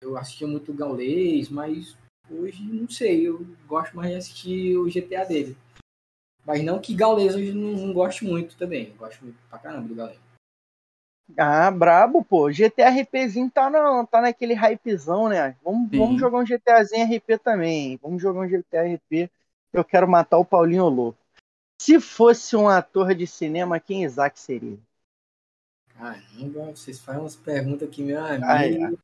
[0.02, 1.96] eu assistia muito o Gaulês, mas
[2.30, 5.56] hoje não sei, eu gosto mais de assistir o GTA dele.
[6.46, 8.88] Mas não que Gaulês hoje não, não gosto muito também.
[8.88, 10.18] Eu gosto muito pra caramba do Gaulês.
[11.36, 12.50] Ah, brabo, pô.
[12.50, 15.56] GTA RPzinho tá, na, tá naquele hypezão, né?
[15.62, 15.98] Vamos, Sim.
[15.98, 17.98] vamos jogar um GTAzinho RP também.
[18.02, 19.30] Vamos jogar um GTA RP.
[19.72, 21.18] Eu quero matar o Paulinho Louco.
[21.80, 24.78] Se fosse um ator de cinema, quem Isaac seria?
[25.96, 28.44] Caramba, vocês fazem umas perguntas aqui, meu amigo.
[28.44, 28.98] Ai,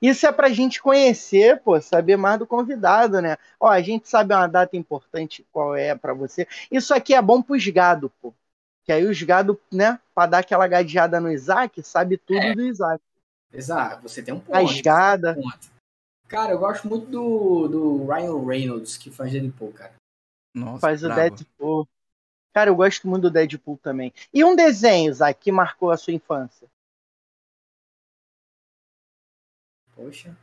[0.00, 3.36] Isso é pra gente conhecer, pô, saber mais do convidado, né?
[3.60, 6.48] Ó, a gente sabe uma data importante qual é pra você.
[6.70, 8.34] Isso aqui é bom pros gado, pô.
[8.84, 12.54] Que aí os gado, né, pra dar aquela gadeada no Isaac, sabe tudo É.
[12.54, 13.02] do Isaac.
[13.52, 14.54] Exato, você tem um ponto.
[14.54, 15.34] Rasgada.
[15.34, 15.72] ponto.
[16.28, 19.94] Cara, eu gosto muito do, do Ryan Reynolds, que faz Deadpool, cara.
[20.54, 21.08] Nossa, Faz o.
[21.08, 21.88] Deadpool.
[22.52, 24.12] Cara, eu gosto muito do Deadpool também.
[24.32, 26.68] E um desenho, Isaac, que marcou a sua infância?
[29.96, 30.36] Poxa.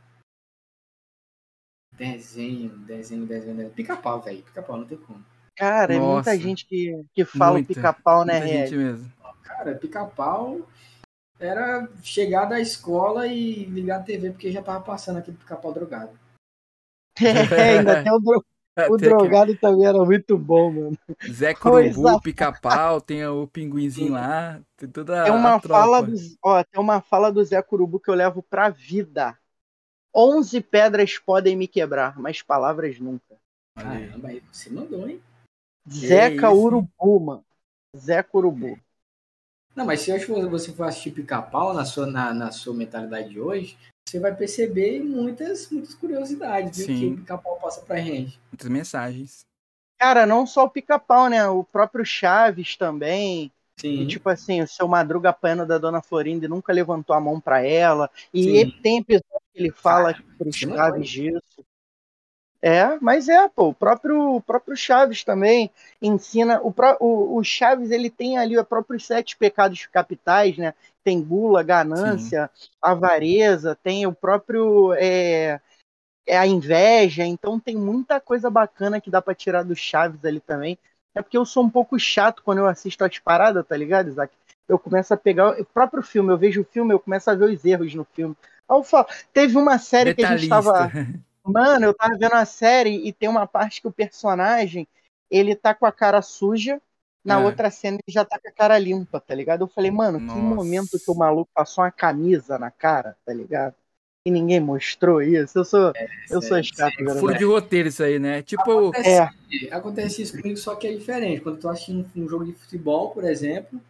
[1.92, 3.70] Desenho, desenho, desenho, desenho.
[3.70, 4.42] Pica-pau, velho.
[4.42, 5.24] Pica-pau, não tem como.
[5.56, 6.38] Cara, é muita Nossa.
[6.38, 9.12] gente que, que fala pica-pau, né, Muita gente mesmo.
[9.42, 10.66] Cara, pica-pau
[11.38, 16.18] era chegar da escola e ligar a TV porque já tava passando aquele pica-pau drogado.
[17.20, 18.44] É, ainda tem o,
[18.88, 20.98] o Tem drogado também era muito bom, mano.
[21.30, 25.80] Zé Curubu, pica-pau, tem o pinguinzinho lá, tem toda Tem uma a tropa.
[25.80, 29.38] fala do, ó, tem uma fala do Zé Curubu que eu levo pra vida.
[30.14, 33.36] Onze pedras podem me quebrar, mas palavras nunca.
[33.76, 35.22] Caramba, aí você mandou, hein?
[35.88, 36.54] Zeca hein?
[36.54, 37.44] Urubu, mano.
[37.96, 38.78] Zé Curubu.
[39.74, 43.78] Não, mas se você for assistir pica-pau na sua, na, na sua mentalidade de hoje,
[44.08, 46.98] você vai perceber muitas, muitas curiosidades viu, Sim.
[46.98, 48.40] que o pica-pau passa pra gente.
[48.50, 49.46] Muitas mensagens.
[49.98, 51.46] Cara, não só o pica-pau, né?
[51.48, 53.52] O próprio Chaves também.
[53.78, 54.02] Sim.
[54.02, 57.40] E, tipo assim, o seu Madruga apanhando da Dona Florinda e nunca levantou a mão
[57.40, 58.10] pra ela.
[58.34, 58.56] E Sim.
[58.56, 61.64] ele tem episódio que ele fala Cara, pro não Chaves disso.
[62.64, 65.68] É, mas é, pô, o próprio, o próprio Chaves também
[66.00, 66.60] ensina.
[66.62, 70.72] O, o, o Chaves, ele tem ali os próprios sete pecados capitais, né?
[71.04, 72.50] Tem gula, ganância,
[72.80, 74.92] avareza, tem o próprio.
[74.94, 75.60] É,
[76.26, 80.40] é a inveja, então tem muita coisa bacana que dá pra tirar do Chaves ali
[80.40, 80.78] também.
[81.14, 84.32] É porque eu sou um pouco chato quando eu assisto as paradas, tá ligado, Isaac?
[84.68, 87.50] Eu começo a pegar o próprio filme, eu vejo o filme, eu começo a ver
[87.50, 88.36] os erros no filme.
[88.68, 90.90] Eu falo, teve uma série que a gente tava.
[91.44, 94.86] Mano, eu tava vendo a série e tem uma parte que o personagem
[95.28, 96.80] ele tá com a cara suja,
[97.24, 97.44] na É.
[97.44, 99.62] outra cena ele já tá com a cara limpa, tá ligado?
[99.62, 100.38] Eu falei, mano, que Nossa.
[100.40, 103.74] momento que o maluco passou uma camisa na cara, tá ligado?
[104.26, 105.58] E ninguém mostrou isso.
[105.58, 105.92] Eu sou,
[106.30, 107.04] eu sou sério, chato, sério.
[107.06, 107.20] galera.
[107.20, 108.40] Furo de roteiro isso aí, né?
[108.42, 109.74] Tipo, Acontece, É.
[109.74, 111.40] acontece isso comigo, só que é diferente.
[111.40, 113.80] Quando eu tô assistindo um jogo de futebol, por exemplo,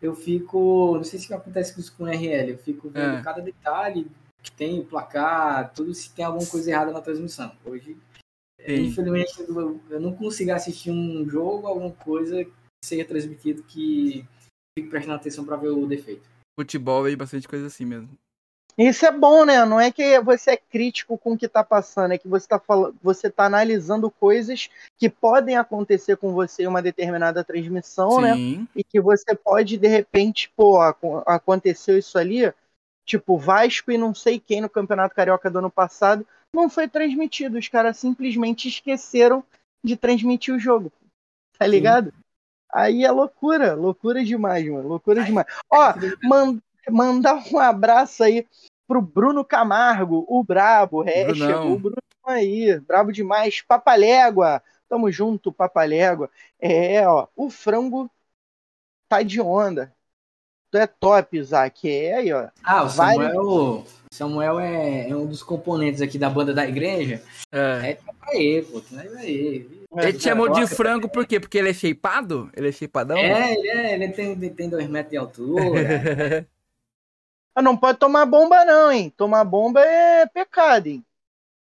[0.00, 0.94] eu fico.
[0.96, 3.22] Não sei se acontece isso com o RL, eu fico vendo É.
[3.22, 4.06] cada detalhe
[4.42, 7.52] que tem, o placar, tudo se tem alguma coisa errada na transmissão.
[7.64, 7.96] Hoje,
[8.66, 8.86] Sim.
[8.86, 12.50] infelizmente, eu eu não consigo assistir um jogo, alguma coisa que
[12.84, 14.26] seja transmitido que
[14.76, 16.28] fique prestando atenção pra ver o defeito.
[16.58, 18.10] futebol veio bastante coisa assim mesmo.
[18.76, 19.64] Isso é bom, né?
[19.66, 22.58] Não é que você é crítico com o que tá passando, é que você tá,
[22.58, 28.34] falando, você tá analisando coisas que podem acontecer com você em uma determinada transmissão, né?
[28.34, 28.68] Sim.
[28.74, 32.50] E que você pode, de repente, pô, ac- aconteceu isso ali,
[33.04, 37.58] tipo, Vasco e não sei quem no Campeonato Carioca do ano passado, não foi transmitido.
[37.58, 39.44] Os caras simplesmente esqueceram
[39.84, 40.90] de transmitir o jogo.
[41.58, 42.12] Tá ligado?
[42.72, 44.88] Aí é loucura, loucura demais, mano.
[44.88, 45.46] Loucura demais.
[45.70, 45.92] Ó,
[46.22, 46.58] man-
[46.90, 48.46] mandar um abraço aí
[48.88, 51.04] pro Bruno Camargo, o Brabo.
[51.06, 53.60] É, chegou o Bruno aí, brabo demais.
[53.60, 56.30] Papalégua, tamo junto, Papalégua.
[56.58, 58.10] É, ó, o frango
[59.08, 59.92] tá de onda.
[60.70, 61.86] Tu é top, Isaac.
[61.90, 62.48] É aí, ó.
[62.64, 67.22] Ah, o Vários- Samuel, Samuel é, é um dos componentes aqui da banda da igreja.
[67.52, 67.90] É.
[67.90, 69.81] É, tá aí, pô, tá aí.
[69.96, 71.38] Ele te chamou de frango por quê?
[71.38, 72.50] Porque ele é shapeado?
[72.54, 73.16] Ele é shapeadão?
[73.18, 76.46] É, ele, é, ele tem, ele tem dois metros de altura.
[77.54, 79.10] Ah, Não pode tomar bomba, não, hein?
[79.16, 81.04] Tomar bomba é pecado, hein?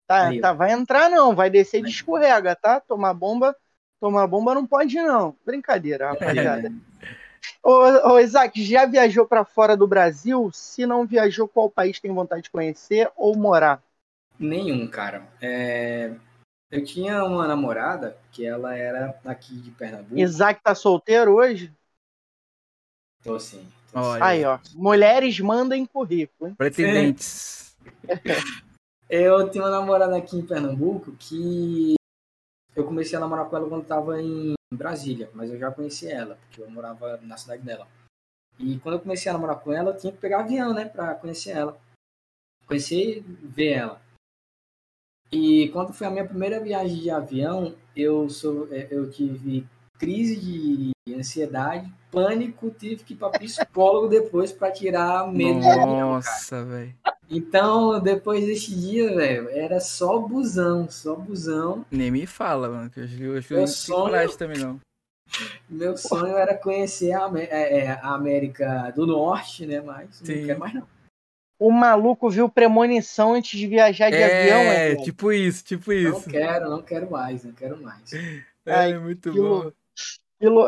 [0.07, 1.35] Tá, Aí, tá, vai entrar, não.
[1.35, 2.79] Vai descer de escorrega, tá?
[2.81, 3.55] Tomar bomba,
[3.99, 5.35] tomar bomba não pode, não.
[5.45, 6.73] Brincadeira, rapaziada.
[7.63, 10.51] Ô, ô, Isaac, já viajou pra fora do Brasil?
[10.53, 13.83] Se não viajou, qual país tem vontade de conhecer ou morar?
[14.39, 15.27] Nenhum, cara.
[15.41, 16.11] É,
[16.71, 20.17] Eu tinha uma namorada que ela era aqui de Pernambuco.
[20.17, 21.73] Isaac tá solteiro hoje?
[23.19, 23.67] Então, assim.
[23.91, 24.23] tô Olha.
[24.23, 24.57] Aí, ó.
[24.73, 26.55] Mulheres mandem currículo, hein?
[26.55, 27.75] Pretendentes.
[29.09, 31.95] Eu tinha uma namorada aqui em Pernambuco que
[32.73, 36.35] eu comecei a namorar com ela quando estava em Brasília, mas eu já conhecia ela,
[36.35, 37.85] porque eu morava na cidade dela.
[38.57, 41.13] E quando eu comecei a namorar com ela, eu tinha que pegar avião, né, pra
[41.15, 41.77] conhecer ela.
[42.65, 44.01] Conhecer e ver ela.
[45.31, 49.65] E quando foi a minha primeira viagem de avião, eu, sou, é, eu tive
[49.97, 50.35] crise
[51.05, 55.59] de ansiedade, pânico, tive que ir para psicólogo depois para tirar medo.
[55.59, 56.93] Nossa, velho.
[57.29, 61.85] Então, depois desse dia, velho, era só busão, só busão.
[61.89, 62.89] Nem me fala, mano.
[62.89, 64.79] Que eu acho que eu eu não sonho- também, não.
[65.69, 69.79] Meu sonho era conhecer a, é, é, a América do Norte, né?
[69.79, 70.39] Mas Sim.
[70.39, 70.87] não quero mais não.
[71.61, 76.27] O maluco viu premonição antes de viajar de avião, É, tipo isso, tipo Não isso.
[76.27, 78.11] quero, não quero mais, não quero mais.
[78.11, 79.71] É, Ai, muito que bom.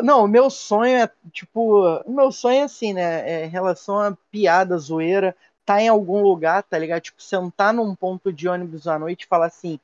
[0.04, 3.28] Não, o meu sonho é, tipo, o meu sonho é assim, né?
[3.28, 5.36] É em relação a piada, zoeira,
[5.66, 7.02] tá em algum lugar, tá ligado?
[7.02, 9.80] Tipo, sentar num ponto de ônibus à noite e falar assim: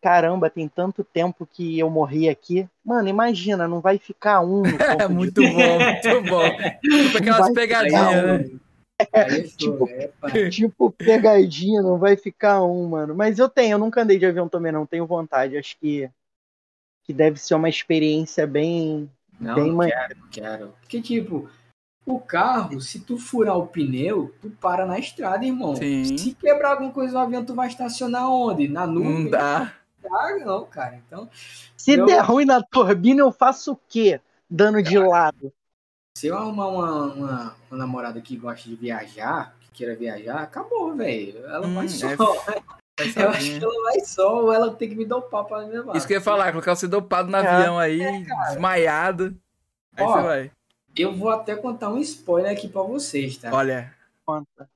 [0.00, 2.68] caramba, tem tanto tempo que eu morri aqui.
[2.84, 6.56] Mano, imagina, não vai ficar um no ponto É de muito bom, muito bom.
[6.80, 8.60] Tipo aquelas pegadinhas, ficar né?
[8.98, 10.48] Eu Tipo- é.
[10.50, 13.14] Tipo, pegadinha, não vai ficar um, mano.
[13.14, 14.86] Mas eu tenho, eu nunca andei de avião também, não.
[14.86, 15.56] Tenho vontade.
[15.56, 16.10] Acho que,
[17.04, 19.10] que deve ser uma experiência bem.
[19.38, 20.74] Não, Bem não quero, não quero.
[20.80, 21.48] Porque, tipo,
[22.06, 25.76] o carro, se tu furar o pneu, tu para na estrada, irmão.
[25.76, 26.16] Sim.
[26.16, 28.66] Se quebrar alguma coisa no avião, tu vai estacionar onde?
[28.66, 29.24] Na nuvem?
[29.24, 29.74] Não dá.
[30.10, 31.00] Ah, não, cara.
[31.06, 31.28] Então,
[31.76, 34.20] Se Eu- der ruim na turbina, eu faço o quê?
[34.48, 35.52] Dando de lado.
[36.16, 40.96] Se eu arrumar uma, uma, uma namorada que gosta de viajar, que queira viajar, acabou,
[40.96, 41.44] velho.
[41.44, 42.08] Ela vai Hum, só.
[42.08, 42.62] é- Vai
[43.14, 43.60] Eu acho que sozinha.
[43.62, 45.94] ela vai só, ou ela tem que me dopar pra me levar.
[45.94, 47.46] Isso que eu ia falar, colocar você dopado no É.
[47.46, 48.00] avião aí,
[48.48, 49.36] desmaiado.
[49.94, 50.50] Aí Ó, você vai.
[50.96, 53.52] Eu vou até contar um spoiler aqui pra vocês, tá?
[53.52, 53.94] Olha,
[54.24, 54.66] Conta.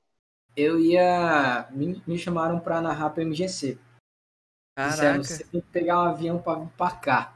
[0.55, 1.67] Eu ia.
[1.71, 3.79] Me, me chamaram pra narrar pro MGC.
[4.77, 5.23] Disseram, caraca.
[5.23, 7.33] você tem que pegar um avião pra vir pra cá.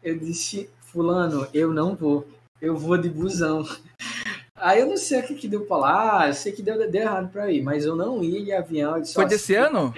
[0.00, 2.24] Eu disse, fulano, eu não vou.
[2.62, 3.64] Eu vou de busão.
[4.54, 7.02] Aí eu não sei o que, que deu pra lá, eu sei que deu, deu
[7.02, 9.04] errado pra ir, mas eu não ia de avião.
[9.04, 9.92] Foi desse se- ano?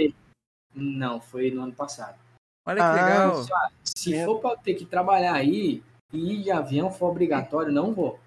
[0.75, 2.19] Não, foi no ano passado.
[2.67, 3.41] Olha que Ah, legal.
[3.43, 4.25] Disse, ó, Se É.
[4.25, 8.19] for pra ter que trabalhar aí e ir de avião for obrigatório, não vou.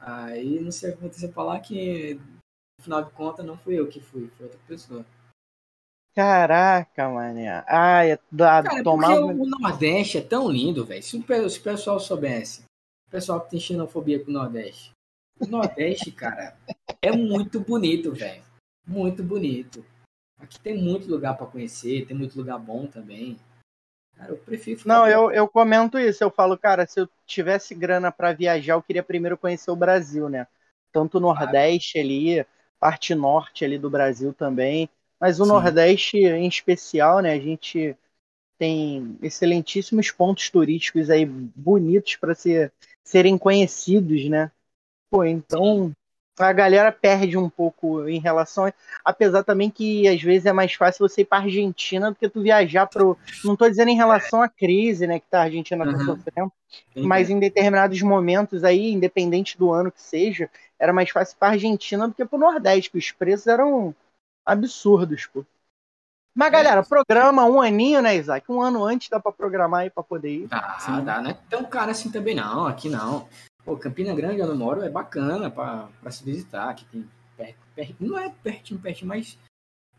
[0.00, 2.14] Aí não sei o que aconteceu pra lá que,
[2.78, 5.06] no final de contas, não fui eu que fui, foi outra pessoa.
[6.14, 7.64] Caraca, mané.
[7.68, 11.02] Ai, é da, Cara, porque o Nordeste é tão lindo, velho.
[11.02, 12.64] Se, se o pessoal soubesse,
[13.12, 14.90] pessoal que tem xenofobia com o Nordeste.
[15.38, 16.56] O Nordeste, cara,
[17.02, 18.42] é muito bonito, velho.
[18.86, 19.84] Muito bonito.
[20.40, 23.38] Aqui tem muito lugar pra conhecer, tem muito lugar bom também.
[24.16, 26.24] Cara, eu prefiro ficar Não, eu, eu comento isso.
[26.24, 30.28] Eu falo, cara, se eu tivesse grana pra viajar, eu queria primeiro conhecer o Brasil,
[30.28, 30.46] né?
[30.90, 32.44] Tanto o Nordeste ali,
[32.80, 34.88] parte norte ali do Brasil também.
[35.20, 35.50] Mas o Sim.
[35.50, 37.32] Nordeste em especial, né?
[37.32, 37.96] A gente
[38.58, 42.72] tem excelentíssimos pontos turísticos aí bonitos para ser,
[43.04, 44.50] serem conhecidos, né?
[45.10, 45.92] Pô, então
[46.38, 48.66] a galera perde um pouco em relação.
[48.66, 48.72] A...
[49.04, 52.42] Apesar também que às vezes é mais fácil você ir para Argentina do que tu
[52.42, 53.18] viajar pro.
[53.44, 56.04] Não estou dizendo em relação à crise, né, que tá a Argentina tá uhum.
[56.04, 56.52] sofrendo,
[56.96, 60.48] mas em determinados momentos aí, independente do ano que seja,
[60.78, 63.94] era mais fácil para Argentina do que pro Nordeste, que os preços eram
[64.44, 65.44] absurdos, pô.
[66.34, 66.50] Mas, é.
[66.50, 68.50] galera, programa um aninho, né, Isaac?
[68.50, 70.46] Um ano antes dá para programar aí para poder ir.
[70.48, 71.04] Dá, Sim.
[71.04, 73.28] dá, não é tão caro assim também não, aqui não.
[73.64, 76.70] Pô, Campina Grande, onde eu moro, é bacana para se visitar.
[76.70, 77.08] Aqui tem
[77.74, 79.38] perto, não é pertinho, pertinho, mas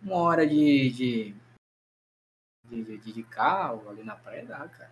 [0.01, 1.36] uma hora de, de,
[2.69, 4.91] de, de, de carro ali na praia dá, cara.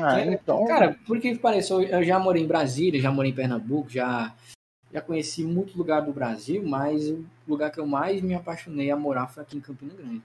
[0.00, 0.66] Ah, é, então...
[0.66, 4.34] Cara, por que parece, eu já morei em Brasília, já morei em Pernambuco, já,
[4.92, 8.96] já conheci muito lugar do Brasil, mas o lugar que eu mais me apaixonei a
[8.96, 10.22] morar foi aqui em Campina Grande.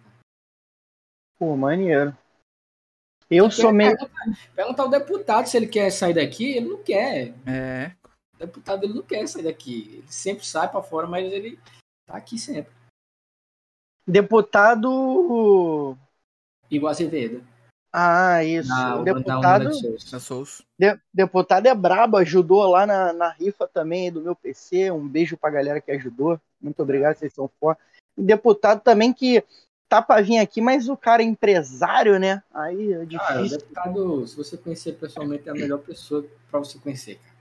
[1.40, 2.16] Pô, maneiro.
[3.30, 3.96] Eu sou meio.
[4.54, 7.34] Perguntar ao deputado se ele quer sair daqui, ele não quer.
[7.46, 7.92] É.
[8.36, 9.90] O deputado ele não quer sair daqui.
[9.94, 11.58] Ele sempre sai para fora, mas ele
[12.06, 12.74] tá aqui sempre.
[14.06, 15.96] Deputado.
[16.70, 17.42] Igor Azevedo.
[17.94, 18.68] Ah, isso.
[18.68, 19.70] Na, deputado.
[20.78, 24.92] De, deputado é brabo, ajudou lá na, na rifa também do meu PC.
[24.92, 26.40] Um beijo pra galera que ajudou.
[26.60, 27.86] Muito obrigado, vocês são fortes.
[28.18, 29.44] Deputado também que
[29.90, 32.44] tá pra vir aqui, mas o cara é empresário, né?
[32.54, 33.20] Aí é difícil.
[33.20, 37.40] Cara, o deputado, se você conhecer pessoalmente, é a melhor pessoa para você conhecer, cara.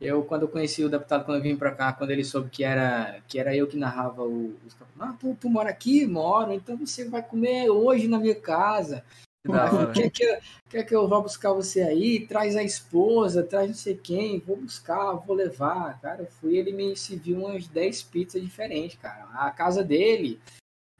[0.00, 2.64] Eu, quando eu conheci o deputado, quando eu vim para cá, quando ele soube que
[2.64, 6.06] era, que era eu que narrava o, os ah, tu, tu mora aqui?
[6.06, 9.04] Moro, então você vai comer hoje na minha casa.
[9.46, 10.40] Ah, quer, que,
[10.70, 12.26] quer que eu vá buscar você aí?
[12.26, 16.00] Traz a esposa, traz não sei quem, vou buscar, vou levar.
[16.00, 19.28] Cara, eu fui, ele me serviu umas 10 pizzas diferentes, cara.
[19.34, 20.40] A casa dele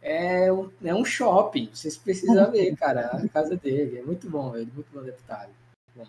[0.03, 1.71] é um, é um shopping.
[1.73, 3.99] Vocês precisam ver, cara, a casa dele.
[3.99, 5.51] É muito bom, ele é muito bom deputado.
[5.95, 6.07] Bom.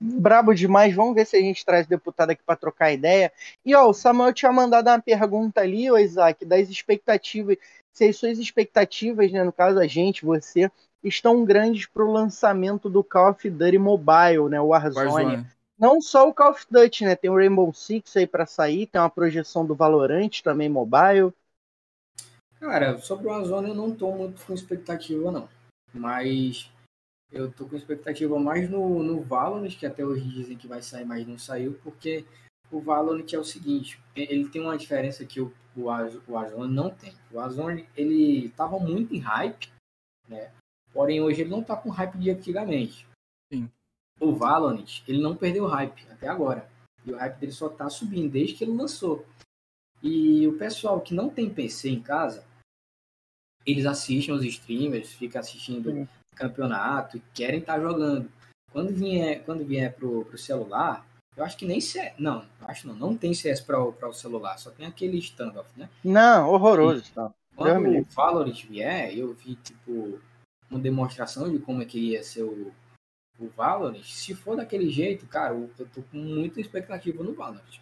[0.00, 0.94] Brabo demais.
[0.94, 3.32] Vamos ver se a gente traz deputado aqui para trocar ideia.
[3.64, 7.56] E ó, o Samuel tinha mandado uma pergunta ali, ô Isaac, das expectativas.
[7.92, 10.70] Se as suas expectativas, né, no caso a gente, você,
[11.02, 15.10] estão grandes para o lançamento do Call of Duty Mobile, né, o Warzone.
[15.10, 15.46] Warzone.
[15.78, 17.16] Não só o Call of Duty, né?
[17.16, 21.32] Tem o Rainbow Six aí para sair, tem uma projeção do Valorant também mobile.
[22.64, 25.46] Cara, sobre o Warzone eu não tô muito com expectativa, não.
[25.92, 26.72] Mas
[27.30, 31.04] eu tô com expectativa mais no, no Valorant, que até hoje dizem que vai sair,
[31.04, 32.24] mas não saiu, porque
[32.70, 36.88] o Valorant é o seguinte, ele tem uma diferença que o, o, o Warzone não
[36.88, 37.12] tem.
[37.30, 39.70] O Warzone, ele tava muito em hype,
[40.26, 40.50] né?
[40.90, 43.06] Porém, hoje ele não tá com hype de antigamente.
[43.52, 43.70] Sim.
[44.18, 46.66] O Valorant, ele não perdeu hype até agora.
[47.04, 49.22] E o hype dele só tá subindo desde que ele lançou.
[50.02, 52.42] E o pessoal que não tem PC em casa,
[53.66, 56.08] eles assistem os streamers, ficam assistindo Sim.
[56.34, 58.30] campeonato e querem estar tá jogando.
[58.70, 61.06] Quando vier, quando vier pro, pro celular,
[61.36, 62.12] eu acho que nem CS.
[62.18, 65.88] Não, acho não, não tem CS para o celular, só tem aquele standoff, né?
[66.02, 67.04] Não, horroroso.
[67.14, 67.32] Tá.
[67.56, 70.20] Quando o Valorant vier, eu vi, tipo,
[70.70, 72.72] uma demonstração de como é que ia ser o,
[73.38, 74.02] o Valorant.
[74.02, 77.80] Se for daquele jeito, cara, eu, eu tô com muita expectativa no Valorant.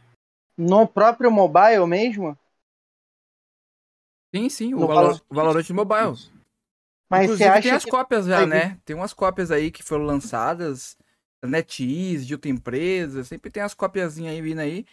[0.56, 2.36] No próprio mobile mesmo?
[4.34, 6.16] Sim, sim, o, Valor, o Valorant Mobile.
[7.10, 7.90] Mas Inclusive, você acha tem as que...
[7.90, 8.78] cópias já, né?
[8.84, 10.96] Tem umas cópias aí que foram lançadas,
[11.44, 14.86] NetEase, de outra empresa, sempre tem as copiazinhas aí vindo aí.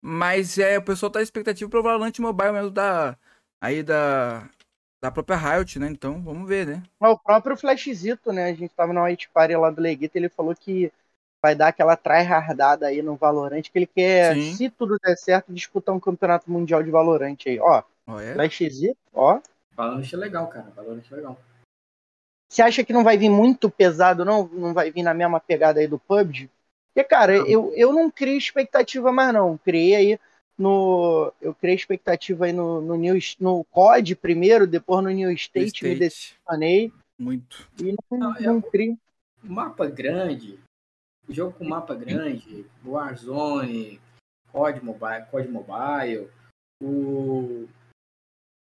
[0.00, 3.18] Mas é, o pessoal tá expectativa pro Valorant Mobile mesmo da.
[3.60, 4.48] Aí da.
[5.02, 5.88] Da própria Riot, né?
[5.88, 6.82] Então, vamos ver, né?
[6.98, 8.46] O próprio Flashzito, né?
[8.46, 10.90] A gente tava na White Party lá do Leguito, ele falou que
[11.42, 14.54] vai dar aquela tryhardada aí no Valorant, que ele quer, Sim.
[14.54, 17.60] se tudo der certo, disputar um campeonato mundial de Valorant aí.
[17.60, 18.34] Ó, Oh, é?
[18.34, 19.40] Flash Z, ó.
[19.74, 20.70] Valorant é legal, cara.
[20.70, 21.38] Valorant é legal.
[22.48, 24.46] Você acha que não vai vir muito pesado, não?
[24.48, 26.48] Não vai vir na mesma pegada aí do PUBG?
[26.94, 27.46] Porque, cara, não.
[27.46, 29.58] eu, eu não criei expectativa mais, não.
[29.58, 30.20] Criei aí
[30.56, 31.32] no.
[31.40, 35.84] Eu criei expectativa aí no, no, New, no COD primeiro, depois no New State, State.
[35.84, 36.92] me decepcionei.
[37.18, 37.68] Muito.
[37.80, 38.96] E não, não, não criei.
[39.42, 40.58] Mapa grande,
[41.28, 44.00] jogo com mapa grande, Warzone,
[44.50, 46.30] COD Mobile, COD Mobile,
[46.82, 47.68] o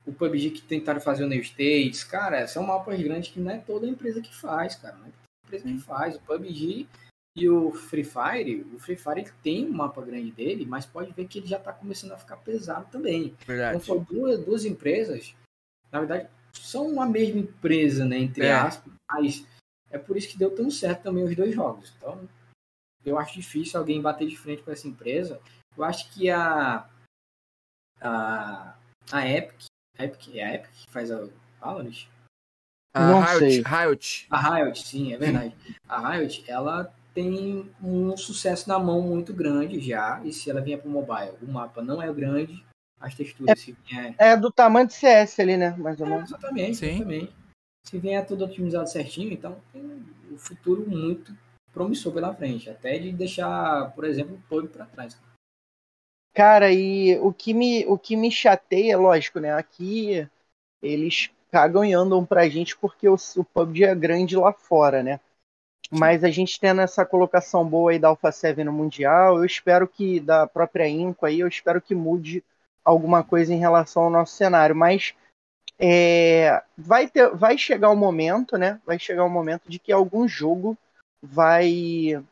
[0.07, 3.57] o PUBG que tentaram fazer o New States, cara, são mapas grandes que não é
[3.57, 4.95] toda empresa que faz, cara.
[4.95, 6.15] Não é toda empresa que faz.
[6.15, 6.87] O PUBG
[7.35, 11.27] e o Free Fire, o Free Fire tem um mapa grande dele, mas pode ver
[11.27, 13.35] que ele já tá começando a ficar pesado também.
[13.45, 13.75] Verdade.
[13.75, 15.35] Então foram duas, duas empresas,
[15.91, 18.53] na verdade, são a mesma empresa, né, entre é.
[18.53, 19.45] aspas, mas
[19.91, 21.93] é por isso que deu tão certo também os dois jogos.
[21.97, 22.27] Então,
[23.05, 25.39] eu acho difícil alguém bater de frente com essa empresa.
[25.77, 26.89] Eu acho que a
[28.01, 28.75] a,
[29.11, 29.67] a Epic
[29.99, 31.27] Epic, é a Epic que faz a
[31.59, 32.07] Valorant?
[32.93, 34.27] A Riot, Riot.
[34.29, 35.55] A Riot, sim, é verdade.
[35.87, 40.21] A Riot, ela tem um sucesso na mão muito grande já.
[40.23, 42.63] E se ela vier para o mobile, o mapa não é grande,
[42.99, 44.15] as texturas é, se vier...
[44.17, 45.75] é do tamanho de CS ali, né?
[45.77, 46.29] Mais ou é, menos.
[46.29, 46.95] exatamente, Sim.
[46.95, 47.33] exatamente.
[47.83, 49.81] Se vier tudo otimizado certinho, então tem
[50.31, 51.35] o futuro muito
[51.71, 55.17] promissor pela frente, até de deixar, por exemplo, o pub para trás.
[56.37, 59.53] Cara, e o que me o que me chateia, lógico, né?
[59.53, 60.29] Aqui
[60.83, 65.19] eles cagam e andam pra gente porque o, o PUBG é grande lá fora, né?
[65.91, 69.87] Mas a gente tendo essa colocação boa aí da Alpha 7 no Mundial, eu espero
[69.87, 72.43] que, da própria Inco aí, eu espero que mude
[72.85, 74.75] alguma coisa em relação ao nosso cenário.
[74.75, 75.15] Mas
[75.79, 78.79] é, vai, ter, vai chegar o um momento, né?
[78.85, 80.77] Vai chegar o um momento de que algum jogo
[81.19, 82.23] vai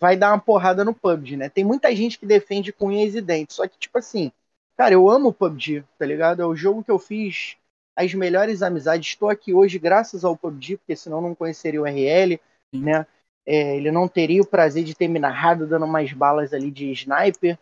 [0.00, 1.48] vai dar uma porrada no PUBG, né?
[1.48, 4.32] Tem muita gente que defende com unhas e dentes, só que, tipo assim,
[4.76, 6.42] cara, eu amo o PUBG, tá ligado?
[6.42, 7.56] É o jogo que eu fiz
[7.96, 9.08] as melhores amizades.
[9.08, 12.40] Estou aqui hoje graças ao PUBG, porque senão não conheceria o RL,
[12.72, 12.82] Sim.
[12.82, 13.06] né?
[13.44, 16.92] É, ele não teria o prazer de ter me narrado dando mais balas ali de
[16.92, 17.58] sniper,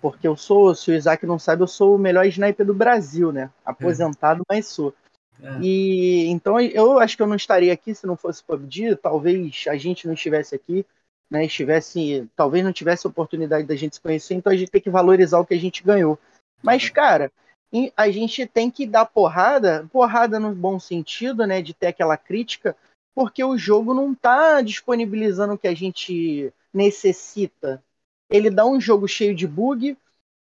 [0.00, 3.32] porque eu sou, se o Isaac não sabe, eu sou o melhor sniper do Brasil,
[3.32, 3.50] né?
[3.64, 4.44] Aposentado, é.
[4.48, 4.94] mas sou.
[5.42, 5.58] É.
[5.60, 9.76] E então eu acho que eu não estaria aqui se não fosse PUBG, talvez a
[9.76, 10.84] gente não estivesse aqui,
[11.30, 11.44] né?
[11.44, 15.38] Estivesse, talvez não tivesse oportunidade da gente se conhecer, então a gente tem que valorizar
[15.38, 16.18] o que a gente ganhou.
[16.62, 17.30] Mas, cara,
[17.96, 21.62] a gente tem que dar porrada, porrada no bom sentido, né?
[21.62, 22.76] De ter aquela crítica,
[23.14, 27.82] porque o jogo não está disponibilizando o que a gente necessita.
[28.28, 29.96] Ele dá um jogo cheio de bug,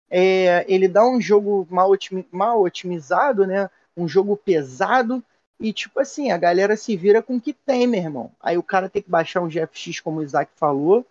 [0.10, 1.90] é, ele dá um jogo mal,
[2.32, 3.70] mal otimizado, né?
[3.98, 5.24] Um jogo pesado.
[5.60, 8.32] E, tipo assim, a galera se vira com o que tem, meu irmão.
[8.42, 11.06] Aí o cara tem que baixar um GFX, como o Isaac falou.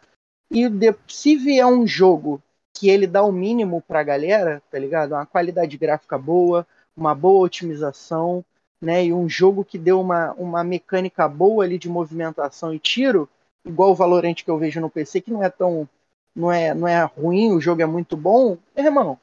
[0.50, 2.42] E de, se vier um jogo
[2.74, 5.12] que ele dá o mínimo pra galera, tá ligado?
[5.12, 6.66] Uma qualidade gráfica boa,
[6.96, 8.44] uma boa otimização,
[8.80, 9.06] né?
[9.06, 13.28] E um jogo que deu uma, uma mecânica boa ali de movimentação e tiro,
[13.64, 15.88] igual o Valorant que eu vejo no PC, que não é tão.
[16.34, 19.18] não é, não é ruim, o jogo é muito bom, meu irmão,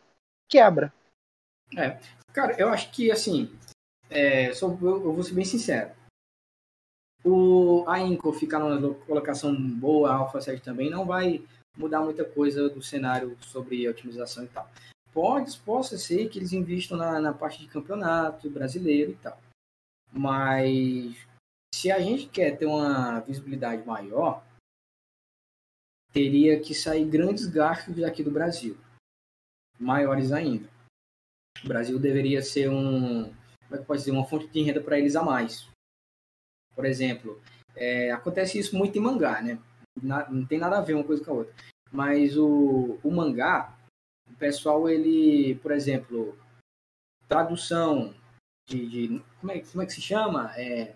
[0.50, 0.92] quebra.
[1.78, 1.98] É,
[2.34, 3.52] cara, eu acho que assim.
[4.12, 5.96] É, só, eu, eu vou ser bem sincero.
[7.24, 11.42] O, a Inco ficar numa colocação boa, a Alpha 7 também, não vai
[11.78, 14.70] mudar muita coisa do cenário sobre otimização e tal.
[15.14, 19.40] Pode, possa ser que eles investam na, na parte de campeonato brasileiro e tal.
[20.12, 21.16] Mas
[21.74, 24.44] se a gente quer ter uma visibilidade maior,
[26.12, 28.78] teria que sair grandes gastos daqui do Brasil,
[29.80, 30.70] maiores ainda.
[31.64, 33.34] O Brasil deveria ser um,
[33.72, 35.70] como é que pode dizer, uma fonte de renda para eles a mais.
[36.76, 37.42] Por exemplo,
[37.74, 39.58] é, acontece isso muito em mangá, né?
[40.02, 41.54] não tem nada a ver uma coisa com a outra.
[41.92, 43.74] Mas o, o mangá,
[44.30, 46.38] o pessoal, ele, por exemplo,
[47.28, 48.14] tradução
[48.68, 48.88] de.
[48.88, 50.52] de como, é, como é que se chama?
[50.58, 50.94] É,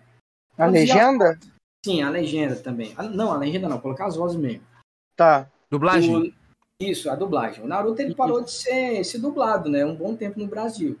[0.56, 1.38] a legenda?
[1.84, 2.94] sim, a legenda também.
[2.96, 4.66] A, não, a legenda não, colocar as vozes mesmo.
[5.14, 5.50] Tá.
[5.70, 6.16] Dublagem?
[6.16, 6.32] O,
[6.80, 7.64] isso, a dublagem.
[7.64, 9.84] O Naruto ele parou de ser, ser dublado, né?
[9.84, 10.98] Um bom tempo no Brasil.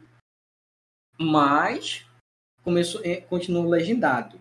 [1.18, 2.06] Mas
[2.62, 4.40] começou, é, continuou legendado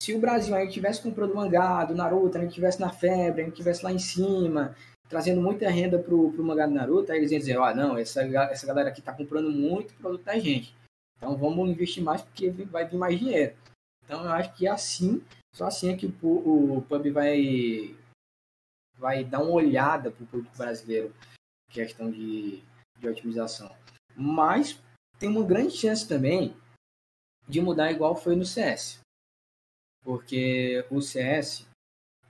[0.00, 3.44] se o Brasil aí tivesse comprando mangá do Naruto, a gente tivesse na febre, a
[3.44, 4.76] gente tivesse lá em cima,
[5.08, 7.98] trazendo muita renda pro, pro mangá do Naruto, aí eles iam dizer, ó, oh, não,
[7.98, 10.74] essa, essa galera aqui tá comprando muito produto da gente.
[11.16, 13.56] Então vamos investir mais porque vai vir mais dinheiro.
[14.04, 15.22] Então eu acho que assim,
[15.52, 17.96] só assim é que o, o pub vai
[18.98, 21.12] vai dar uma olhada pro público brasileiro
[21.70, 22.62] questão de,
[22.98, 23.74] de otimização.
[24.14, 24.80] Mas
[25.18, 26.56] tem uma grande chance também
[27.48, 29.00] de mudar igual foi no CS.
[30.02, 31.66] Porque o CS,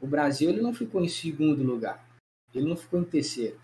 [0.00, 2.06] o Brasil ele não ficou em segundo lugar,
[2.54, 3.60] ele não ficou em terceiro.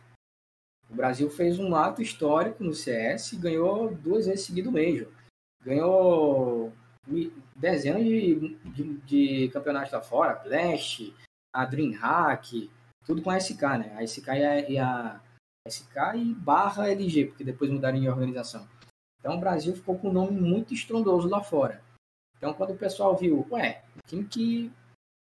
[0.90, 5.08] O Brasil fez um ato histórico no CS e ganhou duas vezes seguido o Major.
[5.62, 6.72] Ganhou
[7.56, 11.14] dezenas de, de, de campeonatos lá fora, Blast,
[11.54, 12.70] a Dreamhack,
[13.06, 13.96] tudo com a SK, né?
[13.96, 15.20] A SK e a, e a
[15.66, 18.68] SK e barra LG, porque depois mudaram de organização.
[19.22, 21.80] Então o Brasil ficou com um nome muito estrondoso lá fora.
[22.36, 24.72] Então, quando o pessoal viu, ué, tem que.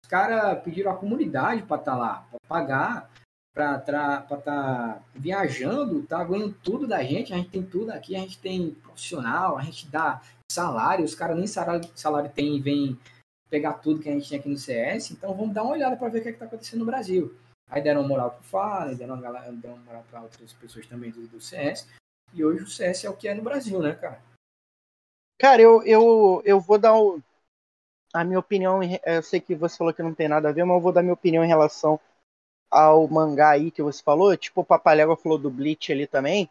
[0.04, 3.12] Os caras pediram a comunidade para estar tá lá, para pagar,
[3.54, 8.20] para estar tá viajando, tá ganhando tudo da gente, a gente tem tudo aqui, a
[8.20, 10.20] gente tem profissional, a gente dá
[10.52, 13.00] salário, os caras nem salário, salário tem e vem
[13.50, 16.10] pegar tudo que a gente tinha aqui no CS, então vamos dar uma olhada para
[16.10, 17.36] ver o que é está acontecendo no Brasil.
[17.70, 21.40] Aí deram moral para o Fallen, deram, deram moral para outras pessoas também do, do
[21.40, 21.88] CS,
[22.34, 24.22] e hoje o CS é o que é no Brasil, né, cara?
[25.38, 27.22] Cara, eu, eu, eu vou dar o,
[28.14, 28.80] a minha opinião.
[29.06, 31.02] Eu sei que você falou que não tem nada a ver, mas eu vou dar
[31.02, 32.00] minha opinião em relação
[32.72, 34.36] ao mangá aí que você falou.
[34.38, 36.50] Tipo, o Papalégua falou do Bleach ali também.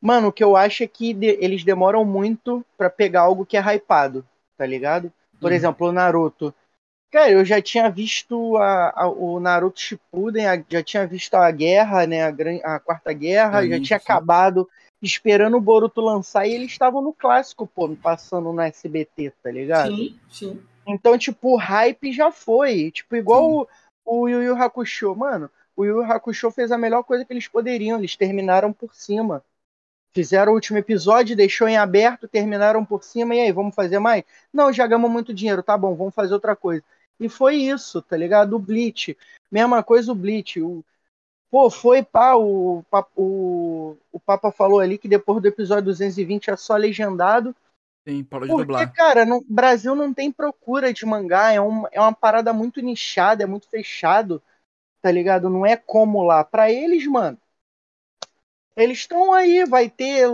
[0.00, 3.56] Mano, o que eu acho é que de, eles demoram muito para pegar algo que
[3.56, 4.26] é hypado,
[4.56, 5.12] tá ligado?
[5.40, 5.56] Por uhum.
[5.56, 6.54] exemplo, o Naruto.
[7.10, 11.50] Cara, eu já tinha visto a, a, o Naruto Shippuden, a, já tinha visto a
[11.50, 14.68] guerra, né, a, a quarta guerra, é já isso, tinha acabado
[15.02, 19.96] esperando o Boruto lançar e eles estavam no clássico, pô, passando no SBT, tá ligado?
[19.96, 20.62] Sim, sim.
[20.86, 23.68] Então, tipo, o hype já foi, tipo, igual o,
[24.04, 27.48] o Yu Yu Hakusho, mano, o Yu Yu Hakusho fez a melhor coisa que eles
[27.48, 29.44] poderiam, eles terminaram por cima.
[30.14, 34.24] Fizeram o último episódio, deixou em aberto, terminaram por cima, e aí, vamos fazer mais?
[34.52, 36.84] Não, já ganhamos muito dinheiro, tá bom, vamos fazer outra coisa.
[37.18, 38.54] E foi isso, tá ligado?
[38.54, 39.16] O Bleach.
[39.50, 40.60] Mesma coisa o Bleach.
[40.60, 40.84] O,
[41.52, 42.82] pô, foi pá, o,
[43.14, 47.54] o, o Papa falou ali que depois do episódio 220 é só legendado.
[48.08, 48.92] Sim, parou de Porque, dublar.
[48.94, 53.42] cara, no Brasil não tem procura de mangá, é, um, é uma parada muito nichada,
[53.42, 54.42] é muito fechado,
[55.02, 55.50] tá ligado?
[55.50, 56.42] Não é como lá.
[56.42, 57.38] Pra eles, mano,
[58.74, 60.26] eles estão aí, vai ter,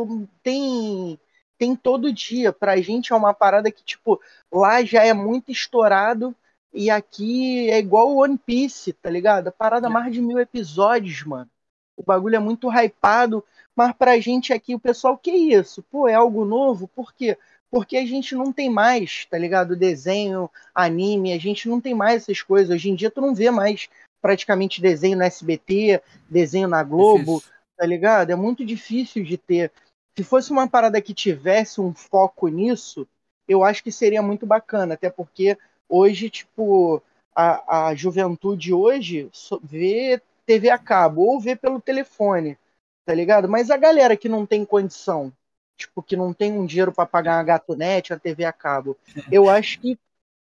[0.43, 1.19] tem
[1.59, 2.53] tem todo dia.
[2.53, 6.35] Pra gente é uma parada que, tipo, lá já é muito estourado
[6.73, 9.49] e aqui é igual o One Piece, tá ligado?
[9.49, 9.91] A parada é.
[9.91, 11.51] mais de mil episódios, mano.
[11.97, 13.45] O bagulho é muito hypado,
[13.75, 15.83] mas pra gente aqui, o pessoal, que isso?
[15.83, 16.87] Pô, é algo novo?
[16.89, 17.37] Por quê?
[17.71, 19.77] Porque a gente não tem mais, tá ligado?
[19.77, 22.75] Desenho, anime, a gente não tem mais essas coisas.
[22.75, 23.89] Hoje em dia tu não vê mais
[24.21, 27.53] praticamente desenho no SBT, desenho na Globo, difícil.
[27.77, 28.31] tá ligado?
[28.31, 29.73] É muito difícil de ter.
[30.17, 33.07] Se fosse uma parada que tivesse um foco nisso,
[33.47, 35.57] eu acho que seria muito bacana, até porque
[35.89, 37.03] Hoje, tipo,
[37.35, 39.31] a, a juventude hoje
[39.63, 42.59] vê TV a cabo ou vê pelo telefone,
[43.05, 43.49] tá ligado?
[43.49, 45.33] Mas a galera que não tem condição,
[45.77, 48.97] tipo, que não tem um dinheiro para pagar uma gatonete, a TV a cabo,
[49.31, 49.99] eu acho que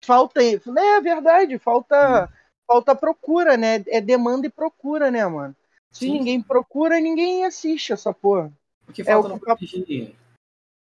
[0.04, 2.30] falta, né, é verdade, falta
[2.66, 3.82] falta procura, né?
[3.86, 5.54] É demanda e procura, né, mano?
[5.90, 6.12] Se Sim.
[6.12, 8.50] ninguém procura, ninguém assiste essa porra.
[8.88, 10.16] O que falta, é, no, PUBG,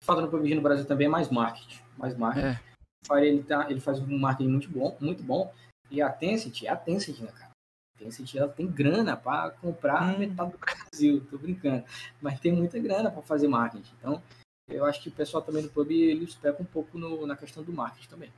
[0.02, 1.82] falta no PUBG no Brasil também é mais marketing.
[1.98, 2.48] Mais marketing.
[2.48, 2.73] É.
[3.06, 5.54] Fire ele, tá, ele faz um marketing muito bom, muito bom.
[5.92, 7.52] E a Tencent, é a Tencent, né, cara?
[7.96, 10.20] A Tencent ela tem grana para comprar hum.
[10.20, 11.84] metade do Brasil, tô brincando.
[12.22, 13.94] Mas tem muita grana para fazer marketing.
[14.00, 14.22] Então,
[14.70, 17.64] eu acho que o pessoal também do pub eles pegam um pouco no, na questão
[17.64, 18.32] do marketing também.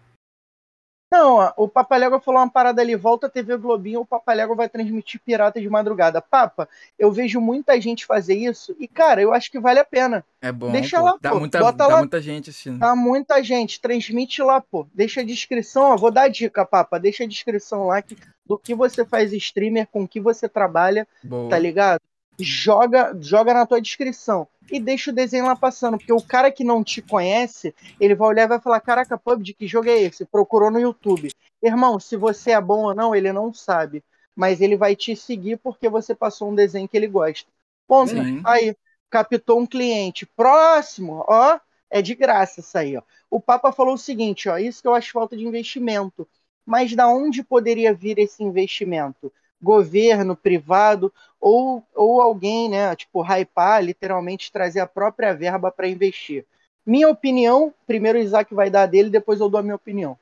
[1.11, 5.21] Não, o Papalégua falou uma parada ali, volta a TV Globinho, o Papalégua vai transmitir
[5.23, 6.21] Pirata de Madrugada.
[6.21, 6.67] Papa,
[6.97, 10.25] eu vejo muita gente fazer isso e, cara, eu acho que vale a pena.
[10.41, 11.05] É bom, Deixa pô.
[11.05, 11.39] lá, dá pô.
[11.39, 11.97] Muita, Bota dá lá.
[11.99, 12.79] muita gente assistindo.
[12.79, 14.87] Dá muita gente, transmite lá, pô.
[14.93, 18.57] Deixa a descrição, ó, vou dar a dica, Papa, deixa a descrição lá que, do
[18.57, 21.49] que você faz streamer, com que você trabalha, Boa.
[21.49, 22.01] tá ligado?
[22.39, 26.63] Joga, joga na tua descrição e deixa o desenho lá passando, porque o cara que
[26.63, 30.25] não te conhece, ele vai olhar e vai falar: "Caraca, PUBG, que jogo é esse?"
[30.25, 31.29] Procurou no YouTube.
[31.61, 34.03] Irmão, se você é bom ou não, ele não sabe,
[34.35, 37.49] mas ele vai te seguir porque você passou um desenho que ele gosta.
[37.87, 38.11] Ponto.
[38.11, 38.41] Sim.
[38.45, 38.75] Aí,
[39.09, 40.25] captou um cliente.
[40.25, 41.59] Próximo, ó,
[41.89, 43.01] é de graça isso aí, ó.
[43.29, 46.27] O Papa falou o seguinte, ó, isso que eu acho falta de investimento.
[46.65, 49.31] Mas da onde poderia vir esse investimento?
[49.61, 56.45] Governo, privado, ou, ou alguém, né, tipo, hypar, literalmente trazer a própria verba para investir.
[56.85, 60.17] Minha opinião, primeiro o Isaac vai dar dele, depois eu dou a minha opinião.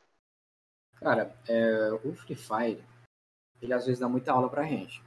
[0.95, 2.84] Cara, é, o Free Fire,
[3.61, 5.01] ele às vezes dá muita aula pra gente.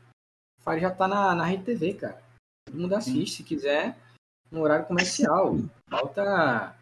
[0.61, 2.23] O Fire já tá na, na Rede TV, cara.
[2.67, 3.97] Todo mundo assiste, se quiser,
[4.51, 5.57] no horário comercial.
[5.89, 6.77] Falta.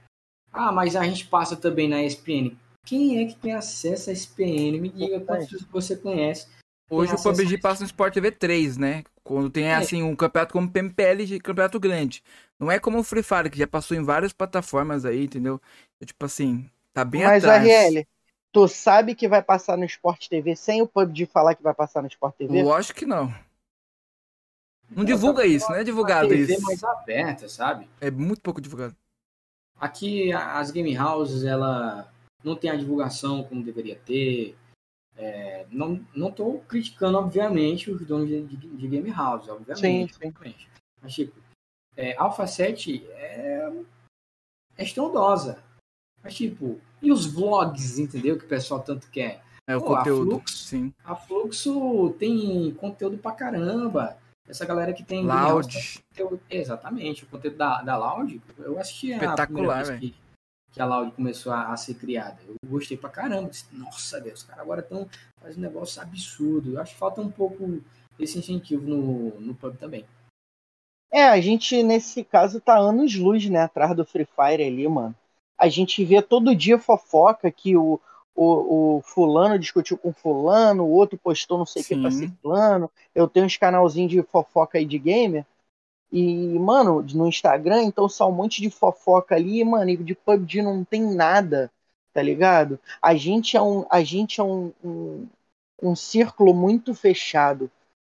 [0.52, 2.56] Ah, mas a gente passa também na ESPN.
[2.84, 4.80] Quem é que tem acesso à ESPN?
[4.80, 6.48] Me diga quantos você conhece
[6.94, 9.04] Hoje o PUBG passa no Sport TV 3, né?
[9.22, 9.74] Quando tem é.
[9.74, 12.22] assim um campeonato como PMPL de campeonato grande.
[12.58, 15.60] Não é como o Free Fire, que já passou em várias plataformas aí, entendeu?
[16.00, 17.62] É, tipo assim, tá bem Mas, atrás.
[17.62, 18.06] Mas, RL,
[18.52, 22.02] tu sabe que vai passar no Sport TV sem o PUBG falar que vai passar
[22.02, 22.62] no Sport TV?
[22.62, 23.34] Lógico que não.
[24.90, 26.62] Não divulga isso, não é divulgado TV isso.
[26.62, 27.88] mais aberta, sabe?
[28.00, 28.94] É muito pouco divulgado.
[29.80, 32.08] Aqui as game houses, ela
[32.44, 34.56] não tem a divulgação como deveria ter.
[35.16, 40.14] É, não, não tô criticando, obviamente, os donos de, de, de Game House, obviamente.
[40.14, 40.54] Sim, sim.
[41.00, 41.38] Mas, tipo,
[41.96, 43.72] é, Alpha 7 é,
[44.76, 45.62] é estrondosa.
[46.22, 48.38] Mas, tipo, e os vlogs, entendeu?
[48.38, 49.42] Que o pessoal tanto quer.
[49.66, 50.94] É o Pô, conteúdo, a Fluxo, sim.
[51.04, 54.18] A Fluxo tem conteúdo pra caramba.
[54.46, 55.24] Essa galera que tem...
[55.24, 56.02] Loud.
[56.50, 57.24] exatamente.
[57.24, 60.23] O conteúdo da, da Loud, eu assisti Espetacular, a primeira que
[60.80, 62.38] a Loud começou a, a, ser criada.
[62.46, 63.50] Eu gostei pra caramba.
[63.50, 65.08] Disse, Nossa, Deus, os caras agora estão
[65.40, 66.72] fazendo um negócio absurdo.
[66.72, 67.80] Eu acho que falta um pouco
[68.18, 70.04] esse incentivo no, no pub também.
[71.12, 75.14] É, a gente, nesse caso, tá anos luz, né, atrás do Free Fire ali, mano.
[75.56, 78.00] A gente vê todo dia fofoca que o,
[78.34, 82.32] o, o fulano discutiu com fulano, o outro postou não sei o que pra ser
[82.42, 82.90] plano.
[83.14, 85.46] Eu tenho uns canalzinhos de fofoca aí de gamer.
[86.14, 90.62] E, mano, no Instagram, então só um monte de fofoca ali, mano, e de PUBG
[90.62, 91.70] não tem nada.
[92.12, 92.78] tá ligado?
[93.02, 95.26] A gente é um, a gente é um, um,
[95.82, 97.68] um círculo muito fechado,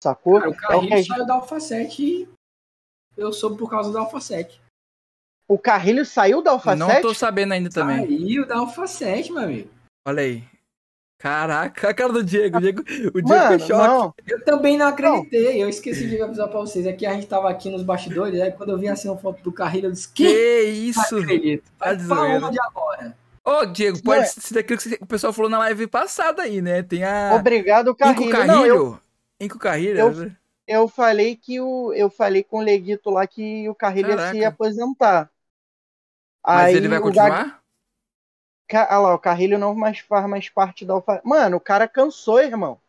[0.03, 0.41] sacou?
[0.41, 2.29] Cara, o é Carrinho o que a gente- saiu da Alpha 7 e
[3.17, 4.61] eu soube por causa da Alpha 7.
[5.49, 7.03] O Carrilho saiu da Alpha Não 7?
[7.03, 7.99] tô sabendo ainda também.
[8.05, 9.71] Saiu da Alpha 7, meu amigo.
[10.09, 10.43] Olha aí.
[11.19, 12.59] Caraca, a cara do Diego.
[12.59, 13.73] O Diego, o Diego Mano, choque.
[13.73, 14.15] não.
[14.27, 15.63] Eu também não acreditei.
[15.63, 16.87] Eu esqueci de avisar pra vocês.
[16.87, 19.51] Aqui a gente tava aqui nos bastidores, aí quando eu vi assim uma foto do
[19.53, 20.63] Carrilho, eu disse, Que que?
[20.65, 21.15] isso?
[21.17, 21.65] Não acredito.
[21.79, 23.17] Tá pra onde agora?
[23.43, 26.61] Ô, Diego, Não pode é- ser daquilo que o pessoal falou na live passada aí,
[26.61, 26.83] né?
[26.83, 27.35] Tem a.
[27.35, 28.31] Obrigado, Inco Carrilho.
[28.31, 28.55] Carrilho.
[28.57, 28.99] Não, eu,
[29.41, 29.99] Inco Carrilho.
[29.99, 30.37] eu- né?
[30.67, 34.25] eu falei que o eu falei com o Leguito lá que o Carrilho ia se
[34.25, 34.49] Caraca.
[34.49, 35.31] aposentar.
[36.47, 37.63] Mas Aí ele vai continuar?
[38.73, 41.21] Ah lá, o Carrilho não mais faz mais parte da Alfa.
[41.25, 42.81] Mano, o cara cansou, irmão.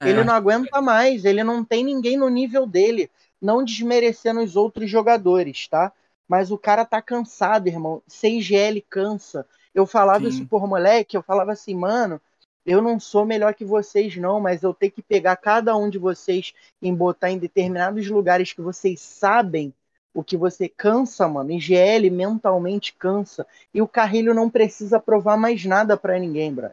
[0.00, 0.08] É.
[0.08, 3.10] Ele não aguenta mais, ele não tem ninguém no nível dele.
[3.40, 5.92] Não desmerecendo os outros jogadores, tá?
[6.26, 8.02] Mas o cara tá cansado, irmão.
[8.08, 9.46] CGL cansa.
[9.74, 10.28] Eu falava Sim.
[10.28, 12.20] isso por moleque, eu falava assim, mano,
[12.66, 15.98] eu não sou melhor que vocês, não, mas eu tenho que pegar cada um de
[15.98, 16.52] vocês
[16.82, 19.72] e botar em determinados lugares que vocês sabem
[20.14, 21.50] o que você cansa, mano.
[21.50, 23.46] IGL mentalmente cansa.
[23.72, 26.70] E o Carrilho não precisa provar mais nada pra ninguém, bro.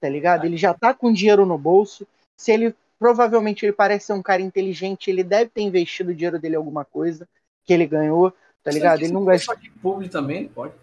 [0.00, 0.44] Tá ligado?
[0.44, 2.06] Ele já tá com dinheiro no bolso.
[2.36, 6.38] Se ele provavelmente ele parece ser um cara inteligente, ele deve ter investido o dinheiro
[6.38, 7.28] dele em alguma coisa
[7.64, 8.32] que ele ganhou,
[8.62, 9.02] tá ligado?
[9.02, 9.46] Ele não gasta.
[9.46, 10.74] Só de público também, pode.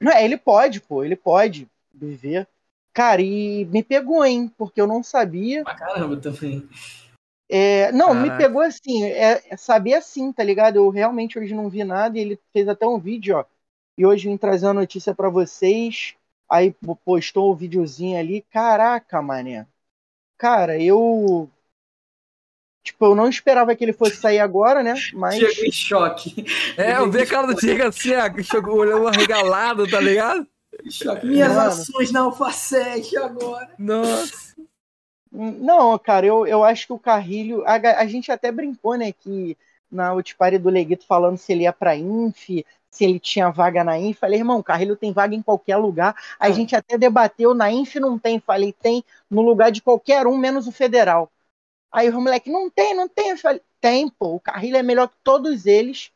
[0.00, 2.46] Não, é, ele pode, pô, ele pode viver.
[2.92, 4.52] Cara, e me pegou, hein?
[4.56, 5.64] Porque eu não sabia.
[5.64, 6.68] Pra caramba também.
[7.48, 8.38] É, não, me Caraca.
[8.44, 10.76] pegou assim, é, é saber assim, tá ligado?
[10.76, 13.44] Eu realmente hoje não vi nada e ele fez até um vídeo, ó.
[13.96, 16.14] E hoje vim trazer a notícia pra vocês.
[16.48, 18.42] Aí po- postou o videozinho ali.
[18.50, 19.66] Caraca, mané.
[20.38, 21.50] Cara, eu.
[22.82, 24.94] Tipo, eu não esperava que ele fosse sair agora, né?
[25.14, 25.36] Mas.
[25.36, 26.44] Chegou em choque.
[26.76, 30.46] É, eu vi a cara do Diego assim, ó, chegou, olhou arregalado, tá ligado?
[30.90, 31.26] choque.
[31.26, 31.68] Minhas Mano.
[31.68, 33.70] ações na Alpha 7 agora.
[33.78, 34.43] Nossa.
[35.36, 37.64] Não, cara, eu, eu acho que o Carrilho.
[37.66, 39.12] A, a gente até brincou, né?
[39.12, 39.56] Que
[39.90, 42.48] na Ultipare do Leguito falando se ele ia pra Inf,
[42.90, 44.18] se ele tinha vaga na Inf.
[44.18, 46.14] Falei, irmão, o Carrilho tem vaga em qualquer lugar.
[46.38, 46.52] A É.
[46.52, 48.38] gente até debateu, na Inf não tem.
[48.38, 51.30] Falei, tem no lugar de qualquer um, menos o federal.
[51.92, 53.30] Aí o moleque, não tem, não tem.
[53.30, 54.36] Eu falei, tem, pô.
[54.36, 56.12] O Carrilho é melhor que todos eles.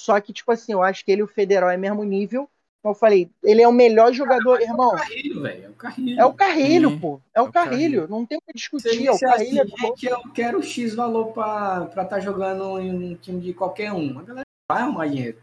[0.00, 2.50] Só que, tipo assim, eu acho que ele e o federal é mesmo nível.
[2.82, 4.90] Então eu falei, ele é o melhor jogador, irmão.
[4.90, 5.64] É o Carrilho, velho.
[5.64, 6.20] É o Carrilho.
[6.20, 7.20] É o Carrilho, Sim, pô.
[7.32, 8.00] É o o Carrilho.
[8.00, 8.08] Carrilho.
[8.08, 9.06] Não tem o que discutir.
[9.06, 9.60] É o disser assim, Carrilho.
[9.60, 13.92] é gente, eu quero X valor pra estar tá jogando em um time de qualquer
[13.92, 14.18] um.
[14.18, 15.38] A galera vai arrumar dinheiro.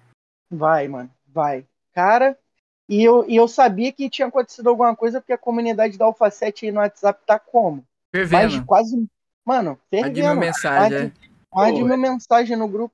[0.52, 1.66] Vai, mano, vai.
[1.94, 2.38] Cara,
[2.90, 6.30] e eu, e eu sabia que tinha acontecido alguma coisa porque a comunidade da Alpha
[6.30, 7.86] 7 aí no WhatsApp tá como?
[8.14, 8.66] Fervendo.
[8.66, 9.08] quase.
[9.46, 10.28] Mano, Mande fervendo.
[10.28, 11.14] mil mensagens,
[11.54, 11.82] Mais é.
[11.82, 12.94] mil mensagens no grupo.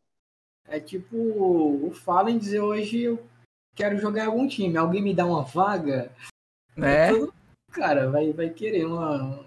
[0.68, 3.20] É tipo o Fallen dizer hoje eu
[3.76, 4.78] quero jogar em algum time.
[4.78, 6.12] Alguém me dá uma vaga?
[6.76, 7.10] Né?
[7.72, 9.44] Cara, vai, vai querer uma.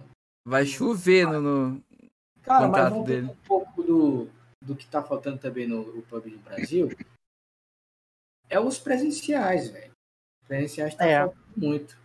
[0.47, 1.41] Vai chover no.
[1.41, 1.83] no-
[2.43, 3.27] Cara, mas Contrato voltando dele.
[3.27, 4.29] um pouco do,
[4.65, 6.89] do que tá faltando também no, no PUBG no Brasil.
[8.49, 9.93] É os presenciais, velho.
[10.47, 11.19] Presenciais tá É.
[11.21, 11.99] faltando muito.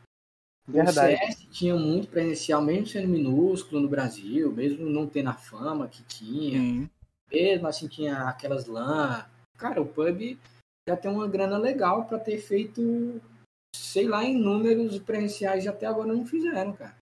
[0.67, 1.15] Verdade.
[1.15, 5.87] O CS tinha muito presencial, mesmo sendo minúsculo no Brasil, mesmo não tendo a fama
[5.87, 6.89] que tinha, Sim.
[7.31, 9.25] mesmo assim tinha aquelas LAN.
[9.57, 10.37] Cara, o pub
[10.88, 13.22] já tem uma grana legal pra ter feito,
[13.76, 16.95] sei lá, em números presenciais até agora não fizeram, cara.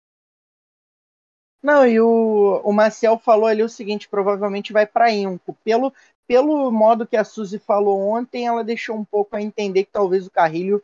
[1.64, 5.56] Não, e o, o Maciel falou ali o seguinte: provavelmente vai pra Inco.
[5.64, 5.94] Pelo,
[6.28, 10.26] pelo modo que a Suzy falou ontem, ela deixou um pouco a entender que talvez
[10.26, 10.84] o Carrilho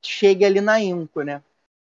[0.00, 1.42] chegue ali na Inco, né?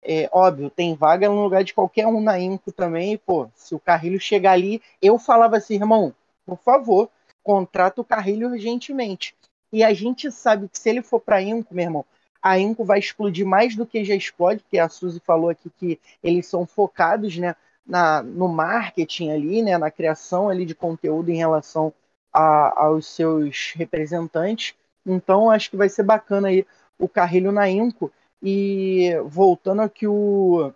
[0.02, 3.12] É, óbvio, tem vaga no lugar de qualquer um na Inco também.
[3.12, 6.14] E, pô, se o Carrilho chegar ali, eu falava assim, irmão,
[6.44, 7.10] por favor,
[7.42, 9.36] contrata o Carrilho urgentemente.
[9.72, 12.04] E a gente sabe que se ele for pra Inco, meu irmão,
[12.42, 16.00] a Inco vai explodir mais do que já explode, porque a Suzy falou aqui que
[16.22, 17.56] eles são focados, né?
[17.86, 21.92] na, no marketing ali, né, na criação ali de conteúdo em relação
[22.32, 24.74] a, aos seus representantes.
[25.04, 26.64] Então, acho que vai ser bacana aí
[26.98, 28.12] o Carrilho na Inco.
[28.44, 30.72] E voltando ao que o,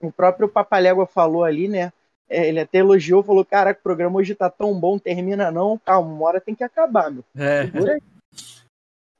[0.00, 1.92] o próprio Papalégua falou ali, né?
[2.28, 5.78] é, Ele até elogiou, falou: Caraca, o programa hoje tá tão bom, termina não.
[5.78, 7.22] Calma, uma hora tem que acabar, meu.
[7.36, 7.64] É.
[7.64, 8.02] Segura aí.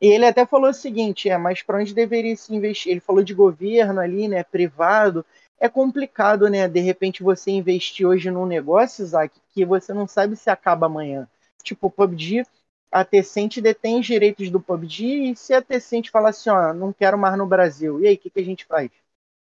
[0.01, 2.93] E ele até falou o seguinte: é, mas para onde deveria se investir?
[2.93, 4.43] Ele falou de governo ali, né?
[4.43, 5.25] Privado
[5.63, 6.67] é complicado, né?
[6.67, 11.29] De repente você investir hoje num negócio, Isaac, que você não sabe se acaba amanhã.
[11.63, 12.45] Tipo, o PUBG,
[12.91, 16.93] a Tecente detém os direitos do PUBG, e se a Tecente falar assim, ó, não
[16.93, 18.91] quero mais no Brasil, e aí, o que, que a gente faz?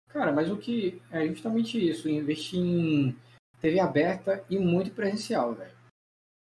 [0.08, 3.14] Cara, mas o que é justamente isso, investir em
[3.60, 5.76] TV aberta e muito presencial, velho.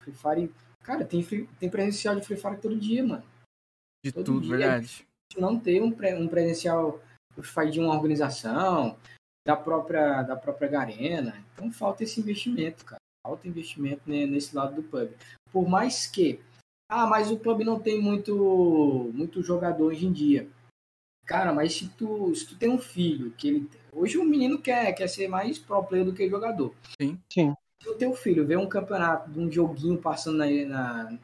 [0.05, 0.55] Free Fire,
[0.89, 3.23] cara, tem, free- tem presencial de Free Fire todo dia, mano.
[4.03, 4.57] De Todo tudo, dia.
[4.57, 5.07] verdade.
[5.37, 6.99] Não ter um, pre- um presencial
[7.43, 8.97] faz de uma organização,
[9.47, 11.45] da própria, da própria Garena.
[11.53, 13.01] Então falta esse investimento, cara.
[13.27, 15.11] Falta investimento nesse lado do pub.
[15.53, 16.41] Por mais que,
[16.91, 20.49] ah, mas o pub não tem muito, muito jogador hoje em dia.
[21.27, 23.71] Cara, mas se tu, se tu tem um filho que ele.
[23.93, 26.75] Hoje o menino quer, quer ser mais pro player do que jogador.
[27.01, 27.19] Sim.
[27.31, 27.55] Sim.
[27.83, 31.19] Se o teu filho vê um campeonato de um joguinho passando na, na,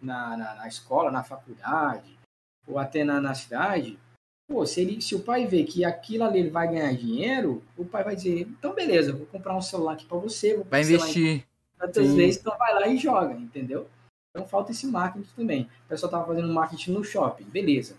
[0.00, 2.18] na, na, na escola, na faculdade,
[2.66, 3.98] ou até na, na cidade,
[4.46, 7.84] pô, se, ele, se o pai vê que aquilo ali ele vai ganhar dinheiro, o
[7.84, 11.44] pai vai dizer, então beleza, vou comprar um celular aqui para você, vou vai investir.
[11.76, 13.88] Tantas vezes, então vai lá e joga, entendeu?
[14.30, 15.70] Então falta esse marketing também.
[15.86, 17.96] O pessoal tava fazendo marketing no shopping, beleza.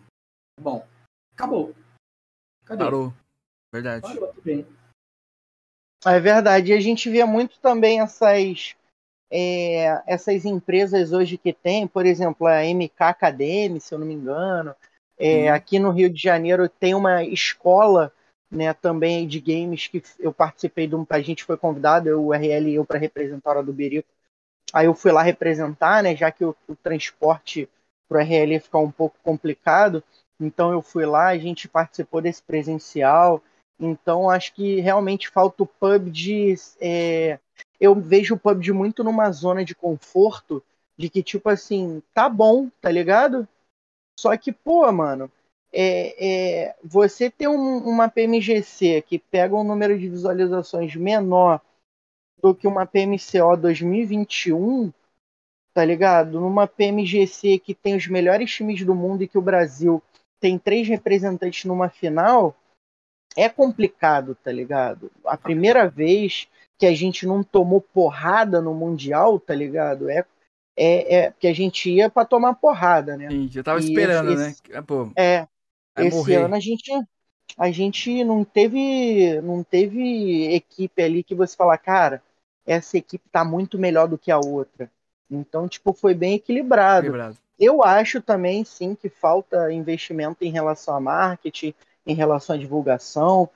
[0.59, 0.85] Bom,
[1.33, 1.73] acabou.
[2.65, 2.83] Cadê?
[2.83, 3.13] Parou.
[3.71, 4.01] Verdade.
[4.01, 4.65] Parou, tudo bem.
[6.05, 6.71] É verdade.
[6.71, 8.75] E a gente vê muito também essas
[9.31, 14.13] é, essas empresas hoje que tem, por exemplo, a MK Academy, se eu não me
[14.15, 14.75] engano,
[15.19, 18.13] é, aqui no Rio de Janeiro tem uma escola
[18.51, 22.33] né, também de games que eu participei de um, a gente foi convidado, eu, o
[22.33, 24.09] RL e eu, para representar a hora do Berico.
[24.73, 27.67] Aí eu fui lá representar, né, já que o, o transporte
[28.07, 30.03] para o RL ia ficar um pouco complicado,
[30.39, 33.43] então eu fui lá, a gente participou desse presencial,
[33.79, 36.55] então acho que realmente falta o PUBG.
[36.81, 37.39] É,
[37.79, 40.63] eu vejo o PUBG muito numa zona de conforto,
[40.97, 43.47] de que, tipo assim, tá bom, tá ligado?
[44.19, 45.31] Só que, pô, mano,
[45.71, 51.61] é, é, você ter um, uma PMGC que pega um número de visualizações menor
[52.41, 54.91] do que uma PMCO 2021,
[55.73, 56.39] tá ligado?
[56.39, 60.01] Numa PMGC que tem os melhores times do mundo e que o Brasil
[60.39, 62.55] tem três representantes numa final,
[63.35, 65.11] é complicado, tá ligado?
[65.25, 66.47] A primeira vez
[66.77, 70.09] que a gente não tomou porrada no Mundial, tá ligado?
[70.09, 70.25] É,
[70.77, 73.29] é, é que a gente ia para tomar porrada, né?
[73.29, 74.55] Sim, já tava e esperando, esse, né?
[74.73, 75.47] Ah, pô, é,
[75.97, 76.35] esse morrer.
[76.37, 76.91] ano a gente
[77.57, 82.23] a gente não teve não teve equipe ali que você fala, cara,
[82.65, 84.89] essa equipe tá muito melhor do que a outra.
[85.29, 87.07] Então, tipo, foi bem equilibrado.
[87.07, 87.37] equilibrado.
[87.59, 91.73] Eu acho também, sim, que falta investimento em relação a marketing,
[92.09, 93.49] em relação à divulgação,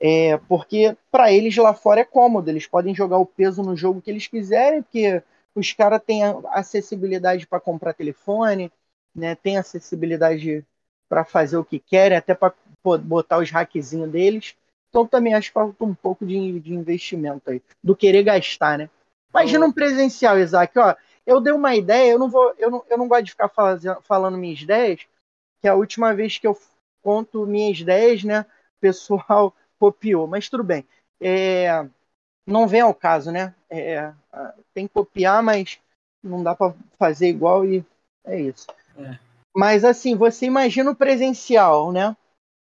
[0.00, 4.00] é, porque para eles lá fora é cômodo, eles podem jogar o peso no jogo
[4.00, 5.22] que eles quiserem, porque
[5.54, 8.72] os caras têm acessibilidade para comprar telefone,
[9.14, 10.64] né, tem acessibilidade
[11.08, 12.54] para fazer o que querem, até para
[13.02, 14.56] botar os hackzinhos deles.
[14.88, 18.88] Então também acho que falta um pouco de, de investimento aí, do querer gastar, né?
[19.30, 20.94] Imagina um presencial, Isaac, ó.
[21.26, 24.00] Eu dei uma ideia, eu não vou, eu não, eu não gosto de ficar fazendo,
[24.02, 25.06] falando minhas ideias,
[25.60, 26.56] que a última vez que eu
[27.08, 28.42] conto minhas ideias, né?
[28.42, 30.84] O pessoal copiou, mas tudo bem.
[31.18, 31.88] É,
[32.46, 33.54] não vem ao caso, né?
[33.70, 34.12] É,
[34.74, 35.80] tem que copiar, mas
[36.22, 37.82] não dá para fazer igual e
[38.26, 38.66] é isso.
[38.98, 39.18] É.
[39.56, 42.14] Mas assim, você imagina o presencial, né?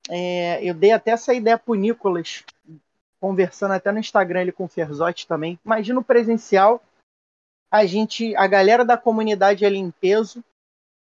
[0.09, 2.43] É, eu dei até essa ideia pro Nicolas,
[3.21, 5.61] conversando até no Instagram ele com o Ferzotti também.
[5.63, 6.83] Imagina o presencial,
[7.71, 10.43] a gente, a galera da comunidade ali em peso,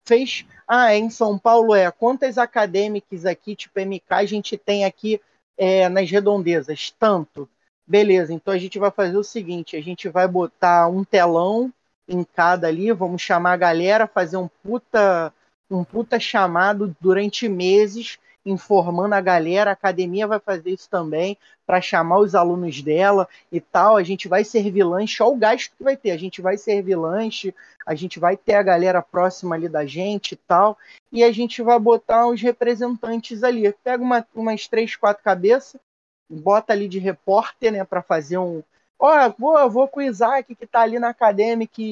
[0.04, 0.44] fez.
[0.66, 1.90] Ah, é em São Paulo é.
[1.90, 5.20] Quantas acadêmicas aqui, tipo MK, a gente tem aqui
[5.56, 6.94] é, nas redondezas?
[6.98, 7.48] Tanto.
[7.86, 11.72] Beleza, então a gente vai fazer o seguinte: a gente vai botar um telão
[12.08, 15.32] em cada ali, vamos chamar a galera, fazer um puta,
[15.70, 21.80] um puta chamado durante meses informando a galera, a academia vai fazer isso também para
[21.80, 23.96] chamar os alunos dela e tal.
[23.96, 26.10] A gente vai servir lanche, olha o gasto que vai ter.
[26.10, 27.54] A gente vai servir lanche,
[27.86, 30.76] a gente vai ter a galera próxima ali da gente e tal,
[31.10, 33.72] e a gente vai botar os representantes ali.
[33.84, 35.80] Pega uma, umas três, quatro cabeças,
[36.28, 38.62] bota ali de repórter, né, para fazer um.
[38.98, 41.82] Ó, oh, vou, vou com o Isaac que tá ali na acadêmica,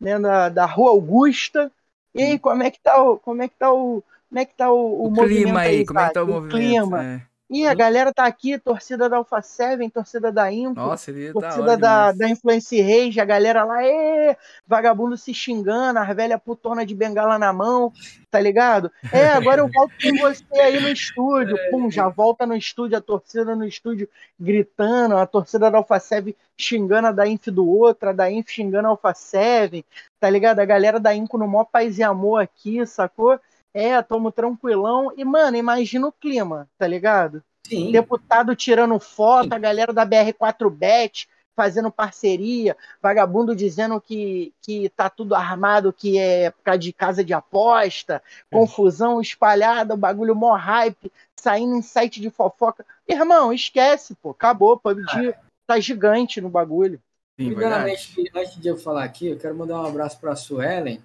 [0.00, 1.70] né, na, da Rua Augusta.
[2.14, 4.02] E aí, como é que tá o, como é que tá o,
[4.36, 5.86] como é que tá o, o, o clima aí?
[5.86, 6.56] Como é que tá o, o movimento?
[6.56, 7.04] Clima.
[7.04, 7.22] É.
[7.48, 11.76] E a galera tá aqui, torcida da Alpha 7, torcida da Info, Nossa, tá torcida
[11.76, 14.36] da, da Influence Rage, a galera lá, ê,
[14.66, 17.92] vagabundo se xingando, a velha putona de bengala na mão,
[18.32, 18.90] tá ligado?
[19.12, 21.70] É, agora eu volto com você aí no estúdio, é.
[21.70, 24.08] pum, já volta no estúdio, a torcida no estúdio
[24.38, 28.50] gritando, a torcida da Alpha 7 xingando a da Inf do outro, a da Inf
[28.50, 29.86] xingando a Alpha 7,
[30.18, 30.58] tá ligado?
[30.58, 33.38] A galera da Inco no maior paz e amor aqui, sacou?
[33.76, 35.12] É, tomo tranquilão.
[35.16, 37.42] E, mano, imagina o clima, tá ligado?
[37.68, 37.92] Sim.
[37.92, 39.54] Deputado tirando foto, Sim.
[39.54, 46.50] a galera da BR4Bet fazendo parceria, vagabundo dizendo que, que tá tudo armado, que é
[46.50, 48.54] por causa de casa de aposta, é.
[48.56, 52.84] confusão espalhada, o bagulho mó hype, saindo em site de fofoca.
[53.06, 55.40] Irmão, esquece, pô, acabou, PUBG ah.
[55.66, 57.00] tá gigante no bagulho.
[57.36, 61.02] Primeiramente, antes de eu falar aqui, eu quero mandar um abraço para a Suelen,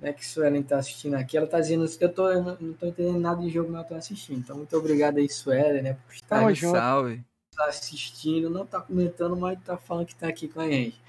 [0.00, 3.20] né, que Suelen tá assistindo aqui, ela tá dizendo, eu tô, eu não tô entendendo
[3.20, 4.38] nada de jogo, mas eu tô assistindo.
[4.38, 7.22] Então, muito obrigado aí, Suelen, né, por estar Tamo salve.
[7.54, 11.00] Tá assistindo, não tá comentando, mas tá falando que tá aqui com a gente.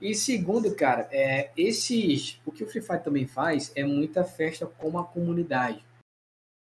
[0.00, 4.66] E segundo, cara, é, esses, o que o Free Fire também faz é muita festa
[4.66, 5.82] com a comunidade.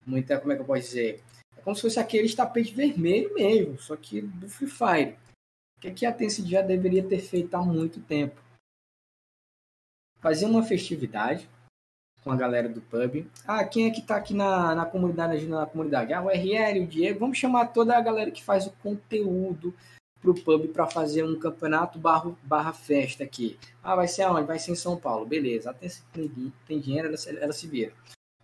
[0.05, 1.23] Muita, como é que eu posso dizer?
[1.57, 5.17] É como se fosse aquele tapete vermelho mesmo, só que do Free Fire.
[5.77, 8.39] O que, que a Tencent já deveria ter feito há muito tempo?
[10.21, 11.49] Fazer uma festividade
[12.23, 13.27] com a galera do pub.
[13.45, 16.13] Ah, quem é que tá aqui na, na comunidade, na comunidade?
[16.13, 17.19] Ah, o RL, o Diego.
[17.19, 19.73] Vamos chamar toda a galera que faz o conteúdo
[20.21, 23.59] pro pub para fazer um campeonato barra, barra festa aqui.
[23.83, 24.47] Ah, vai ser aonde?
[24.47, 25.25] Vai ser em São Paulo.
[25.25, 25.69] Beleza.
[25.69, 27.91] Até se tem, tem dinheiro, ela, ela se vira.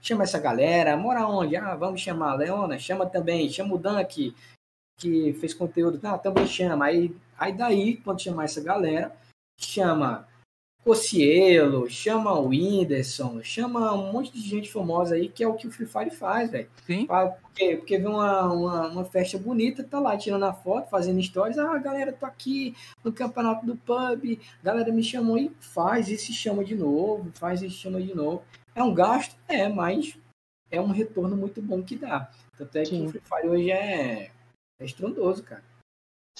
[0.01, 0.97] Chama essa galera.
[0.97, 1.55] Mora onde?
[1.55, 2.77] Ah, vamos chamar a Leona.
[2.77, 3.49] Chama também.
[3.49, 4.35] Chama o Dan aqui,
[4.97, 5.99] que fez conteúdo.
[6.03, 6.85] Ah, também chama.
[6.85, 9.15] Aí, aí daí, quando chamar essa galera,
[9.57, 10.27] chama
[10.83, 15.67] Cocielo, chama o Whindersson, chama um monte de gente famosa aí, que é o que
[15.67, 16.69] o Free Fire faz, velho.
[16.85, 17.05] Sim.
[17.05, 21.57] Porque, porque vê uma, uma, uma, festa bonita, tá lá tirando a foto, fazendo stories.
[21.57, 26.31] Ah, galera, tô aqui no campeonato do pub, galera me chamou e faz e se
[26.31, 28.41] chama de novo, faz e se chama de novo.
[28.73, 29.35] É um gasto?
[29.49, 30.17] É, mas
[30.71, 32.31] é um retorno muito bom que dá.
[32.57, 33.05] Tanto é que Sim.
[33.05, 34.31] o Free Fire hoje é,
[34.79, 35.63] é estrondoso, cara.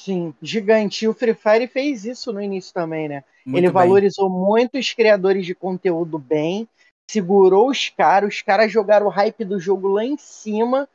[0.03, 1.03] Sim, gigante.
[1.03, 3.23] E o Free Fire fez isso no início também, né?
[3.45, 3.73] Muito Ele bem.
[3.73, 6.67] valorizou muito os criadores de conteúdo bem,
[7.09, 10.88] segurou os caras, os caras jogaram o hype do jogo lá em cima,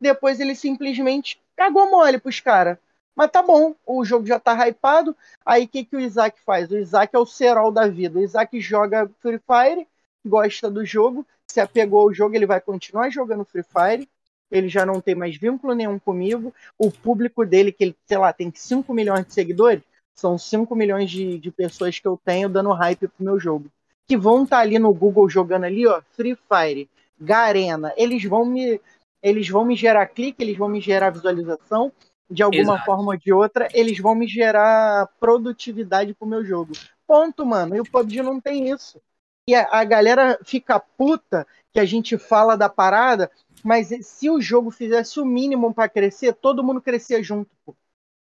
[0.00, 2.78] depois ele simplesmente cagou mole pros caras.
[3.14, 5.16] Mas tá bom, o jogo já tá hypado.
[5.44, 6.70] Aí o que, que o Isaac faz?
[6.70, 8.18] O Isaac é o cerol da vida.
[8.18, 9.86] O Isaac joga Free Fire,
[10.26, 14.08] gosta do jogo, se apegou ao jogo, ele vai continuar jogando Free Fire
[14.50, 16.54] ele já não tem mais vínculo nenhum comigo.
[16.78, 19.82] O público dele, que ele, sei lá, tem 5 milhões de seguidores,
[20.14, 23.70] são 5 milhões de, de pessoas que eu tenho dando hype pro meu jogo.
[24.06, 26.88] Que vão estar tá ali no Google jogando ali, ó, Free Fire,
[27.20, 27.92] Garena.
[27.96, 28.80] Eles vão me.
[29.20, 31.90] Eles vão me gerar clique, eles vão me gerar visualização,
[32.30, 32.84] de alguma Exato.
[32.84, 36.72] forma ou de outra, eles vão me gerar produtividade pro meu jogo.
[37.04, 37.74] Ponto, mano.
[37.74, 39.00] E o PUBG não tem isso.
[39.48, 43.30] E a, a galera fica puta que a gente fala da parada,
[43.64, 47.50] mas se o jogo fizesse o mínimo para crescer, todo mundo crescia junto.
[47.64, 47.74] Pô.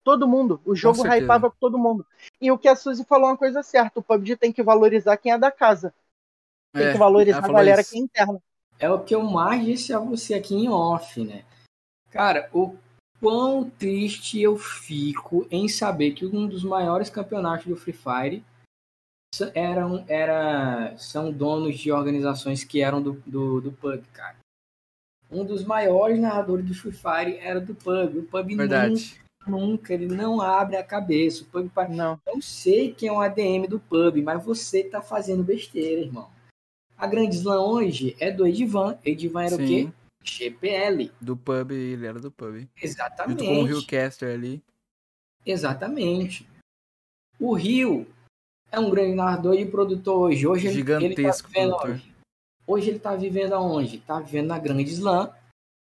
[0.03, 0.60] Todo mundo.
[0.66, 2.06] O jogo hypava com todo mundo.
[2.41, 5.18] E o que a Suzy falou é uma coisa certa: o PUBG tem que valorizar
[5.18, 5.94] quem é da casa.
[6.74, 7.91] Tem é, que valorizar a galera isso.
[7.91, 8.41] que é interna.
[8.80, 11.45] É o que eu mais disse a você aqui em off, né?
[12.10, 12.76] Cara, o
[13.20, 18.44] quão triste eu fico em saber que um dos maiores campeonatos do Free Fire
[19.53, 23.72] eram, era, são donos de organizações que eram do, do, do
[24.12, 24.41] cara
[25.32, 28.18] um dos maiores narradores do Free Fire era do Pub.
[28.18, 29.20] O Pub Verdade.
[29.48, 31.44] Nunca, nunca, ele não abre a cabeça.
[31.44, 32.20] O Pub, não.
[32.28, 36.30] Eu sei que é um ADM do Pub, mas você tá fazendo besteira, irmão.
[36.98, 38.98] A Grande Slam hoje é do Edivan.
[39.03, 39.64] Edivan era Sim.
[39.64, 39.90] o quê?
[40.24, 41.12] GPL.
[41.20, 42.68] Do Pub, ele era do Pub.
[42.80, 43.40] Exatamente.
[43.40, 44.62] Junto com o Rio Caster ali.
[45.44, 46.48] Exatamente.
[47.40, 48.06] O Rio
[48.72, 50.45] é um grande narrador e produtor hoje.
[50.45, 52.02] Hoje Gigantesco ele tá vivendo,
[52.72, 53.98] Hoje ele tá vivendo aonde?
[53.98, 55.30] Tá vivendo na Grande Slam,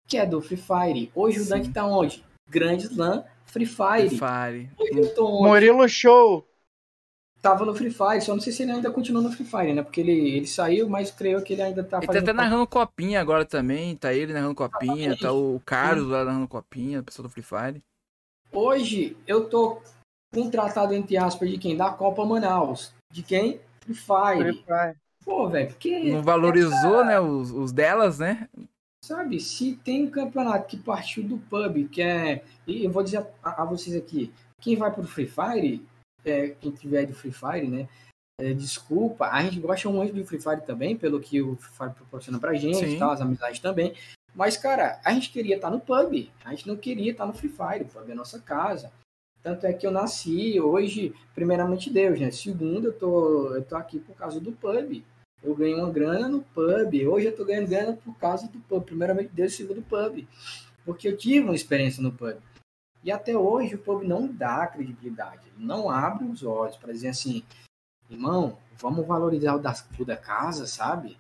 [0.08, 1.12] que é do Free Fire.
[1.16, 1.46] Hoje Sim.
[1.46, 2.24] o Dunk tá onde?
[2.48, 4.10] Grande Slam, Free Fire.
[4.10, 4.70] Free Fire.
[4.78, 5.50] Hoje eu tô onde?
[5.50, 6.48] Murilo Show.
[7.42, 9.82] Tava no Free Fire, só não sei se ele ainda continua no Free Fire, né?
[9.82, 12.22] Porque ele, ele saiu, mas creio que ele ainda tá ele fazendo.
[12.22, 16.24] Ele tá até narrando copinha agora também, tá ele narrando copinha, tá o Carlos lá
[16.24, 17.84] narrando copinha, a pessoa do Free Fire.
[18.52, 19.82] Hoje eu tô
[20.32, 21.76] contratado, entre aspas, de quem?
[21.76, 22.94] Da Copa Manaus.
[23.12, 23.60] De quem?
[23.80, 24.54] Free Fire.
[24.54, 25.05] Free Fire.
[25.26, 26.12] Pô, velho, porque.
[26.12, 27.06] Não valorizou, essa...
[27.06, 28.48] né, os, os delas, né?
[29.04, 32.44] Sabe, se tem um campeonato que partiu do pub, que é.
[32.68, 34.32] E eu vou dizer a, a vocês aqui:
[34.62, 35.86] quem vai pro Free Fire,
[36.24, 37.90] é, quem tiver do Free Fire, né?
[38.40, 41.94] É, desculpa, a gente gosta muito do Free Fire também, pelo que o Free Fire
[41.94, 43.94] proporciona pra gente tal, as amizades também.
[44.34, 47.28] Mas, cara, a gente queria estar tá no pub, a gente não queria estar tá
[47.28, 48.92] no Free Fire, o pub é a nossa casa.
[49.42, 52.32] Tanto é que eu nasci hoje, primeiramente Deus, né?
[52.32, 55.04] Segundo, eu tô, eu tô aqui por causa do pub
[55.46, 57.08] eu ganhei uma grana no pub.
[57.08, 58.84] Hoje eu tô ganhando grana por causa do pub.
[58.84, 60.28] Primeiramente, Deus segundo do pub.
[60.84, 62.38] Porque eu tive uma experiência no pub.
[63.04, 65.48] E até hoje o pub não dá credibilidade.
[65.48, 67.44] Ele não abre os olhos para dizer assim,
[68.10, 71.16] irmão, vamos valorizar o da, o da casa, sabe?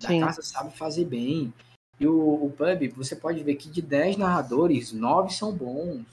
[0.00, 0.20] Da Sim.
[0.20, 1.52] casa sabe fazer bem.
[1.98, 6.06] E o, o pub, você pode ver que de 10 narradores, 9 são bons.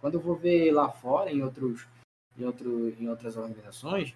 [0.00, 1.86] Quando eu vou ver lá fora, em, outros,
[2.38, 4.14] em, outro, em outras organizações,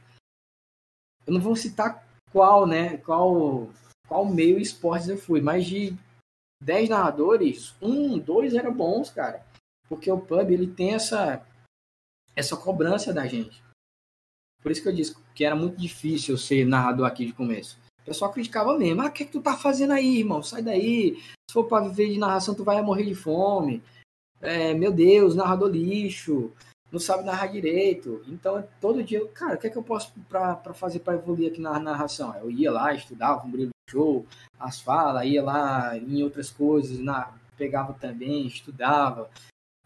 [1.27, 2.97] eu não vou citar qual, né?
[2.97, 3.71] Qual,
[4.09, 5.41] qual meio esportes eu fui.
[5.41, 5.97] Mas de
[6.61, 9.47] 10 narradores, um, dois eram bons, cara.
[9.89, 11.47] Porque o pub ele tem essa,
[12.35, 13.63] essa cobrança da gente.
[14.61, 17.79] Por isso que eu disse que era muito difícil ser narrador aqui de começo.
[18.03, 19.03] O pessoal criticava mesmo.
[19.03, 20.43] Ah, o que, é que tu tá fazendo aí, irmão?
[20.43, 21.17] Sai daí.
[21.49, 23.81] Se for pra viver de narração, tu vai morrer de fome.
[24.41, 26.53] É, meu Deus, narrador lixo.
[26.95, 28.23] Não sabe narrar direito.
[28.29, 31.61] Então, todo dia, cara, o que é que eu posso pra fazer para evoluir aqui
[31.61, 32.33] na narração?
[32.37, 34.25] Eu ia lá, estudava um brilho show,
[34.61, 39.29] as falas, ia lá em outras coisas, na, pegava também, estudava.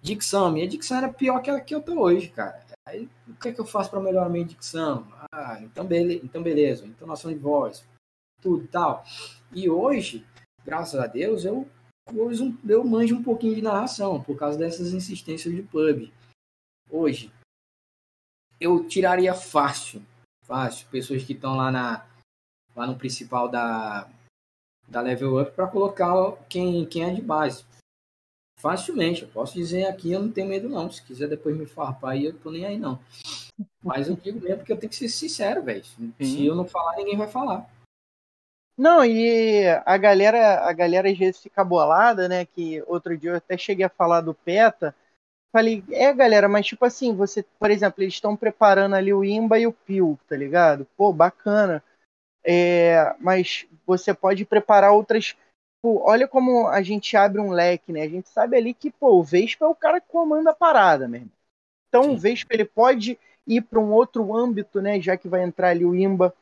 [0.03, 2.63] Dicção, minha dicção era pior que a que eu tô hoje, cara.
[2.85, 5.07] Aí, o que é que eu faço para melhorar minha dicção?
[5.33, 7.87] Ah, então, bele então beleza, entonação de voz,
[8.43, 9.03] tudo tal.
[9.51, 10.27] E hoje,
[10.63, 11.67] graças a Deus, eu,
[12.15, 12.31] eu,
[12.69, 16.13] eu manjo um pouquinho de narração, por causa dessas insistências de pub.
[16.91, 17.31] Hoje,
[18.61, 20.03] eu tiraria fácil,
[20.45, 22.07] fácil, pessoas que estão lá na
[22.75, 24.09] lá no principal da,
[24.87, 26.15] da Level Up para colocar
[26.49, 27.65] quem, quem é de base.
[28.59, 30.91] Facilmente, eu posso dizer aqui, eu não tenho medo não.
[30.91, 33.01] Se quiser depois me farpar aí, eu tô nem aí não.
[33.83, 35.85] Mas eu digo mesmo porque eu tenho que ser sincero, velho.
[35.85, 37.69] Se eu não falar, ninguém vai falar.
[38.77, 42.45] Não, e a galera, a galera às vezes fica bolada, né?
[42.45, 44.95] Que outro dia eu até cheguei a falar do PETA.
[45.53, 49.59] Falei, é galera, mas tipo assim, você, por exemplo, eles estão preparando ali o IMBA
[49.61, 50.87] e o PIL, tá ligado?
[50.97, 51.83] Pô, bacana.
[52.45, 55.37] É, mas você pode preparar outras
[55.81, 58.03] Pô, olha como a gente abre um leque, né?
[58.03, 61.07] A gente sabe ali que, pô, o Vespa é o cara que comanda a parada,
[61.07, 61.31] mesmo.
[61.89, 62.11] Então Sim.
[62.11, 65.01] o Vespa ele pode ir para um outro âmbito, né?
[65.01, 66.35] Já que vai entrar ali o Imba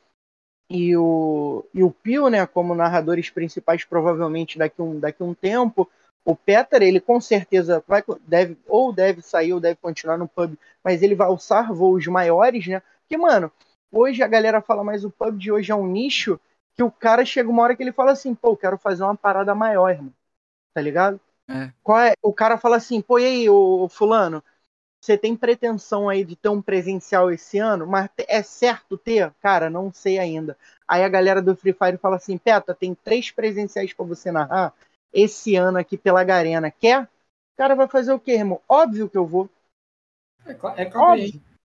[0.71, 2.47] e o, e o Pio, né?
[2.47, 5.89] Como narradores principais, provavelmente daqui um, daqui um tempo.
[6.27, 10.57] O Peter, ele com certeza vai, deve, ou deve sair, ou deve continuar no pub,
[10.83, 12.83] mas ele vai alçar voos maiores, né?
[13.03, 13.51] Porque, mano,
[13.93, 16.41] hoje a galera fala, mas o pub de hoje é um nicho
[16.75, 19.17] que o cara chega uma hora que ele fala assim, pô, eu quero fazer uma
[19.17, 20.13] parada maior, irmão.
[20.75, 21.21] Tá ligado?
[21.49, 21.71] É.
[21.81, 22.15] Qual é?
[22.21, 24.43] O cara fala assim, pô, e aí, ô, fulano,
[25.01, 29.33] você tem pretensão aí de ter um presencial esse ano, mas é certo ter?
[29.41, 30.59] Cara, não sei ainda.
[30.89, 34.75] Aí a galera do Free Fire fala assim, Peta, tem três presenciais para você narrar
[35.17, 36.71] esse ano aqui pela Garena.
[36.71, 37.05] Quer?
[37.05, 38.61] O cara vai fazer o quê, irmão?
[38.69, 39.49] Óbvio que eu vou.
[40.45, 40.85] É, é claro, é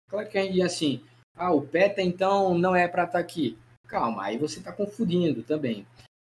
[0.09, 1.05] claro que a gente assim,
[1.35, 3.55] ah, o Peta então não é para estar tá aqui.
[3.87, 5.85] Calma, aí você está confundindo também.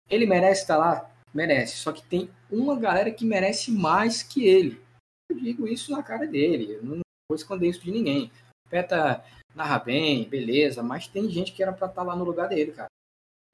[0.09, 1.11] Ele merece estar tá lá?
[1.33, 1.75] Merece.
[1.77, 4.81] Só que tem uma galera que merece mais que ele.
[5.29, 6.73] Eu digo isso na cara dele.
[6.75, 8.31] Eu não vou esconder isso de ninguém.
[8.65, 9.23] O Peta
[9.53, 12.71] narra bem, beleza, mas tem gente que era para estar tá lá no lugar dele,
[12.71, 12.90] cara.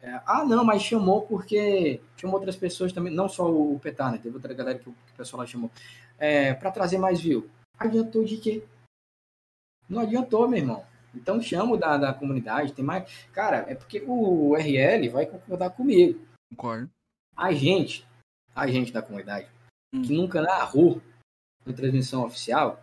[0.08, 4.18] É, ah, não, mas chamou porque chamou outras pessoas também, não só o Petar, né?
[4.18, 5.70] Teve outra galera que o, que o pessoal lá chamou.
[6.18, 7.50] É, para trazer mais view.
[7.78, 8.64] Adiantou de quê?
[9.90, 10.86] Não adiantou, meu irmão.
[11.14, 13.28] Então chamo da, da comunidade, tem mais.
[13.34, 16.26] Cara, é porque o RL vai concordar comigo.
[16.52, 16.90] Concordo.
[17.36, 18.08] A gente,
[18.56, 19.50] a gente da comunidade,
[19.94, 20.02] hum.
[20.04, 21.02] que nunca narrou
[21.66, 22.82] na transmissão oficial,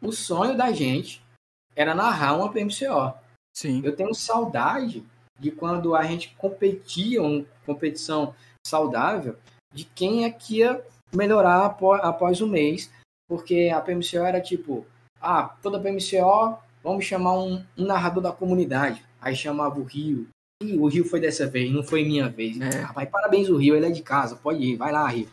[0.00, 1.24] o sonho da gente
[1.74, 3.18] era narrar uma PMCO.
[3.52, 3.82] Sim.
[3.84, 5.04] Eu tenho saudade
[5.42, 8.32] de quando a gente competia, uma competição
[8.64, 9.36] saudável,
[9.74, 10.80] de quem é que ia
[11.12, 12.88] melhorar após, após o mês,
[13.28, 14.86] porque a PMCO era tipo,
[15.20, 19.04] ah, toda PMCO vamos chamar um, um, narrador da comunidade.
[19.20, 20.28] Aí chamava o Rio.
[20.62, 22.60] E o Rio foi dessa vez, não foi minha vez.
[22.60, 22.82] É.
[22.82, 25.28] Rapaz, parabéns o Rio, ele é de casa, pode ir, vai lá, Rio.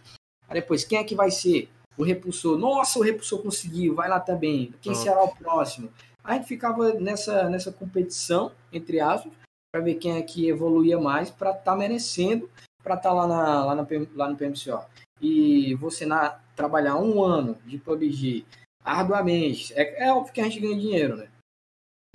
[0.47, 1.69] Aí depois, quem é que vai ser?
[1.95, 2.57] O Repulsor.
[2.57, 4.73] Nossa, o Repulsor conseguiu, vai lá também.
[4.81, 5.91] Quem será o próximo?
[6.23, 9.31] A gente ficava nessa, nessa competição, entre aspas,
[9.71, 12.49] para ver quem é que evoluía mais, para estar tá merecendo,
[12.83, 14.85] para estar tá lá, na, lá, na, lá no PMCO.
[15.21, 18.45] E você na, trabalhar um ano de PUBG
[18.83, 21.29] arduamente, é, é óbvio que a gente ganha dinheiro, né?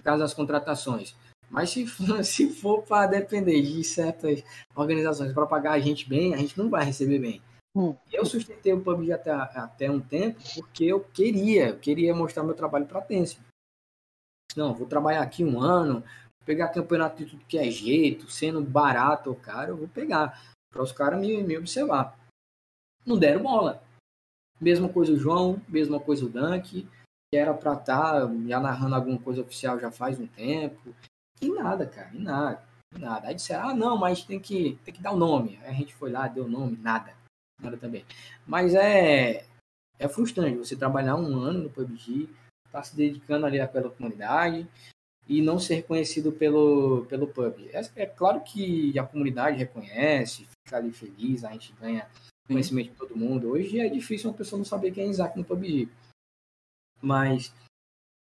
[0.04, 1.16] caso das contratações.
[1.50, 4.44] Mas se for, se for para depender de certas
[4.74, 7.42] organizações para pagar a gente bem, a gente não vai receber bem.
[7.76, 7.96] Hum.
[8.12, 12.54] Eu sustentei o PUBG até, até um tempo porque eu queria, eu queria mostrar meu
[12.54, 13.40] trabalho para a Tencent.
[14.54, 16.04] Não, vou trabalhar aqui um ano,
[16.44, 20.42] pegar campeonato de tudo que é jeito, sendo barato ou caro, eu vou pegar.
[20.70, 22.18] Para os caras me, me observar.
[23.06, 23.82] Não deram bola.
[24.60, 26.88] Mesma coisa o João, mesma coisa o Dunk
[27.34, 30.94] que era para estar já narrando alguma coisa oficial já faz um tempo.
[31.42, 32.62] E nada, cara, e nada,
[32.94, 33.26] e nada.
[33.26, 35.58] Aí disseram, ah, não, mas tem que, tem que dar o um nome.
[35.62, 37.12] Aí a gente foi lá, deu nome, nada.
[37.60, 38.04] Nada também.
[38.46, 39.44] Mas é,
[39.98, 42.28] é frustrante você trabalhar um ano no PUBG,
[42.70, 44.68] tá se dedicando ali pela comunidade
[45.28, 47.68] e não ser reconhecido pelo, pelo pub.
[47.72, 52.06] É, é, claro que a comunidade reconhece, fica ali feliz, a gente ganha
[52.46, 53.50] conhecimento de todo mundo.
[53.50, 55.88] Hoje é difícil uma pessoa não saber quem é Isaac no PUBG
[57.04, 57.52] mas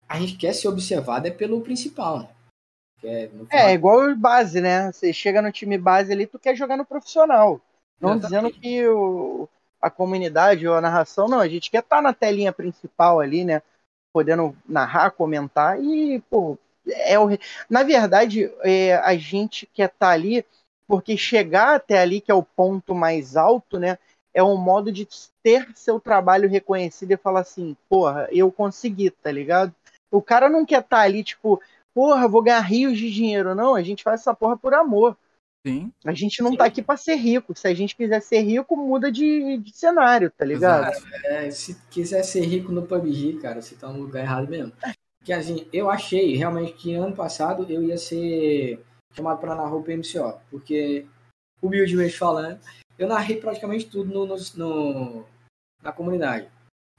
[0.08, 2.28] a gente quer ser observado é pelo principal, né?
[3.02, 4.92] É, é, igual base, né?
[4.92, 7.60] Você chega no time base ali, tu quer jogar no profissional.
[7.98, 8.52] Não Exatamente.
[8.52, 9.48] dizendo que o,
[9.80, 13.44] a comunidade ou a narração, não, a gente quer estar tá na telinha principal ali,
[13.44, 13.62] né?
[14.12, 16.58] Podendo narrar, comentar e, pô,
[16.92, 17.28] é o...
[17.68, 20.44] na verdade, é, a gente quer estar tá ali
[20.86, 23.96] Porque chegar até ali, que é o ponto mais alto, né?
[24.34, 25.06] É um modo de
[25.42, 29.74] ter seu trabalho reconhecido e falar assim, porra, eu consegui, tá ligado?
[30.10, 31.60] O cara não quer estar tá ali, tipo,
[31.94, 33.54] porra, vou ganhar rios de dinheiro.
[33.54, 35.16] Não, a gente faz essa porra por amor.
[35.66, 35.92] Sim.
[36.04, 37.54] A gente não tá aqui para ser rico.
[37.54, 40.92] Se a gente quiser ser rico, muda de, de cenário, tá ligado?
[41.24, 44.72] É, se quiser ser rico no PUBG, cara, você tá no lugar errado mesmo.
[45.20, 48.82] Porque assim, eu achei realmente que ano passado eu ia ser
[49.14, 50.40] chamado para narrar o PMCO.
[50.51, 51.06] Porque,
[51.62, 52.59] humildemente falando,
[52.98, 55.26] eu narrei praticamente tudo no, no, no
[55.82, 56.51] na comunidade.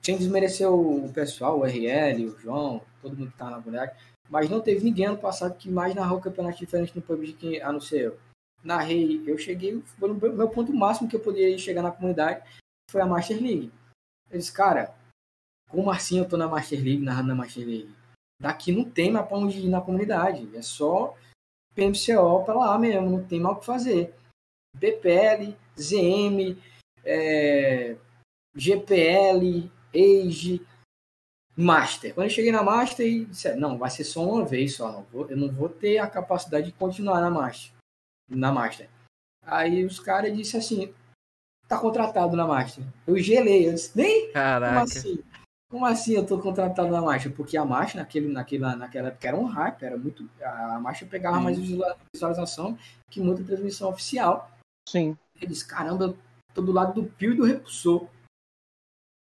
[0.04, 3.96] Sem desmerecer o pessoal, o RL, o João, todo mundo que tá na comunidade.
[4.30, 7.62] Mas não teve ninguém ano passado que mais narrou o campeonato diferente no PUBG que,
[7.62, 8.20] a não ser eu
[8.64, 12.48] narrei, eu cheguei, foi o meu ponto máximo que eu podia chegar na comunidade,
[12.90, 13.72] foi a Master League.
[14.30, 14.96] Eu disse, cara,
[15.68, 17.94] como assim eu tô na Master League, narrando na Master League?
[18.42, 21.16] Daqui não tem mais pra onde ir na comunidade, é só
[21.76, 24.14] PMCO pra lá mesmo, não tem mal o que fazer.
[24.76, 26.58] BPL, ZM,
[27.06, 27.96] é,
[28.56, 30.66] GPL, Age,
[31.56, 32.16] Master.
[32.16, 35.04] Quando eu cheguei na Master, eu disse, não, vai ser só uma vez só, não
[35.04, 37.72] vou, eu não vou ter a capacidade de continuar na Master
[38.36, 38.90] na Master.
[39.46, 40.94] Aí os caras disseram assim,
[41.68, 42.84] tá contratado na Master.
[43.06, 44.32] Eu gelei, eu disse, nem?
[44.32, 44.74] Caraca.
[44.74, 45.24] Como assim?
[45.72, 47.32] Como assim eu tô contratado na Master?
[47.32, 50.30] Porque a Master naquele, naquele, naquela época era um hype, era muito.
[50.44, 51.44] A Master pegava Sim.
[51.46, 51.58] mais
[52.14, 52.78] visualização
[53.10, 54.52] que muita transmissão oficial.
[54.90, 55.18] Sim.
[55.42, 56.18] Eles, caramba, eu
[56.54, 58.06] tô do lado do Pio e do Repulsor.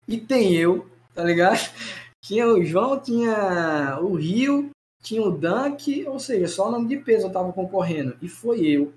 [0.07, 1.59] E tem eu, tá ligado?
[2.25, 4.71] Tinha o João, tinha o Rio,
[5.01, 8.17] tinha o Dunk, ou seja, só o nome de peso eu tava concorrendo.
[8.21, 8.93] E foi eu.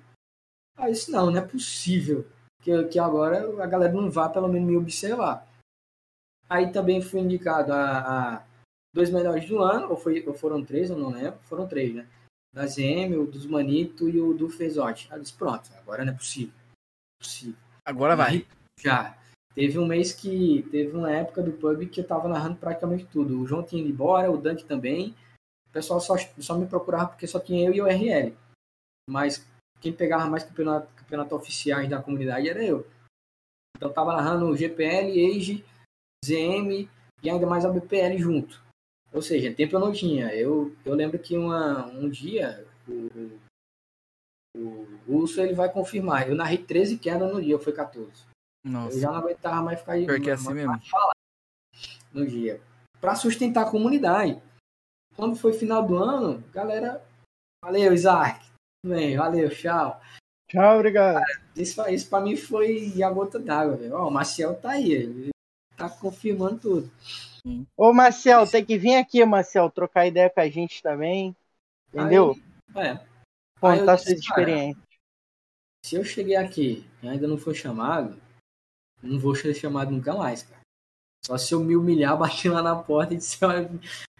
[0.76, 2.26] Aí eu disse, não, não é possível
[2.60, 5.46] que, que agora a galera não vá pelo menos me observar.
[6.52, 8.44] Aí também fui indicado a, a
[8.94, 11.40] dois melhores do ano, ou, foi, ou foram três, eu não lembro.
[11.44, 12.06] Foram três, né?
[12.54, 15.08] Da ZM, o dos Manito e o do Fezote.
[15.10, 16.52] Aí eu disse, pronto, agora não é possível.
[17.18, 17.56] É possível.
[17.86, 18.46] Agora vai.
[18.78, 19.16] Já.
[19.54, 20.62] Teve um mês que.
[20.70, 23.40] Teve uma época do pub que eu tava narrando praticamente tudo.
[23.40, 25.16] O João tinha ido embora, o Dunk também.
[25.70, 28.36] O pessoal só, só me procurava porque só tinha eu e o RL.
[29.08, 29.42] Mas
[29.80, 32.86] quem pegava mais campeonato, campeonato oficiais da comunidade era eu.
[33.74, 35.64] Então tava narrando GPL, Age,
[36.24, 36.88] ZM
[37.22, 38.62] e ainda mais a BPL junto.
[39.12, 40.34] Ou seja, tempo eu não tinha.
[40.34, 43.38] Eu, eu lembro que uma, um dia o,
[44.56, 46.28] o, o Urso ele vai confirmar.
[46.28, 48.10] Eu narrei 13 quedas no dia, foi 14.
[48.64, 48.96] Nossa.
[48.96, 50.80] Eu já não aguentava mais ficar Porque é assim mesmo.
[50.88, 51.12] falar
[52.12, 52.60] no dia.
[53.00, 54.40] Para sustentar a comunidade.
[55.16, 57.04] Quando foi final do ano, galera.
[57.62, 58.44] Valeu, Isaac.
[58.84, 60.00] Bem, valeu, tchau.
[60.50, 61.20] Tchau, obrigado.
[61.20, 63.94] Cara, isso, isso pra mim foi a gota d'água, velho.
[63.94, 65.32] Ó, o Marcel tá aí, ele
[65.76, 66.90] tá confirmando tudo.
[67.76, 71.34] Ô, Marcel, tem que vir aqui, Marcel, trocar ideia com a gente também.
[71.92, 72.36] Entendeu?
[72.74, 73.06] Aí, é.
[73.60, 74.82] Contar suas experiências.
[75.84, 78.20] Se eu cheguei aqui e ainda não foi chamado,
[79.02, 80.60] não vou ser chamado nunca mais, cara.
[81.24, 83.70] Só se eu me humilhar, bater lá na porta e disser,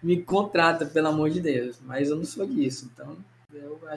[0.03, 1.81] me contrata, pelo amor de Deus.
[1.81, 3.17] Mas eu não sou disso, então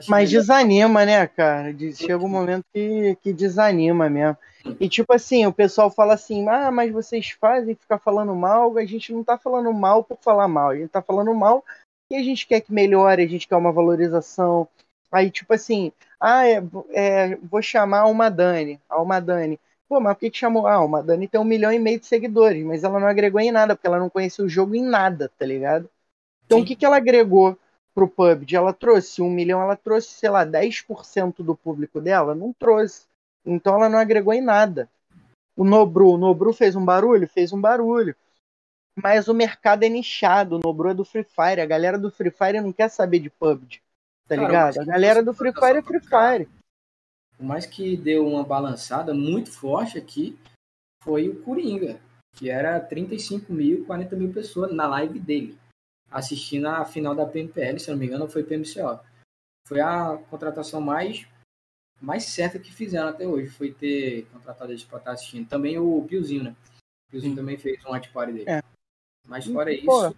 [0.08, 1.74] mas desanima, né, cara?
[1.94, 4.36] Chega um momento que, que desanima mesmo.
[4.80, 8.84] E tipo assim, o pessoal fala assim, ah, mas vocês fazem ficar falando mal, a
[8.84, 11.64] gente não tá falando mal por falar mal, a gente tá falando mal
[12.10, 14.68] e a gente quer que melhore, a gente quer uma valorização.
[15.10, 19.58] Aí, tipo assim, ah, é, é, vou chamar uma Dani, a uma Dani.
[19.88, 20.66] Pô, mas por que, que chamou?
[20.66, 23.52] Ah, uma Dani tem um milhão e meio de seguidores, mas ela não agregou em
[23.52, 25.88] nada, porque ela não conhecia o jogo em nada, tá ligado?
[26.44, 26.64] Então Sim.
[26.64, 27.56] o que, que ela agregou?
[27.96, 32.34] Pro PUBG, ela trouxe um milhão, ela trouxe, sei lá, 10% do público dela?
[32.34, 33.06] Não trouxe.
[33.42, 34.86] Então ela não agregou em nada.
[35.56, 37.26] O Nobru, o Nobru fez um barulho?
[37.26, 38.14] Fez um barulho.
[39.02, 41.62] Mas o mercado é nichado, o Nobru é do Free Fire.
[41.62, 43.80] A galera do Free Fire não quer saber de PUBG.
[44.28, 44.80] Tá Cara, ligado?
[44.80, 46.48] A galera do Free Fire é Free Fire.
[47.38, 50.38] O mais que deu uma balançada muito forte aqui
[51.02, 51.98] foi o Coringa,
[52.32, 55.56] que era 35 mil, 40 mil pessoas na live dele
[56.10, 59.00] assistindo a final da PMPL, se não me engano, foi PMCO.
[59.66, 61.26] Foi a contratação mais
[62.00, 65.48] mais certa que fizeram até hoje, foi ter contratado eles para estar assistindo.
[65.48, 66.56] Também o Piozinho, né?
[67.08, 67.36] O Piozinho Sim.
[67.36, 68.50] também fez um watch party dele.
[68.50, 68.62] É.
[69.26, 70.08] Mas fora Pô.
[70.08, 70.16] isso...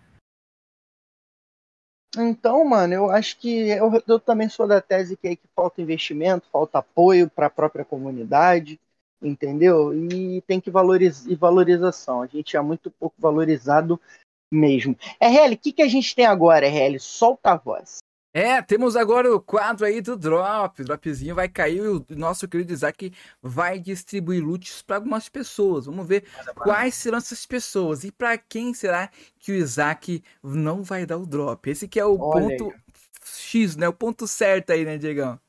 [2.16, 5.80] Então, mano, eu acho que eu, eu também sou da tese que, é que falta
[5.80, 8.80] investimento, falta apoio para a própria comunidade,
[9.22, 9.94] entendeu?
[9.94, 12.22] E tem que valorizar e valorização.
[12.22, 14.00] A gente é muito pouco valorizado
[14.50, 14.96] mesmo.
[15.20, 16.98] RL, o que, que a gente tem agora, RL?
[16.98, 17.98] Solta a voz.
[18.32, 20.80] É, temos agora o quadro aí do Drop.
[20.80, 23.12] O Dropzinho vai cair e o nosso querido Isaac
[23.42, 25.86] vai distribuir loots para algumas pessoas.
[25.86, 31.06] Vamos ver quais serão essas pessoas e para quem será que o Isaac não vai
[31.06, 31.68] dar o drop.
[31.70, 32.80] Esse que é o Olha ponto aí.
[33.24, 33.88] X, né?
[33.88, 35.40] O ponto certo aí, né, Diegão?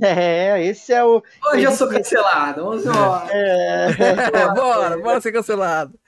[0.00, 1.22] É, esse é o.
[1.52, 2.64] Hoje eu sou cancelado.
[2.66, 3.30] 11 horas.
[3.30, 3.86] É,
[4.32, 5.98] É, bora, bora ser cancelado.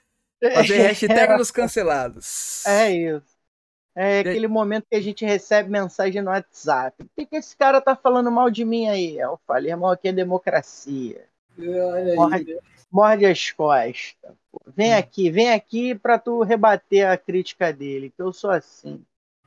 [0.53, 2.65] Fazer hashtag dos cancelados.
[2.65, 3.31] é isso.
[3.93, 7.03] É aquele momento que a gente recebe mensagem no WhatsApp.
[7.03, 9.17] O que, que esse cara tá falando mal de mim aí?
[9.17, 11.25] Eu falei, irmão, aqui é democracia.
[11.59, 12.15] Olha aí.
[12.15, 12.59] Morde,
[12.89, 14.31] morde as costas.
[14.49, 14.61] pô.
[14.75, 19.03] Vem aqui, vem aqui pra tu rebater a crítica dele, que eu sou assim.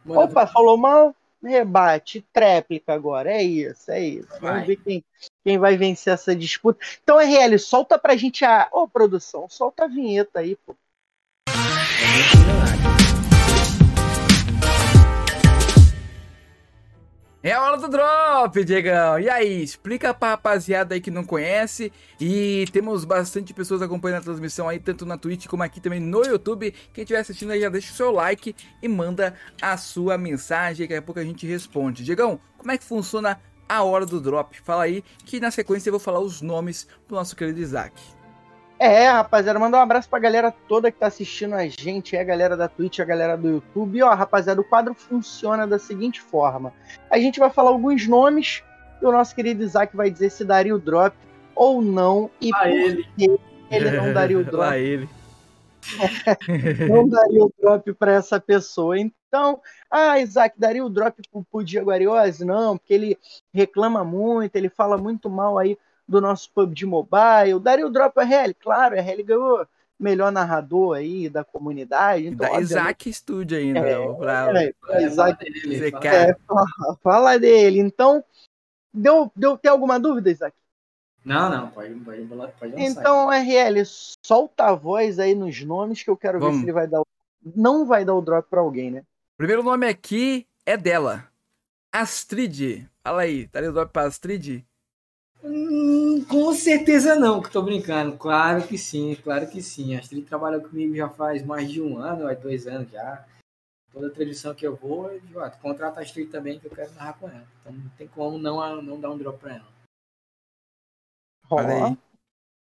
[0.06, 1.16] Opa, falou mal?
[1.42, 3.30] Rebate, tréplica agora.
[3.30, 4.28] É isso, é isso.
[4.40, 4.64] Vamos Vai.
[4.64, 5.04] ver quem,
[5.42, 6.78] quem vai vencer essa disputa.
[7.02, 8.68] Então, RL, solta pra gente a.
[8.72, 10.74] Ô, produção, solta a vinheta aí, pô.
[17.44, 19.20] É a hora do drop, Diegão.
[19.20, 21.92] E aí, explica pra rapaziada aí que não conhece.
[22.18, 26.24] E temos bastante pessoas acompanhando a transmissão aí, tanto na Twitch como aqui também no
[26.24, 26.72] YouTube.
[26.94, 30.86] Quem estiver assistindo aí, já deixa o seu like e manda a sua mensagem.
[30.86, 32.02] Daqui a pouco a gente responde.
[32.02, 33.38] Diegão, como é que funciona
[33.68, 34.58] a hora do drop?
[34.62, 37.92] Fala aí, que na sequência eu vou falar os nomes do nosso querido Isaac.
[38.78, 42.24] É, rapaziada, mandar um abraço pra galera toda que tá assistindo a gente, é a
[42.24, 43.98] galera da Twitch, a galera do YouTube.
[43.98, 46.72] E, ó, rapaziada, o quadro funciona da seguinte forma:
[47.09, 48.62] a gente vai falar alguns nomes
[49.01, 51.16] e o nosso querido Isaac vai dizer se daria o drop
[51.55, 53.09] ou não e Lá por ele.
[53.16, 53.40] que
[53.70, 55.09] ele não daria o Lá drop, ele.
[56.88, 58.98] não daria o drop pra essa pessoa.
[58.98, 59.60] Então,
[59.90, 62.44] ah, Isaac, daria o drop pro, pro Diego Ariose?
[62.44, 63.18] Não, porque ele
[63.52, 67.59] reclama muito, ele fala muito mal aí do nosso PUBG Mobile.
[67.60, 68.55] Daria o drop a RL?
[68.55, 69.66] Claro, a RL ganhou
[69.98, 72.26] melhor narrador aí da comunidade.
[72.26, 73.81] Então, da Isaac Studio ainda.
[73.81, 77.78] É, pra- é, É, Isaac, fala dele, Zé fala é, fala- fala dele.
[77.81, 78.22] Então,
[78.93, 80.55] deu, deu tem alguma dúvida, Isaac?
[81.24, 82.78] Não, não, pode, pode, pode lançar.
[83.01, 83.82] Então, RL,
[84.26, 86.59] solta a voz aí nos nomes que eu quero ver Vamos.
[86.60, 87.01] se ele vai dar.
[87.01, 87.06] o-
[87.56, 89.02] Não vai dar o drop pra alguém, né?
[89.36, 91.26] Primeiro nome aqui é dela.
[91.93, 92.86] Astrid.
[93.02, 94.64] Fala aí, daria o drop pra Astrid?
[95.46, 98.16] Hum, com certeza não, que tô brincando.
[98.16, 99.94] Claro que sim, claro que sim.
[99.94, 103.26] A Astrid trabalha comigo já faz mais de um ano, vai dois anos já.
[103.92, 106.92] Toda transmissão que eu vou, eu digo, ó, contrata a Astrid também que eu quero
[106.94, 107.46] narrar com ela.
[107.60, 109.74] Então não tem como não, não dar um drop pra ela.
[111.50, 111.98] Olha aí.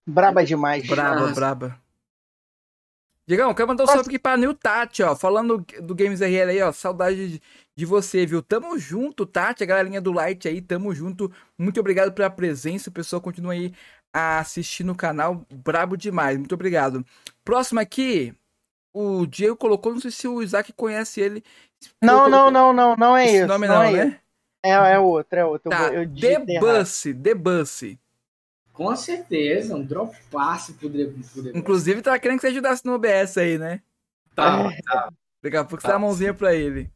[0.07, 0.87] braba demais.
[0.87, 1.35] Braba, Nossa.
[1.35, 1.81] braba.
[3.29, 5.15] Diegão, quero mandar um salve aqui pra Nil Tati, ó.
[5.15, 6.73] Falando do Games RL aí, ó.
[6.73, 7.43] Saudade de,
[7.77, 8.41] de você, viu?
[8.41, 11.31] Tamo junto, Tati, a galerinha do Light aí, tamo junto.
[11.59, 12.89] Muito obrigado pela presença.
[12.89, 13.75] O pessoal continua aí
[14.15, 15.45] assistindo o canal.
[15.53, 16.39] Brabo demais.
[16.39, 17.05] Muito obrigado.
[17.45, 18.35] Próximo aqui,
[18.95, 21.45] o Diego colocou, não sei se o Isaac conhece ele.
[22.03, 23.47] Não, não, não, não, não é esse isso.
[23.47, 24.21] nome não, é né?
[24.65, 25.71] É, é outro, é outro.
[25.71, 26.61] Eu Tá, eu digitei The.
[26.61, 27.83] Bus, The Bus.
[28.79, 32.95] Com certeza, um drop passe The pro The Inclusive, tava querendo que você ajudasse no
[32.95, 33.83] OBS aí, né?
[34.37, 35.13] Tá, tá.
[35.43, 36.89] Daqui a pouco você dá a mãozinha pra ele.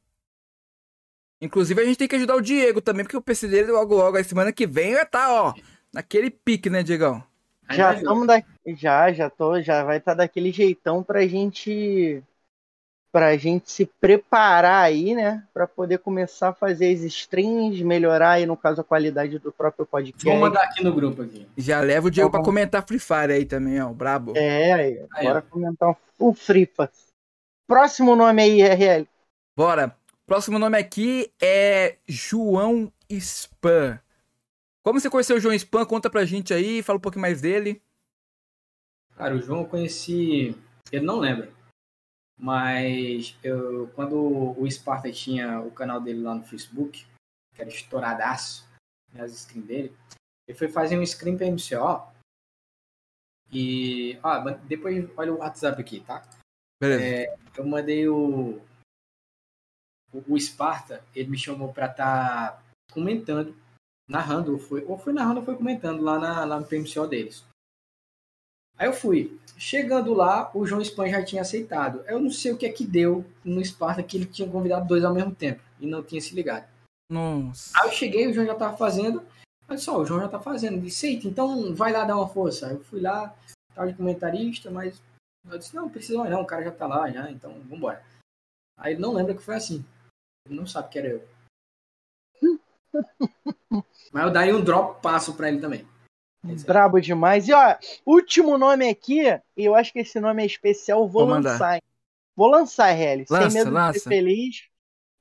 [1.40, 4.16] Inclusive, a gente tem que ajudar o Diego também, porque o PC dele logo logo,
[4.16, 5.52] a semana que vem, vai tá, ó,
[5.92, 7.20] naquele pique, né, Diegão?
[7.68, 8.40] Já estamos da...
[8.64, 12.22] já, já tô, já vai estar daquele jeitão pra gente
[13.12, 18.47] pra gente se preparar aí, né, Pra poder começar a fazer as streams, melhorar aí
[18.47, 20.24] no caso a qualidade do próprio podcast.
[20.24, 21.47] Vou mandar aqui no grupo aqui.
[21.56, 22.44] Já leva o Diego Tá pra bom.
[22.47, 24.32] comentar Free Fire aí também, ó, brabo.
[24.34, 26.90] É, aí, Aí, bora comentar o Fripa.
[27.68, 29.06] Próximo nome aí, RL.
[29.56, 29.94] Bora.
[30.26, 34.01] Próximo nome aqui é João Spam.
[34.82, 35.84] Como você conheceu o João Spam?
[35.84, 37.82] Conta pra gente aí, fala um pouquinho mais dele.
[39.16, 40.56] Cara, o João eu conheci.
[40.90, 41.51] Ele não lembra.
[42.43, 44.19] Mas eu, quando
[44.60, 47.06] o Sparta tinha o canal dele lá no Facebook,
[47.55, 48.69] que era estouradaço,
[49.12, 49.97] né, as screens dele,
[50.48, 52.12] ele foi fazer um screen pra MCO.
[53.52, 54.19] E.
[54.24, 56.20] Ah, depois olha o WhatsApp aqui, tá?
[56.81, 57.39] Beleza.
[57.56, 58.60] Eu mandei o.
[60.12, 62.60] O, o Sparta, ele me chamou pra estar
[62.90, 63.56] comentando,
[64.09, 67.44] narrando, ou foi, ou foi narrando ou foi comentando lá, na, lá no PMCO deles.
[68.82, 69.38] Aí eu fui.
[69.56, 72.02] Chegando lá, o João Spam já tinha aceitado.
[72.09, 75.04] Eu não sei o que é que deu no Sparta que ele tinha convidado dois
[75.04, 76.68] ao mesmo tempo e não tinha se ligado.
[77.09, 77.70] Nossa.
[77.76, 79.24] Aí eu cheguei, o João já tava fazendo.
[79.68, 80.72] Olha só, o João já tá fazendo.
[80.72, 82.66] Ele disse, Eita, então vai lá dar uma força.
[82.66, 83.32] Aí eu fui lá,
[83.72, 85.00] tava de comentarista, mas
[85.48, 88.04] eu disse, não, não precisa mais não, o cara já tá lá já, então vambora.
[88.76, 89.84] Aí ele não lembra que foi assim.
[90.44, 91.28] Ele não sabe que era eu.
[94.12, 95.86] mas eu daria um drop passo pra ele também.
[96.44, 97.47] É- Brabo demais.
[97.48, 99.20] E ó, último nome aqui,
[99.56, 101.77] e eu acho que esse nome é especial, vou, Vou lançar.
[101.77, 101.82] hein?
[102.36, 102.97] Vou lançar.
[103.31, 103.98] Lança, sem medo de lança.
[103.98, 104.64] ser feliz.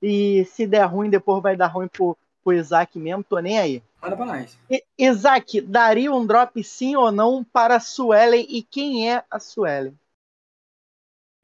[0.02, 3.84] E se der ruim, depois vai dar ruim pro, pro Isaac mesmo, tô nem aí.
[4.02, 4.58] Manda pra nós.
[4.70, 8.48] I- Isaac, daria um drop sim ou não para a Suelen?
[8.50, 9.96] E quem é a Suelen?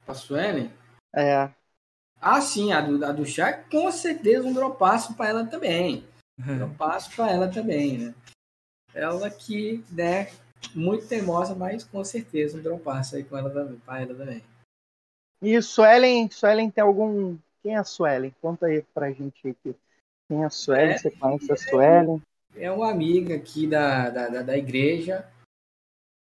[0.04, 0.72] Pra Suelen?
[1.14, 1.48] É.
[2.20, 6.04] Ah, sim, a do, a do Shaq, com certeza um drop passo pra ela também.
[6.36, 8.14] Dropaço para ela também, né?
[8.98, 10.28] Ela que, né,
[10.74, 14.42] muito teimosa, mas com certeza um dropaço aí com ela também, para ela também.
[15.40, 17.38] E Suelen, Suelen tem algum.
[17.62, 18.34] Quem é a Suelen?
[18.42, 19.76] Conta aí pra gente aqui.
[20.26, 20.94] Quem é a Suelen?
[20.94, 22.20] É, Você conhece a Suelen?
[22.56, 25.30] É uma amiga aqui da, da, da, da igreja,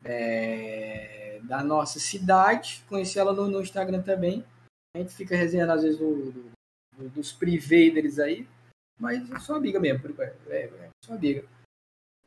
[0.05, 2.85] é, da nossa cidade.
[2.89, 4.45] Conheci ela no, no, Instagram também.
[4.95, 6.31] A gente fica resenhando às vezes do,
[6.99, 8.47] do, dos privê deles aí.
[8.99, 10.23] Mas eu sou amiga mesmo, por.
[10.23, 11.56] É, é, sou amiga.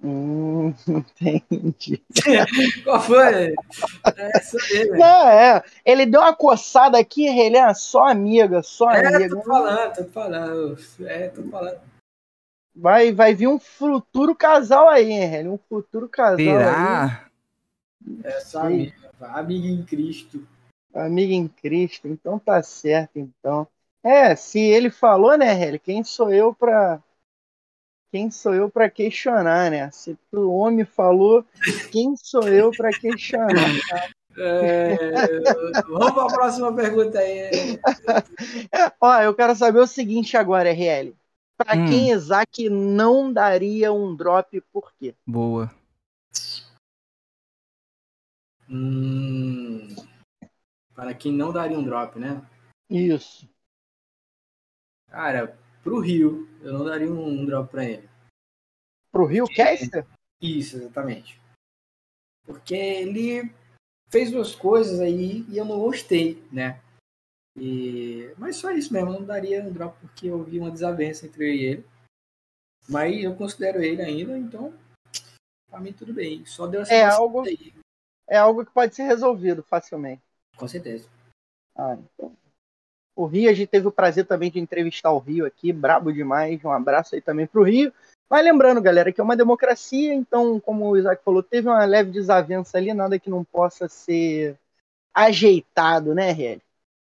[0.02, 2.02] Hum, entendi.
[2.84, 3.54] Qual foi?
[3.54, 3.54] É,
[4.98, 5.64] Não, é.
[5.84, 9.36] Ele deu uma coçada aqui, ele é só amiga, só é, amiga.
[9.36, 10.78] Tô falando, tô falando.
[11.02, 11.80] É, tô falando.
[12.74, 16.38] Vai, vai vir um futuro casal aí, hein, Um futuro casal.
[16.38, 17.30] Será?
[18.08, 18.20] Aí.
[18.24, 18.96] É só amiga.
[19.20, 20.48] Amiga em Cristo.
[20.94, 23.68] Amiga em Cristo, então tá certo, então.
[24.02, 25.78] É, se ele falou, né, Heli?
[25.78, 27.02] Quem sou eu para
[28.12, 29.90] quem sou eu para questionar, né?
[29.92, 31.46] Se o homem falou,
[31.92, 33.70] quem sou eu para questionar?
[34.38, 35.14] É,
[35.88, 37.80] vamos para a próxima pergunta aí.
[38.72, 41.16] É, ó, eu quero saber o seguinte agora, RL.
[41.58, 41.86] Para hum.
[41.88, 45.14] quem Isaac não daria um drop, por quê?
[45.26, 45.70] Boa.
[48.70, 49.88] Hum,
[50.94, 52.42] para quem não daria um drop, né?
[52.90, 53.50] Isso.
[55.10, 58.10] Cara, pro Rio, eu não daria um, drop para ele.
[59.12, 60.06] Pro Rio Caster?
[60.42, 61.40] Isso, exatamente.
[62.46, 63.52] Porque ele
[64.10, 66.82] fez duas coisas aí e eu não gostei, né?
[67.58, 68.34] E...
[68.38, 71.54] Mas só isso mesmo, não daria um drop porque eu vi uma desavença entre eu
[71.54, 71.86] e ele.
[72.88, 74.74] Mas eu considero ele ainda, então
[75.70, 76.46] pra mim tudo bem.
[76.46, 77.74] Só deu essa é algo aí.
[78.28, 80.22] É algo que pode ser resolvido facilmente.
[80.56, 81.10] Com certeza.
[81.76, 82.36] Ah, então
[83.20, 86.64] o Rio, a gente teve o prazer também de entrevistar o Rio aqui, brabo demais.
[86.64, 87.92] Um abraço aí também pro Rio.
[88.30, 92.12] Mas lembrando, galera, que é uma democracia, então, como o Isaac falou, teve uma leve
[92.12, 94.56] desavença ali, nada que não possa ser
[95.14, 96.62] ajeitado, né, Riel?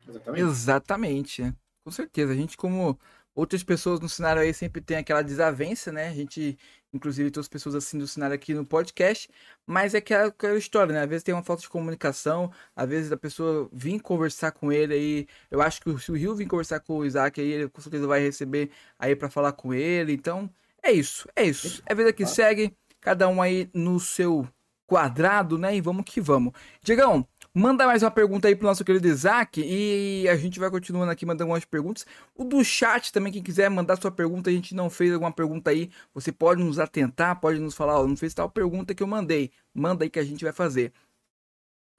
[0.07, 0.41] Exatamente.
[0.44, 1.53] Exatamente.
[1.84, 2.31] Com certeza.
[2.31, 2.95] A gente, como
[3.34, 6.10] outras pessoas no cenário aí, sempre tem aquela desavença, né?
[6.10, 6.56] A gente
[6.94, 9.30] inclusive todas as pessoas assim do cenário aqui no podcast,
[9.65, 11.02] mas é aquela, aquela história, né?
[11.02, 14.94] Às vezes tem uma falta de comunicação, às vezes a pessoa vir conversar com ele
[14.94, 17.82] aí, eu acho que se o Rio vir conversar com o Isaac aí, ele com
[17.82, 20.49] certeza vai receber aí para falar com ele, então
[20.82, 24.48] é isso, é isso, é vida que segue, cada um aí no seu
[24.86, 25.76] quadrado, né?
[25.76, 26.53] E vamos que vamos.
[26.82, 31.12] Diegão, Manda mais uma pergunta aí pro nosso querido Isaac e a gente vai continuando
[31.12, 32.04] aqui mandando algumas perguntas.
[32.36, 35.70] O do chat também, quem quiser mandar sua pergunta, a gente não fez alguma pergunta
[35.70, 39.08] aí, você pode nos atentar, pode nos falar, ó, não fez tal pergunta que eu
[39.08, 39.52] mandei.
[39.72, 40.92] Manda aí que a gente vai fazer.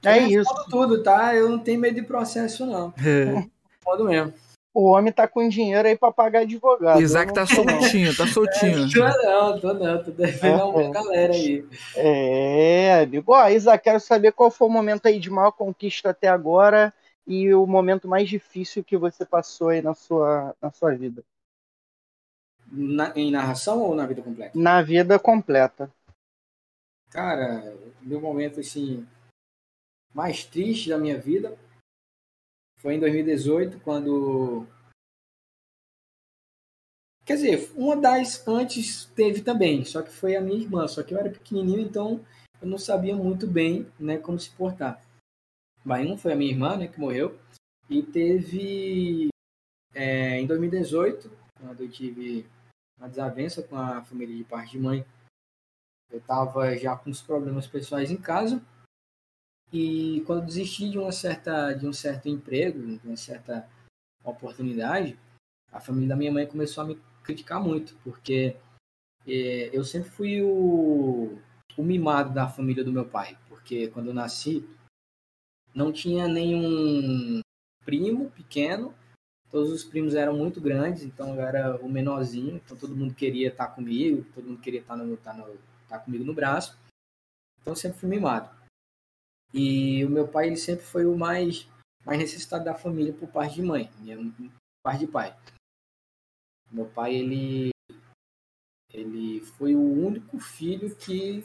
[0.04, 0.50] É isso.
[0.68, 1.36] tudo, tá?
[1.36, 2.92] Eu não tenho medo de processo, não.
[2.98, 3.46] É.
[3.80, 4.34] Pode mesmo.
[4.74, 7.00] O homem tá com dinheiro aí pra pagar advogado.
[7.00, 8.88] Isaac tá soltinho, tá soltinho.
[8.90, 11.64] É, tô não, tô não, tô devendo é, uma galera aí.
[11.94, 13.32] É, amigo.
[13.32, 16.92] Ó, Isaac, quero saber qual foi o momento aí de maior conquista até agora
[17.24, 21.22] e o momento mais difícil que você passou aí na sua, na sua vida.
[22.66, 24.58] Na, em narração ou na vida completa?
[24.58, 25.88] Na vida completa.
[27.10, 29.06] Cara, meu momento assim
[30.12, 31.56] mais triste da minha vida
[32.84, 34.66] foi em 2018, quando.
[37.24, 40.86] Quer dizer, uma das antes teve também, só que foi a minha irmã.
[40.86, 42.22] Só que eu era pequenininho, então
[42.60, 45.02] eu não sabia muito bem né, como se portar.
[45.82, 47.38] Mas um foi a minha irmã, né, que morreu.
[47.88, 49.28] E teve
[49.94, 52.46] é, em 2018, quando eu tive
[52.98, 55.06] uma desavença com a família de parte de mãe.
[56.10, 58.62] Eu estava já com os problemas pessoais em casa
[59.72, 63.68] e quando desisti de uma certa de um certo emprego, de uma certa
[64.22, 65.18] oportunidade,
[65.72, 68.56] a família da minha mãe começou a me criticar muito, porque
[69.26, 71.38] é, eu sempre fui o,
[71.76, 74.64] o mimado da família do meu pai, porque quando eu nasci
[75.74, 77.40] não tinha nenhum
[77.84, 78.94] primo pequeno,
[79.50, 83.48] todos os primos eram muito grandes, então eu era o menorzinho, então todo mundo queria
[83.48, 86.78] estar comigo, todo mundo queria estar, no, estar, no, estar comigo no braço,
[87.60, 88.48] então eu sempre fui mimado.
[89.54, 91.68] E o meu pai ele sempre foi o mais
[92.04, 94.18] mais necessitado da família por parte de mãe, minha
[94.82, 95.34] parte de pai.
[96.70, 97.70] Meu pai ele
[98.92, 101.44] ele foi o único filho que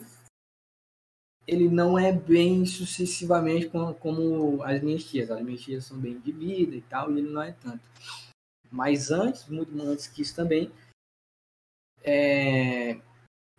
[1.46, 5.30] ele não é bem sucessivamente como, como as minhas tias.
[5.30, 7.82] As minhas tias são bem de vida e tal, e ele não é tanto.
[8.70, 10.70] Mas antes, muito antes que isso também,
[12.02, 13.00] é,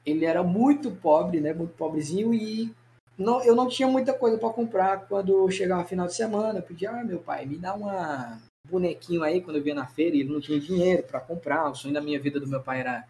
[0.05, 2.73] ele era muito pobre, né, muito pobrezinho e
[3.17, 6.59] não, eu não tinha muita coisa para comprar quando chegava final de semana.
[6.59, 10.15] Eu pedia, ah, meu pai, me dá uma bonequinho aí quando eu via na feira
[10.15, 11.69] e ele não tinha dinheiro para comprar.
[11.69, 13.07] O sonho da minha vida do meu pai era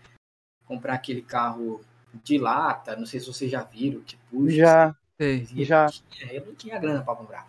[0.65, 1.81] comprar aquele carro
[2.23, 4.55] de lata, não sei se vocês já viram, que puxa.
[4.55, 4.95] Já.
[5.19, 5.85] E já.
[5.85, 7.47] Eu não tinha, eu não tinha grana para comprar.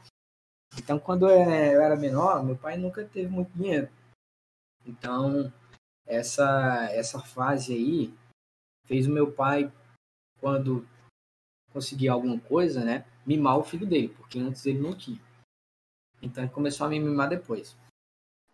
[0.77, 3.89] Então, quando eu era menor, meu pai nunca teve muito dinheiro.
[4.87, 5.53] Então,
[6.07, 8.15] essa, essa fase aí
[8.87, 9.71] fez o meu pai,
[10.41, 10.87] quando
[11.73, 15.21] conseguir alguma coisa, né, mimar o filho dele, porque antes ele não tinha.
[16.21, 17.77] Então, ele começou a me mimar depois.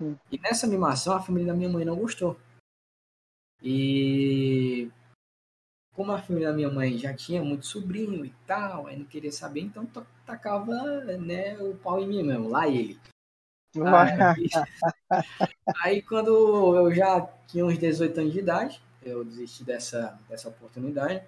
[0.01, 0.17] Hum.
[0.31, 2.39] E nessa mimação, a família da minha mãe não gostou.
[3.63, 4.91] E
[5.99, 9.33] como a família da minha mãe já tinha muito sobrinho e tal, aí não queria
[9.33, 9.85] saber, então
[10.25, 10.73] tacava
[11.19, 12.99] né, o pau em mim mesmo, lá ele.
[13.75, 14.49] Aí,
[15.85, 16.31] aí quando
[16.77, 21.23] eu já tinha uns 18 anos de idade, eu desisti dessa, dessa oportunidade.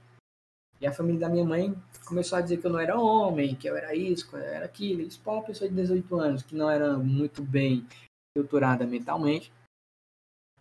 [0.81, 1.75] E a família da minha mãe
[2.07, 4.65] começou a dizer que eu não era homem, que eu era isso, que eu era
[4.65, 5.03] aquilo.
[5.03, 7.87] Isso para uma pessoa de 18 anos que não era muito bem
[8.29, 9.53] estruturada mentalmente.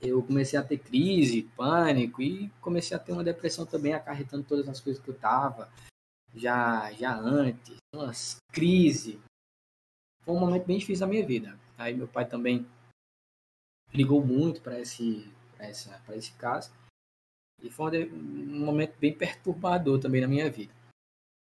[0.02, 4.68] Eu comecei a ter crise, pânico e comecei a ter uma depressão também, acarretando todas
[4.68, 5.70] as coisas que eu tava
[6.34, 9.20] já, já antes, umas crise.
[10.24, 11.58] Foi um momento bem difícil da minha vida.
[11.78, 12.66] Aí meu pai também
[13.94, 16.72] ligou muito para esse, esse caso.
[17.61, 20.73] E foi um momento bem perturbador também na minha vida.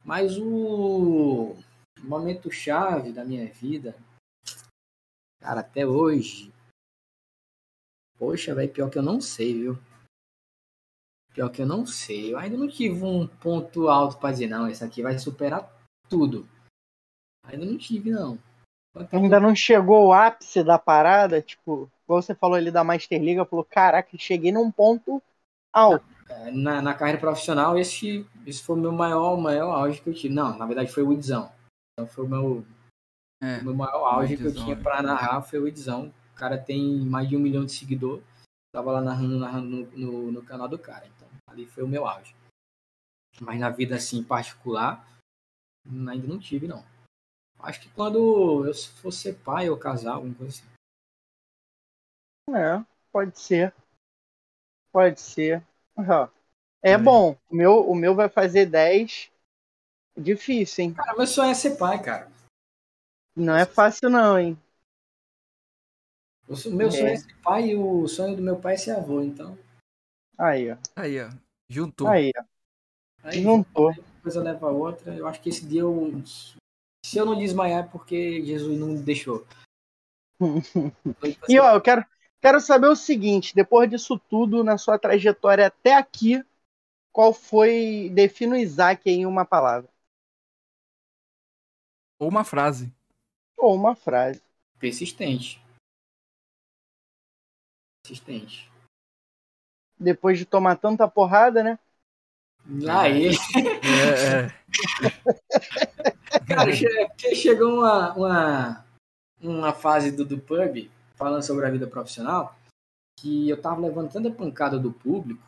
[0.05, 1.57] Mas o
[2.03, 3.97] momento chave da minha vida,
[5.41, 6.53] cara, até hoje.
[8.17, 9.79] Poxa, velho, pior que eu não sei, viu?
[11.35, 12.33] Pior que eu não sei.
[12.33, 15.69] Eu ainda não tive um ponto alto pra dizer, não, esse aqui vai superar
[16.09, 16.49] tudo.
[17.45, 18.39] Ainda não tive, não.
[19.13, 23.45] Ainda não chegou o ápice da parada, tipo, igual você falou ali da Master League,
[23.51, 25.23] falou, caraca, cheguei num ponto
[26.29, 30.15] É, Na, na carreira profissional, esse, esse foi o meu maior, maior auge que eu
[30.15, 30.35] tive.
[30.35, 31.53] Não, na verdade foi o Idzão.
[31.93, 32.67] Então foi o meu,
[33.43, 33.61] É.
[33.61, 34.83] meu maior auge que eu Idzão, tinha né?
[34.83, 36.13] pra narrar foi o Idzão.
[36.33, 38.25] O cara tem mais de um milhão de seguidores.
[38.75, 41.07] Tava lá narrando, narrando no, no, no canal do cara.
[41.07, 42.35] Então, ali foi o meu auge.
[43.41, 45.07] Mas na vida, assim, particular,
[45.87, 46.85] ainda não tive, não.
[47.61, 50.67] Acho que quando eu for ser pai ou casar, alguma coisa assim.
[52.55, 53.75] É, pode ser.
[54.97, 55.63] Pode ser.
[55.99, 56.31] Aham.
[56.81, 56.97] É É.
[56.97, 57.37] bom.
[57.51, 59.31] O meu, o meu vai fazer 10.
[60.17, 60.95] Difícil, hein?
[60.95, 62.33] Cara, meu sonho é ser pai, cara.
[63.37, 64.59] Não é fácil, não, hein?
[66.49, 66.91] O meu É.
[66.91, 69.21] sonho é ser pai e o sonho do meu pai é ser avô.
[69.21, 69.59] Então,
[70.39, 70.79] Aí, ó.
[70.97, 71.29] Aí, ó.
[71.69, 72.09] Juntou.
[72.09, 72.43] Aí, ó.
[73.25, 73.91] aí Juntou.
[73.91, 75.15] uma coisa leva a outra.
[75.15, 76.23] Eu acho que esse dia eu.
[77.05, 79.47] Se eu não desmaiar é porque Jesus não me deixou.
[81.51, 82.03] E ó, eu quero,
[82.47, 86.45] quero saber o seguinte: depois disso tudo, na sua trajetória até aqui,
[87.13, 88.09] qual foi.
[88.15, 89.91] Defina o Isaac em uma palavra.
[92.21, 92.93] Ou uma frase.
[93.57, 94.41] Ou uma frase.
[94.79, 95.61] Persistente.
[98.05, 98.71] Persistente.
[99.99, 101.79] Depois de tomar tanta porrada, né?
[102.89, 103.29] Aí,
[103.87, 104.49] É, é.
[106.47, 108.87] cara, che- porque chegou uma, uma,
[109.41, 112.57] uma fase do, do pub, falando sobre a vida profissional,
[113.19, 115.43] que eu tava levando tanta pancada do público,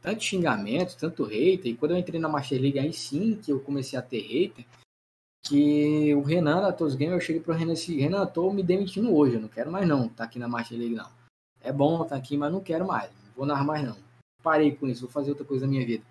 [0.00, 3.60] tanto xingamento, tanto hater, e quando eu entrei na Master League, aí sim que eu
[3.60, 4.64] comecei a ter hater,
[5.44, 9.14] que o Renan da Todos Games, eu cheguei pro Renan assim, Renan, tô me demitindo
[9.14, 11.10] hoje, eu não quero mais não, tá aqui na Master League não.
[11.60, 13.96] É bom tá aqui, mas não quero mais, não vou narrar mais não.
[14.42, 16.04] Parei com isso, vou fazer outra coisa na minha vida.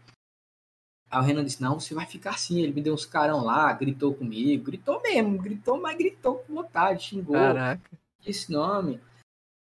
[1.10, 3.72] Aí o Renan disse, não, você vai ficar assim, ele me deu uns carão lá,
[3.74, 8.01] gritou comigo, gritou mesmo, gritou, mas gritou com vontade, xingou Caraca.
[8.26, 9.00] Esse nome.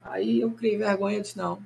[0.01, 1.61] Aí eu criei vergonha e disse, não,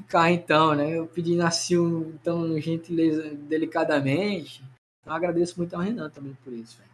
[0.00, 0.90] ficar então, né?
[0.90, 4.62] Eu pedi nasceu tão gentileza, delicadamente.
[5.00, 6.92] Então, eu agradeço muito ao Renan também por isso, velho.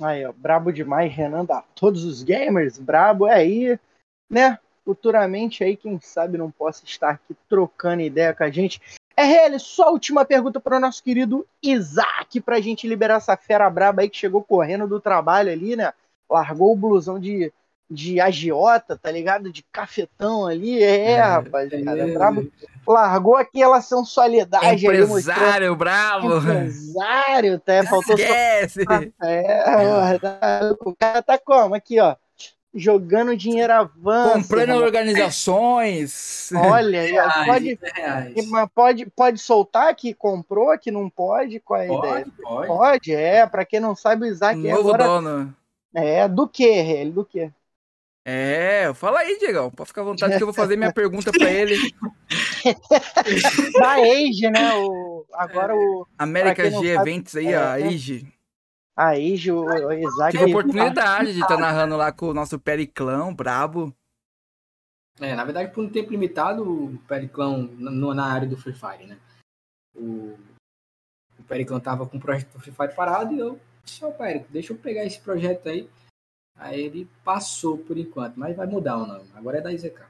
[0.00, 3.26] Aí, ó, brabo demais, Renan da todos os gamers, brabo.
[3.26, 3.78] É aí,
[4.30, 4.58] né?
[4.84, 8.80] Futuramente aí, quem sabe não possa estar aqui trocando ideia com a gente.
[9.16, 13.36] É RL, só a última pergunta para o nosso querido Isaac, pra gente liberar essa
[13.36, 15.92] fera braba aí que chegou correndo do trabalho ali, né?
[16.30, 17.50] Largou o blusão de,
[17.88, 19.50] de agiota, tá ligado?
[19.52, 20.82] De cafetão ali.
[20.82, 22.50] É, É, rapaziada, brabo.
[22.86, 26.36] Largou aquela sensualidade ali, Empresário bravo.
[26.38, 27.82] empresário, tá?
[27.90, 28.80] Faltou só Esquece.
[29.22, 31.74] é, tá- o cara tá como?
[31.74, 32.14] Aqui, ó.
[32.74, 34.34] Jogando dinheiro avanço.
[34.34, 34.84] Comprando irmão.
[34.84, 36.50] organizações.
[36.54, 38.48] Olha Reais, pode, reais.
[38.50, 41.58] mas pode, pode soltar que comprou, que não pode?
[41.60, 42.00] Qual é a ideia?
[42.00, 42.66] Pode, pode.
[42.66, 43.46] Pode, é.
[43.46, 45.04] Pra quem não sabe, o Isaac é Novo agora.
[45.04, 45.54] dono.
[45.94, 47.10] É, do que, ele?
[47.12, 47.50] Do que?
[48.28, 49.70] É, fala aí, Diegão.
[49.70, 51.76] Pode ficar à vontade que eu vou fazer minha pergunta pra ele.
[53.78, 54.74] Da Age, né?
[54.74, 56.04] O, agora o.
[56.18, 57.86] América G sabe, Eventos aí, é, a é.
[57.86, 58.26] Ige.
[58.96, 60.32] A Age, o, o Isaac.
[60.32, 63.94] Tive a oportunidade de estar narrando lá com o nosso Periclão, brabo.
[65.20, 68.74] É, na verdade, por um tempo limitado, o Periclão na, no- na área do Free
[68.74, 69.16] Fire, né?
[69.94, 70.36] o,
[71.38, 73.58] o Pericão tava com o projeto do Free Fire parado e eu
[74.02, 75.88] ô Perico, deixa eu pegar esse projeto aí.
[76.56, 79.28] Aí ele passou por enquanto, mas vai mudar o nome.
[79.34, 80.00] Agora é da IZK.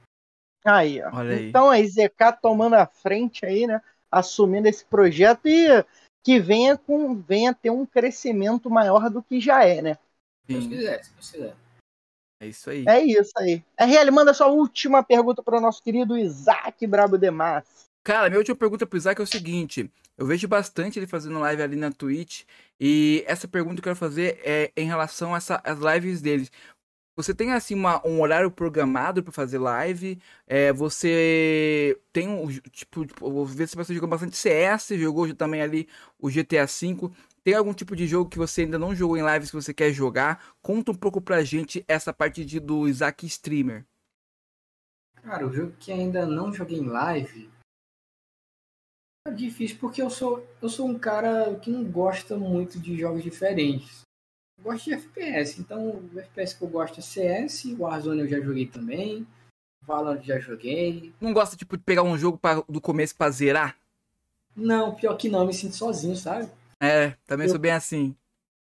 [0.64, 1.16] Aí, ó.
[1.16, 1.48] Aí.
[1.48, 3.80] Então a IZK tomando a frente aí, né?
[4.10, 5.84] Assumindo esse projeto e
[6.24, 9.94] que venha, com, venha ter um crescimento maior do que já é, né?
[10.44, 11.56] Se Deus quiser, se Deus quiser.
[12.40, 12.84] É isso aí.
[12.86, 13.64] É isso aí.
[13.78, 17.85] RL, manda sua última pergunta para o nosso querido Isaac Brabo Demas.
[18.06, 21.60] Cara, minha última pergunta pro Isaac é o seguinte: eu vejo bastante ele fazendo live
[21.60, 22.44] ali na Twitch,
[22.78, 25.48] e essa pergunta que eu quero fazer é em relação às
[25.80, 26.48] lives deles.
[27.16, 30.20] Você tem assim uma, um horário programado para fazer live?
[30.46, 35.60] É, você tem um tipo, tipo, vou ver se você jogou bastante CS, jogou também
[35.60, 37.10] ali o GTA V.
[37.42, 39.92] Tem algum tipo de jogo que você ainda não jogou em lives que você quer
[39.92, 40.44] jogar?
[40.62, 43.84] Conta um pouco pra gente essa parte de, do Isaac Streamer.
[45.24, 47.55] Cara, o jogo que ainda não joguei em live
[49.28, 53.22] é difícil porque eu sou, eu sou um cara que não gosta muito de jogos
[53.22, 54.02] diferentes.
[54.58, 58.40] Eu gosto de FPS, então o FPS que eu gosto é CS, Warzone eu já
[58.40, 59.26] joguei também,
[59.86, 61.12] Valorant já joguei.
[61.20, 63.76] Não gosta tipo, de pegar um jogo pra, do começo pra zerar?
[64.54, 66.50] Não, pior que não, eu me sinto sozinho, sabe?
[66.80, 67.50] É, também eu...
[67.50, 68.16] sou bem assim.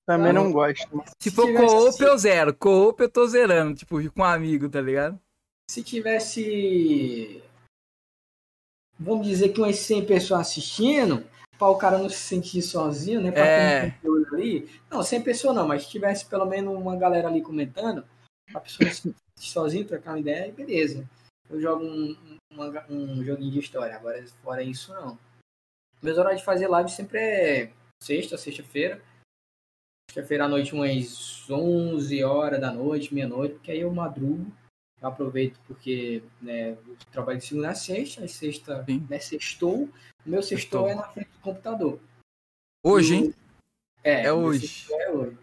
[0.05, 0.87] Também não, não gosto.
[1.19, 2.53] Se, se for co-op, eu zero.
[2.53, 5.19] Co-op eu tô zerando, tipo, com um amigo, tá ligado?
[5.69, 7.41] Se tivesse.
[9.03, 11.25] Vamos dizer que umas 100 pessoas assistindo,
[11.57, 13.31] para o cara não se sentir sozinho, né?
[13.31, 13.89] Pra é...
[13.89, 14.69] ter um ali.
[14.89, 18.05] Não, 100 pessoas não, mas se tivesse pelo menos uma galera ali comentando,
[18.53, 21.07] a pessoa se sentir sozinho, trocar uma ideia, beleza.
[21.49, 22.15] Eu jogo um,
[22.53, 23.95] um, um joguinho de história.
[23.95, 25.17] Agora, fora isso, não.
[26.01, 27.71] Meus horários de fazer live sempre é
[28.01, 29.01] sexta, sexta-feira.
[30.09, 34.51] Sexta-feira à noite, umas 11 horas da noite, meia-noite, porque aí eu madrugo.
[35.01, 39.89] Eu aproveito porque né, eu trabalho de segunda a sexta, a sexta né, sextou.
[40.23, 41.99] Meu sextou é na frente do computador.
[42.83, 43.33] Hoje, hein?
[44.03, 44.85] É, é hoje.
[44.91, 45.37] É hoje.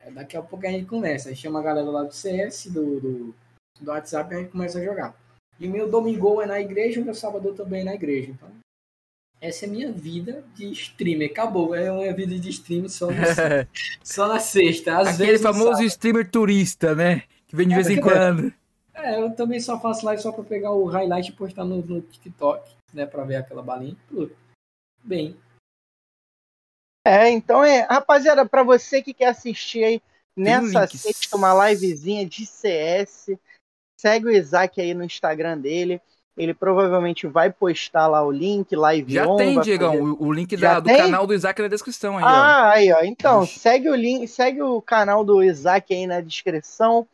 [0.00, 1.30] É, daqui a pouco a gente começa.
[1.30, 3.34] Aí chama a galera lá do CS, do, do,
[3.80, 5.16] do WhatsApp, e a gente começa a jogar.
[5.58, 8.30] E o meu domingo é na igreja, o meu sábado também é na igreja.
[8.30, 8.50] Então,
[9.40, 11.30] essa é minha vida de streamer.
[11.30, 11.74] Acabou.
[11.74, 13.14] É uma vida de streamer só, no,
[14.02, 14.98] só na sexta.
[14.98, 17.22] Às Aquele famoso streamer turista, né?
[17.46, 18.52] Que vem de é, vez em quando.
[18.98, 22.00] É, eu também só faço live só pra pegar o highlight e postar no, no
[22.00, 23.06] TikTok, né?
[23.06, 23.96] Pra ver aquela balinha.
[25.02, 25.36] Bem.
[27.06, 27.82] É, então é.
[27.82, 30.02] Rapaziada, pra você que quer assistir aí
[30.36, 33.30] nessa sexta uma livezinha de CS,
[33.98, 36.00] segue o Isaac aí no Instagram dele.
[36.36, 40.02] Ele provavelmente vai postar lá o link, live Já on, tem, Diegão, fazer...
[40.02, 42.76] o, o, link da, do canal do Isaac na descrição aí, Ah, ó.
[42.76, 43.00] aí, ó.
[43.02, 47.08] Então, segue o link, segue o canal do Isaac aí na descrição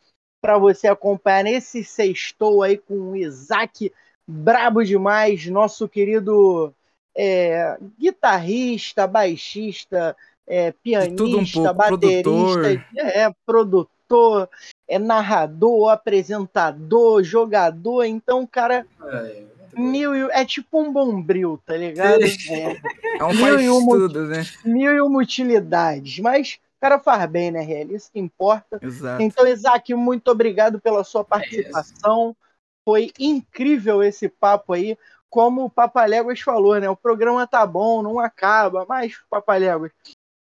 [0.45, 3.91] para você acompanhar nesse sextou aí com o Isaac
[4.27, 6.71] brabo demais, nosso querido
[7.17, 10.15] é, guitarrista, baixista,
[10.45, 12.81] é, pianista, um baterista, produtor.
[12.95, 14.49] é produtor,
[14.87, 19.43] é narrador, apresentador, jogador, então cara é,
[19.75, 22.21] mil é tipo um bombril, tá ligado?
[22.23, 22.77] É,
[23.19, 24.45] é um mil e uma, tudo, né?
[24.63, 27.91] Mil e uma utilidades, mas o cara faz bem, né, Real?
[27.91, 28.79] Isso que importa.
[28.81, 29.21] Exato.
[29.21, 32.35] Então, Isaac, muito obrigado pela sua participação.
[32.83, 34.97] Foi incrível esse papo aí.
[35.29, 36.89] Como o Papaléguas falou, né?
[36.89, 39.91] O programa tá bom, não acaba, mas, Papaléguas,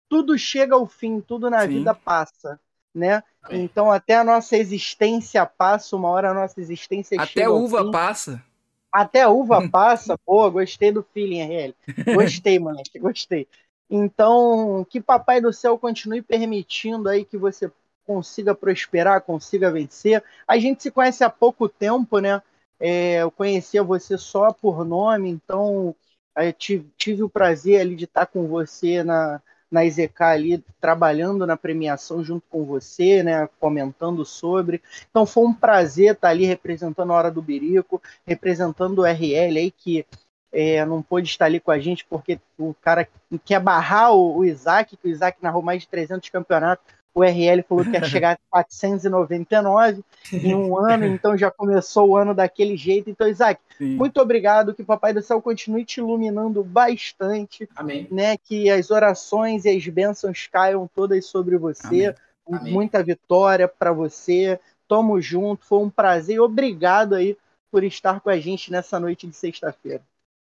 [0.09, 1.67] tudo chega ao fim, tudo na Sim.
[1.67, 2.59] vida passa
[2.93, 3.23] né?
[3.49, 7.91] Então até a nossa existência passa, uma hora a nossa existência Até uva fim.
[7.91, 8.43] passa.
[8.91, 11.75] Até uva passa, pô, gostei do feeling, RL.
[12.13, 13.47] Gostei, moleque, gostei.
[13.93, 17.69] Então, que Papai do Céu continue permitindo aí que você
[18.05, 20.23] consiga prosperar, consiga vencer.
[20.47, 22.41] A gente se conhece há pouco tempo, né?
[22.80, 25.93] É, eu conhecia você só por nome, então
[26.38, 31.45] eu tive, tive o prazer ali de estar com você na, na IZK ali trabalhando
[31.45, 34.81] na premiação junto com você, né, comentando sobre.
[35.09, 39.69] Então foi um prazer estar ali representando a Hora do Birico, representando o RL aí
[39.69, 40.05] que
[40.52, 43.07] é, não pôde estar ali com a gente porque o cara
[43.45, 46.84] quer barrar o, o Isaac, que o Isaac narrou mais de 300 campeonatos
[47.14, 52.18] o RL falou que ia chegar a 499 em um ano, então já começou o
[52.18, 53.10] ano daquele jeito.
[53.10, 53.95] Então, Isaac, Sim.
[53.95, 54.73] muito obrigado.
[54.73, 57.68] Que o Papai do Céu continue te iluminando bastante.
[57.76, 58.07] Amém.
[58.10, 62.15] Né, que as orações e as bênçãos caiam todas sobre você.
[62.49, 62.73] Amém.
[62.73, 64.60] Muita vitória para você.
[64.88, 65.65] Tamo junto.
[65.65, 66.40] Foi um prazer.
[66.40, 67.38] Obrigado aí
[67.69, 70.02] por estar com a gente nessa noite de sexta-feira.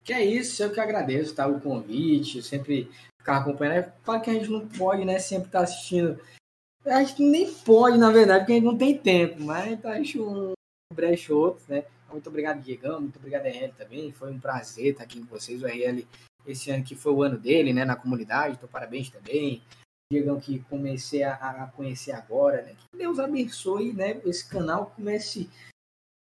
[0.03, 3.77] Que é isso, eu que agradeço tá, o convite, sempre ficar acompanhando.
[3.77, 6.19] É que a gente não pode né, sempre estar tá assistindo
[6.85, 10.53] Acho que nem pode, na verdade, porque a gente não tem tempo, mas acho um
[10.93, 11.85] brecho outro, né?
[12.11, 14.11] Muito obrigado, Diegão, muito obrigado, RL, também.
[14.11, 15.63] Foi um prazer estar aqui com vocês.
[15.63, 16.05] O RL
[16.45, 19.61] esse ano que foi o ano dele, né, na comunidade, então parabéns também.
[20.11, 22.75] Diegão que comecei a, a, conhecer agora, né?
[22.77, 24.21] Que Deus abençoe, né?
[24.25, 25.49] Esse canal comece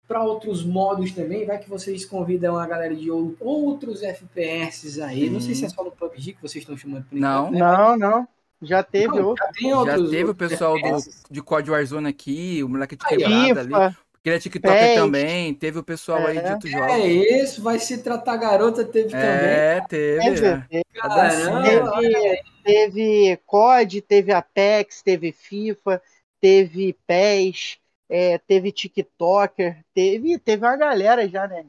[0.06, 1.44] para outros modos também.
[1.44, 5.26] Vai que vocês convidam a galera de outros FPS aí.
[5.26, 5.30] Sim.
[5.30, 7.58] Não sei se é só no PUBG que vocês estão chamando por Não, né?
[7.58, 8.28] não, não.
[8.62, 9.44] Já teve não, outro.
[9.60, 10.98] Já, outros, já teve o pessoal do,
[11.30, 13.96] de COD Warzone aqui, o moleque de quebrada ali.
[14.26, 16.30] Porque ele é TikToker também, teve o pessoal é.
[16.30, 16.90] aí de outros jogos.
[16.90, 19.48] É isso, vai se tratar garota, teve é, também.
[19.48, 20.46] É, teve.
[20.70, 20.82] É.
[20.94, 26.02] Caramba, teve, teve COD, teve Apex, teve FIFA,
[26.40, 27.78] teve PES,
[28.08, 31.66] é, teve TikToker, teve, teve uma galera já, né?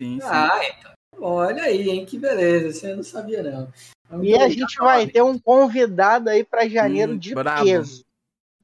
[0.00, 0.26] Sim, sim.
[0.26, 0.92] Ah, então.
[1.20, 2.06] Olha aí, hein?
[2.06, 3.72] Que beleza, você não sabia, não.
[4.08, 7.64] Vamos e a gente vai ter um convidado aí para janeiro hum, de bravo.
[7.64, 8.04] peso.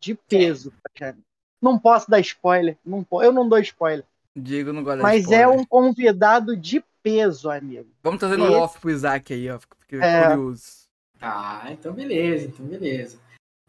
[0.01, 0.73] De peso é.
[0.82, 1.27] pra janeiro.
[1.61, 2.77] Não posso dar spoiler.
[2.85, 4.05] Não, eu não dou spoiler.
[4.36, 7.89] Diego não gosta Mas é um convidado de peso, amigo.
[8.03, 9.59] Vamos trazer no off pro Isaac aí, ó.
[9.59, 10.28] Fiquei é...
[10.28, 10.89] curioso.
[11.20, 13.19] Ah, então beleza, então beleza.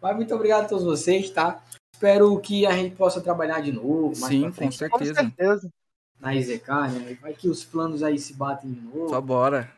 [0.01, 1.63] Mas muito obrigado a todos vocês, tá?
[1.99, 4.15] Espero que a gente possa trabalhar de novo.
[4.15, 5.15] Sim, com certeza.
[5.15, 5.69] com certeza.
[6.17, 7.17] Na IZK, né?
[7.21, 9.09] Vai que os planos aí se batem de novo.
[9.09, 9.69] Só bora.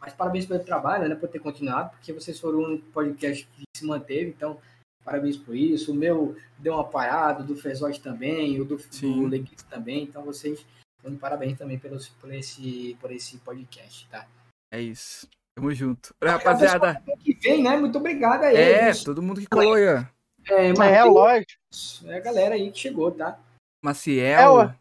[0.00, 1.14] Mas parabéns pelo trabalho, né?
[1.14, 4.56] Por ter continuado, porque vocês foram um podcast que se manteve, então
[5.04, 5.92] parabéns por isso.
[5.92, 10.04] O meu deu uma parada, do Fezote também, o do, do Leguito também.
[10.04, 10.64] Então vocês
[11.04, 14.26] dando parabéns também pelos, por, esse, por esse podcast, tá?
[14.72, 15.28] É isso.
[15.54, 16.14] Tamo junto.
[16.22, 17.02] Olha, rapaziada.
[17.22, 17.76] Que vem, né?
[17.76, 18.56] Muito obrigado aí.
[18.56, 20.15] É, todo mundo que colou aí, ó.
[20.48, 21.60] É, mas é lógico.
[22.06, 23.38] É a galera aí que chegou, tá?
[23.82, 24.62] Maciel.
[24.62, 24.74] É,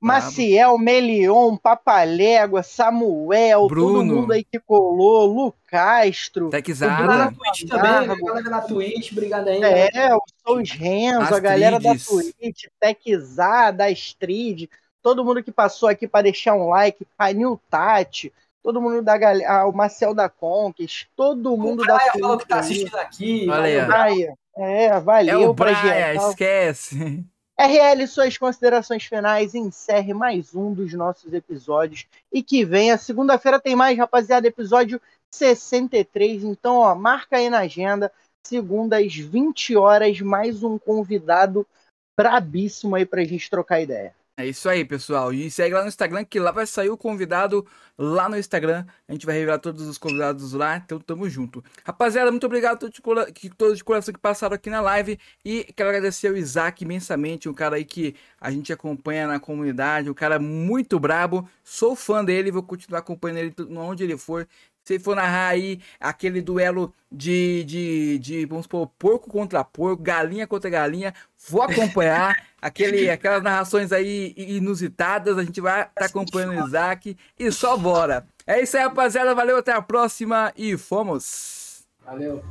[0.00, 3.94] Maciel, Melion, Papalégua, Samuel, Bruno.
[3.94, 6.50] todo mundo aí que colou, Lu Castro.
[6.50, 7.04] Texada.
[7.04, 8.14] Na Twitch também, né?
[8.14, 9.60] a galera da Twitch, obrigado aí.
[9.62, 14.68] É, o Souls Renzo, a galera da Twitch, Texada, Astrid,
[15.02, 18.32] todo mundo que passou aqui para deixar um like, Panil Tati,
[18.62, 22.20] todo mundo da galera, ah, o Marcel da Conquist, todo mundo o da Twitch.
[22.20, 23.48] falou que tá assistindo aqui.
[23.50, 24.28] Olha aí.
[24.58, 25.42] É, valeu.
[25.42, 27.24] É o Braia, esquece.
[27.56, 32.98] RL, suas considerações finais, encerre mais um dos nossos episódios e que venha.
[32.98, 35.00] Segunda-feira tem mais, rapaziada, episódio
[35.32, 36.42] 63.
[36.42, 38.12] Então, ó, marca aí na agenda.
[38.44, 41.64] Segunda às 20 horas, mais um convidado
[42.18, 44.12] brabíssimo aí pra gente trocar ideia.
[44.40, 45.32] É isso aí, pessoal.
[45.32, 47.66] E segue lá no Instagram, que lá vai sair o convidado
[47.98, 48.86] lá no Instagram.
[49.08, 51.60] A gente vai revelar todos os convidados lá, então tamo junto.
[51.84, 55.18] Rapaziada, muito obrigado a todos de, todos de coração que passaram aqui na live.
[55.44, 60.08] E quero agradecer ao Isaac imensamente, um cara aí que a gente acompanha na comunidade,
[60.08, 61.44] um cara muito brabo.
[61.64, 64.46] Sou fã dele, vou continuar acompanhando ele onde ele for.
[64.88, 70.46] Se for narrar aí aquele duelo de, de, de, vamos supor, porco contra porco, galinha
[70.46, 71.12] contra galinha,
[71.46, 75.36] vou acompanhar aquele, aquelas narrações aí inusitadas.
[75.36, 78.26] A gente vai estar tá acompanhando o Isaac e só bora.
[78.46, 79.34] É isso aí, rapaziada.
[79.34, 81.82] Valeu, até a próxima e fomos.
[82.02, 82.42] Valeu.